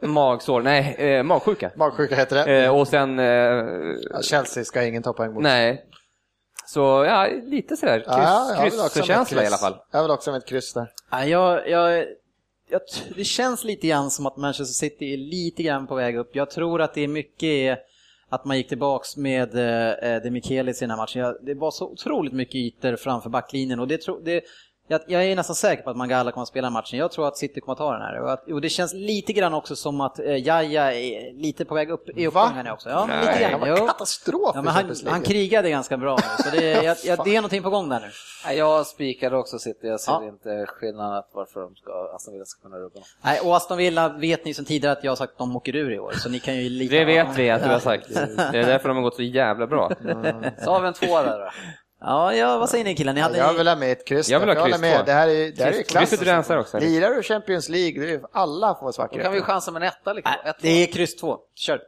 [0.00, 1.70] Magsår, nej, eh, magsjuka.
[1.76, 2.64] Magsjuka heter det.
[2.64, 5.42] Eh, och sen, eh, Ja, Chelsea ska ingen ta poäng mot.
[5.42, 5.84] nej.
[6.66, 9.76] Så ja, lite sådär kryss, Ja, krysskänsla i alla fall.
[9.92, 10.88] Jag vill också med ett kryss där.
[11.10, 12.04] Ja, jag, jag,
[12.68, 12.80] jag,
[13.16, 16.30] det känns lite grann som att Manchester City är lite grann på väg upp.
[16.36, 17.78] Jag tror att det är mycket
[18.32, 21.22] att man gick tillbaks med eh, eh, De Michelis i den här matchen.
[21.22, 24.42] Ja, det var så otroligt mycket ytor framför backlinjen och det, tro, det
[24.88, 26.98] jag, jag är nästan säker på att Mangala kommer att spela matchen.
[26.98, 28.20] Jag tror att City kommer att ta den här.
[28.20, 31.74] Och, att, och det känns lite grann också som att eh, Jaja är lite på
[31.74, 32.88] väg upp i uppgången också.
[32.88, 33.20] Ja, Nej.
[33.26, 33.60] lite grann.
[33.60, 33.86] var Jo.
[33.86, 37.34] katastrof Ja, men han, han krigade ganska bra nu, så det, jag, jag, det är
[37.40, 38.06] någonting på gång där nu.
[38.46, 40.24] Nej, Jag spikade också City, jag ser Ja.
[40.28, 43.02] inte skillnaden att varför de ska, Aston Villa ska kunna rubba dem.
[43.24, 45.76] Nej, och Aston Villa vet ni som tidigare att jag har sagt att de åker
[45.76, 48.08] ur i år, så ni kan ju lita Det vet vi att du har sagt.
[48.52, 49.90] Det är därför de har gått så jävla bra.
[50.64, 51.50] Så har vi en tvåa där då.
[52.04, 53.12] Ja, ja, vad säger ni killar?
[53.12, 54.28] Ni hade Jag vill ha med ett kryss.
[54.28, 55.06] Jag vill ha kryss med.
[55.06, 56.10] Det här är, det här är klass.
[56.10, 56.78] krysset rensar också?
[56.78, 59.88] Lirar du Champions League, det är, alla får svart Då kan vi chansa med en
[59.88, 60.32] etta liksom.
[60.44, 61.38] Nej, Ett, det är kryss två.
[61.54, 61.80] Kör.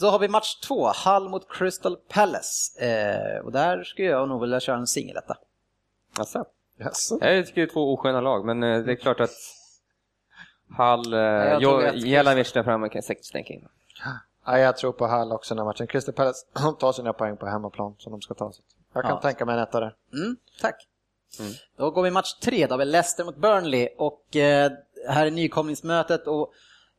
[0.00, 2.84] Så har vi match två, Hull mot Crystal Palace.
[2.86, 5.36] Eh, och där skulle jag nog vilja köra en singeletta.
[6.18, 6.44] Alltså.
[6.78, 7.18] Jaså?
[7.20, 9.30] Jag tycker det är två osköna lag, men eh, det är klart att
[10.76, 11.20] Hall, eh,
[11.60, 11.96] jag.
[11.96, 13.68] Jelavic där framme kan säkert stänka in.
[14.46, 15.86] Ja, jag tror på Hall också den här matchen.
[15.86, 16.46] Crystal Palace
[16.78, 18.52] tar sina poäng på hemmaplan som de ska ta.
[18.52, 18.62] Så
[18.98, 19.28] jag kan Ja.
[19.28, 19.94] tänka mig en etta där.
[20.12, 20.86] Mm, tack.
[21.76, 24.70] Då går vi match tre, då har vi Leicester mot Burnley och eh,
[25.08, 26.52] här är nykomlingsmötet och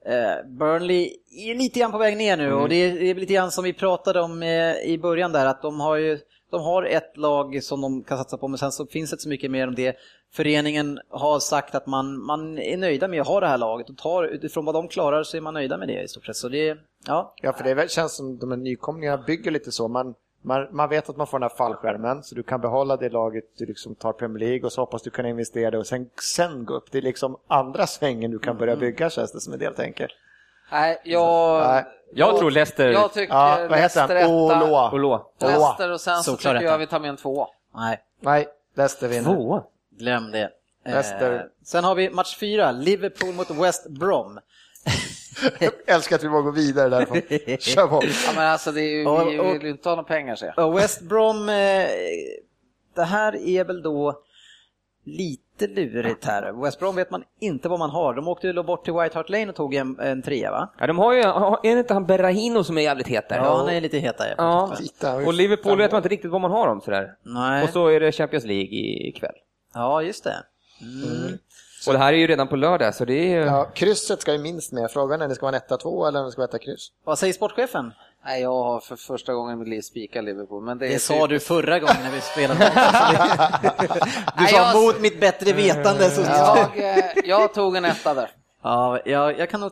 [0.06, 3.34] eh, Burnley är lite grann på väg ner nu och det är, det är lite
[3.34, 6.20] grann som vi pratade om eh, i början där att de har ju
[6.52, 9.24] de har ett lag som de kan satsa på men sen så finns det inte
[9.24, 9.96] så mycket mer om det.
[10.34, 13.98] Föreningen har sagt att man, man är nöjda med att ha det här laget och
[13.98, 16.36] tar, utifrån vad de klarar så är man nöjda med det i stort sett.
[16.36, 16.78] Så det,
[17.08, 19.88] ja, Ja, för det känns som de här nykomlingarna bygger lite så.
[19.88, 23.10] Man, man, man vet att man får den här fallskärmen så du kan behålla det
[23.10, 26.10] laget du liksom tar Premier League och så hoppas du kan investera det och sen,
[26.36, 26.92] sen gå upp.
[26.92, 30.12] Det är liksom andra svängen du kan börja bygga känns det som en del tänker.
[30.72, 31.68] Nej, jag...
[31.68, 31.86] Nej.
[32.14, 32.90] Jag tror Leicester...
[32.90, 34.18] Jag tycker Ja, vad heter Leicester han?
[34.18, 34.30] etta.
[34.30, 34.92] Oloa.
[34.92, 35.22] Oloa.
[35.40, 37.48] Leicester och sen så Solklar tycker jag vi tar med en tvåa.
[37.76, 38.04] nej.
[38.20, 39.34] Nej, Leicester vinner.
[39.34, 39.64] Tvåa?
[39.90, 40.50] Glöm det.
[40.86, 41.34] Leicester.
[41.34, 44.40] Eh, sen har vi match fyra, Liverpool mot West Brom.
[45.60, 47.22] Jag älskar att vi vågar gå vidare därifrån.
[47.60, 48.02] Kör på.
[48.26, 50.36] Ja, men alltså det är ju, Och- vi och- vill ju inte ha några pengar
[50.36, 50.68] ser jag.
[50.68, 51.86] Och West Brom, eh,
[52.96, 54.22] det här är väl då
[55.06, 56.64] lite lurigt här.
[56.64, 58.14] West Brom vet man inte vad man har.
[58.14, 60.74] De åkte ju bort till White Hart Lane och tog en, en trea va?
[60.80, 63.38] Ja, de har ju, är det inte han Berahino som är jävligt het där?
[63.38, 64.36] Ja, han är lite hetare.
[64.38, 64.76] Ja.
[64.78, 67.10] Titta, Och Liverpool vet man inte riktigt vad man har dem sådär.
[67.24, 67.64] Nej.
[67.64, 69.36] Och så är det Champions League i- ikväll.
[69.74, 70.36] Ja, just det.
[70.82, 71.38] Mm.
[71.88, 73.46] Och det här är ju redan på lördag, så det är ju...
[73.46, 74.92] Ja, krysset ska ju minst med.
[74.92, 76.60] Frågan är om det ska vara en etta, två eller om det ska vara etta,
[76.60, 76.88] kryss.
[77.04, 77.94] Vad säger sportchefen?
[78.26, 80.64] Nej, jag har för första gången i mitt liv spikat Liverpool.
[80.64, 82.60] Men det, är Det sa typ- du förra gången när vi spelade.
[84.38, 86.10] du Nej, sa jag- mot mitt bättre vetande.
[86.10, 86.22] Så...
[86.22, 88.30] Jag, eh, jag tog en etta där.
[88.64, 89.72] Ja, jag, jag kan nog...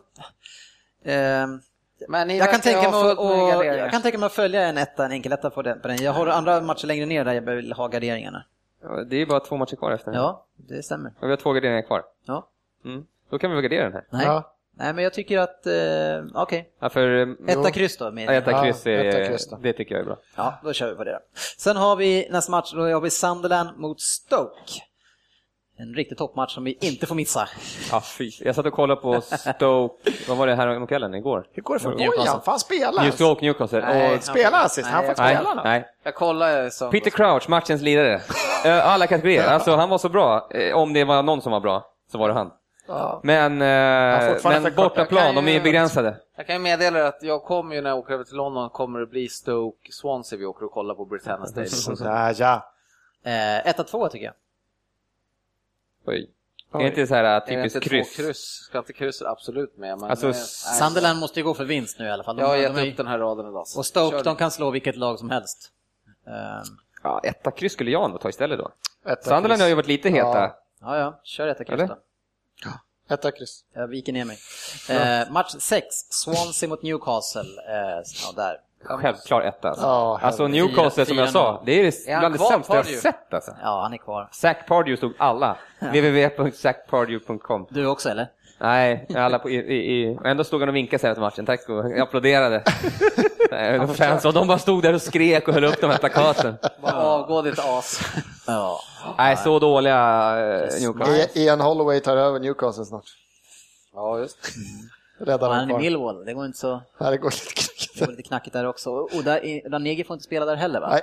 [1.05, 1.61] ehm,
[2.07, 3.31] Men jag, kan tänka mig att, och,
[3.63, 5.97] jag kan tänka mig att följa en etta, en enkeletta på den, på den.
[6.03, 8.43] Jag har andra matcher längre ner där jag vill ha garderingarna.
[8.81, 10.11] Ja, Det är bara två matcher kvar efter.
[10.13, 11.11] Ja, det stämmer.
[11.19, 12.03] Och vi har två garderingar kvar.
[12.25, 12.47] Ja.
[12.85, 13.05] Mm.
[13.29, 14.05] Då kan vi väl gardera den här.
[14.09, 14.25] Nej.
[14.25, 14.53] Ja.
[14.79, 16.69] Nej, men jag tycker att, eh, okej.
[16.79, 17.21] Ja, för...
[17.21, 18.11] eh, Etta kryss då.
[18.11, 19.57] Med, Ja, etta kryss, är, etta kryss då.
[19.61, 20.17] det tycker jag är bra.
[20.35, 21.19] Ja, då kör vi på det då.
[21.57, 24.71] Sen har vi nästa match, då har vi Sunderland mot Stoke.
[25.79, 27.49] En riktig toppmatch som vi inte får missa.
[27.91, 28.31] Ja, fy.
[28.39, 31.47] Jag satt och kollade på Stoke, vad var det här om kvällen, igår?
[31.51, 32.17] Hur går det för Newcastle.
[32.17, 32.41] Bojan?
[32.41, 33.03] Får han spela?
[33.03, 33.11] New?
[33.11, 33.81] Stoke, Newcastle.
[33.81, 34.15] Nej.
[34.15, 34.87] Och, Spelar han sist?
[34.87, 35.61] Han Nej, får nej, spela nu.
[35.63, 35.85] nej.
[36.03, 36.91] Jag kollar som...
[36.91, 38.21] Peter Crouch, matchens lirare.
[38.83, 39.47] Alla kategorier.
[39.47, 40.47] Alltså, han var så bra.
[40.51, 42.51] Eh, Om det var någon som var bra, så var det han.
[42.87, 43.19] Ja.
[43.23, 46.17] Men, eh, fortfarande men bortaplan, de är begränsade.
[46.37, 48.69] Jag kan ju meddela er att jag kommer ju när jag åker över till London
[48.69, 51.67] kommer det bli Stoke Swansea vi åker och kollar på Britannia Stadium.
[51.97, 52.71] Sådär ja.
[53.25, 54.33] Eh, etta, tvåa tycker jag.
[56.07, 56.29] Oj.
[56.73, 58.15] Är det inte så här Är typiskt kryss?
[58.15, 58.37] Kryss?
[58.39, 59.97] Ska inte krysset absolut med.
[59.99, 60.33] Men, Alltså, nej.
[60.79, 62.35] Sunderland måste ju gå för vinst nu i alla fall.
[62.35, 63.65] De- Jag har de gett är- upp den här raden idag.
[63.77, 65.71] Och Stoke, kör de kan slå vilket lag som helst.
[66.27, 66.63] Ehm,
[67.03, 68.71] Ja, etta kryss skulle jag nog ta istället då.
[69.05, 69.61] Etta, Sunderland kryss.
[69.61, 70.27] har ju varit lite heta.
[70.27, 70.59] Ja.
[70.81, 71.87] ja, ja, kör etta kryss Eller?
[71.87, 71.95] då.
[73.09, 73.63] Etta, kryss.
[73.73, 74.37] Jag viker ner mig.
[74.89, 77.41] Eh, match 6, Swansea mot Newcastle.
[77.41, 78.57] Eh, ja, där.
[78.87, 79.69] Självklar etta.
[79.69, 82.85] Alltså, Ja, alltså Newcastle som jag sa, det är det Är bland det sämsta jag
[82.85, 83.51] sett alltså.
[83.63, 84.29] Ja, han är kvar.
[84.31, 85.57] Zack Pardew stod alla.
[85.79, 88.27] www.zackpardew.com Du också eller?
[88.59, 91.45] Nej, alla på, i, i, i, och ändå stod han och vinkade sig efter matchen.
[91.45, 92.63] Tack så Jag applåderade.
[93.51, 95.97] Nej, de fans, och de bara stod där och skrek och höll upp de här
[95.97, 96.57] plakaten.
[96.81, 98.01] Avgå ditt as.
[98.47, 98.79] Ja.
[99.17, 99.95] Nej, så dåliga
[100.39, 101.27] eh, Newcastle.
[101.33, 103.05] Ian Holloway tar över Newcastle snart.
[103.93, 104.37] Ja, just
[105.19, 105.77] Räddar Och han är i.
[105.77, 106.81] Millwall, det går inte så...
[106.97, 107.53] Nej, det går lite
[107.99, 108.89] Det går lite knackigt där också.
[108.91, 110.89] Och där, är- Ranegi får inte spela där heller va?
[110.89, 111.01] Nej,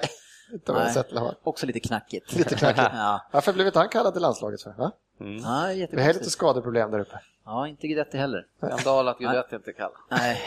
[0.52, 1.36] inte vad jag sett eller hört.
[1.42, 2.34] Också lite knackigt.
[2.34, 2.88] Lite knackigt.
[2.92, 3.20] ja.
[3.32, 4.70] Varför blev inte han kallad till landslaget för?
[4.78, 4.92] Va?
[5.18, 7.20] ja, Vi har lite skadeproblem där uppe.
[7.44, 8.46] Ja, inte Guidetti heller.
[8.60, 9.96] skandal att Guidetti inte kallar.
[10.10, 10.40] Nej,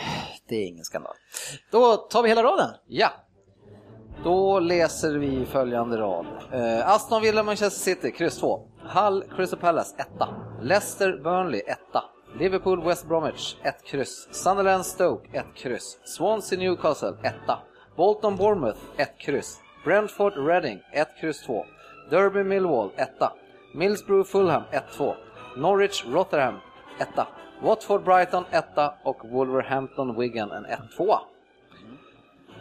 [0.48, 1.14] det är ingen skandal.
[1.72, 2.70] Då tar vi hela raden.
[2.88, 3.10] Ja.
[4.24, 6.26] Då läser vi följande rad.
[6.52, 8.68] Eh, Aston Villa, Manchester City, kryss 2.
[8.82, 10.08] Hull, Crystal Palace, 1.
[10.62, 11.78] Leicester, Burnley, 1.
[12.40, 14.28] Liverpool, West Bromwich, 1 kryss.
[14.32, 15.98] Sunderland, Stoke, 1 kryss.
[16.04, 17.34] Swansea, Newcastle, 1.
[17.96, 19.60] Bolton, Bournemouth, 1 kryss.
[19.84, 21.66] Brentford, Reading, 1 kryss 2.
[22.10, 23.10] Derby, Millwall, 1.
[23.74, 25.16] Middlesbrough Fulham 1-2.
[25.58, 26.60] Norwich Rotherham
[27.00, 27.08] 1.
[27.62, 28.66] Watford Brighton 1
[29.04, 31.20] och Wolverhampton Wigan en 1-2.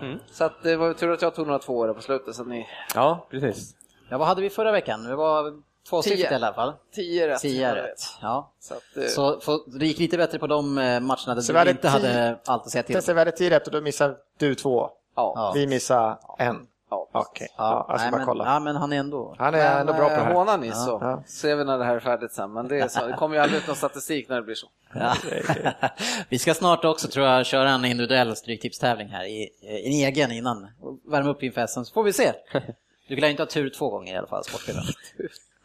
[0.01, 0.19] Mm.
[0.27, 2.67] Så att det var tur att jag tog några tvåor på slutet så att ni...
[2.95, 3.75] Ja, precis.
[4.11, 5.05] Ja, vad hade vi förra veckan?
[5.05, 6.13] Det var två Tio.
[6.17, 6.73] stycken i alla fall.
[6.95, 7.41] 10 rätt.
[7.41, 8.01] Tio rätt.
[8.23, 8.53] Ja.
[8.61, 11.71] Så att, eh, Så för, det gick lite bättre på de eh, matcherna där du
[11.71, 12.95] inte tio- hade allt att säga till.
[12.97, 14.91] Det är väldigt tid efter, då missar du två.
[15.17, 15.33] ja.
[15.37, 15.53] Ja.
[15.55, 16.67] Vi missar en.
[16.91, 17.09] ja.
[17.13, 18.45] Okej, ja, jag ska nej, bara men, kolla.
[18.45, 19.35] ja, men han är ändå...
[19.39, 20.35] Han är ändå bra på det eh, här.
[20.35, 21.23] Hånar ni så Ja.
[21.27, 22.53] ser vi när det här är färdigt sen.
[22.53, 24.67] Men det, är så, det kommer ju aldrig ut någon statistik när det blir så.
[24.95, 25.15] Ja.
[26.29, 29.49] vi ska snart också tror jag köra en individuell stryktipstävling här, i,
[29.85, 32.33] en egen innan, och värma upp inför SM, så får vi se.
[33.09, 34.87] Du lär inte ha tur två gånger i alla fall, sportspelaren.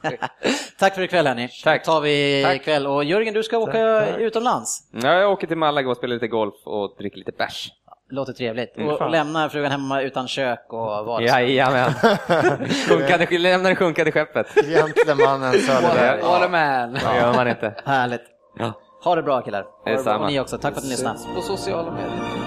[0.79, 1.49] Tack för ikväll hörni.
[1.63, 1.83] Tack.
[1.83, 2.55] tar vi Tack.
[2.55, 2.87] ikväll.
[2.87, 4.89] Och Jörgen, du ska åka utomlands.
[4.91, 7.71] Ja, jag åker till Malaga och spelar lite golf och dricker lite bärs.
[8.09, 8.77] Låter trevligt.
[8.77, 11.93] Mm, och, lämnar frugan hemma utan kök och vad Jajamän.
[12.89, 14.47] sjunkande, lämnar det sjunkande skeppet.
[14.65, 16.21] Gentlemannen Söderberg.
[16.21, 16.93] What a man!
[16.93, 17.75] Det gör man inte.
[17.85, 18.21] Härligt.
[18.59, 18.73] Ja.
[19.03, 19.65] Ha det bra killar.
[19.85, 20.25] Detsamma.
[20.25, 20.57] Och ni också.
[20.57, 21.19] Tack för att ni lyssnade.
[21.35, 22.40] På sociala medier.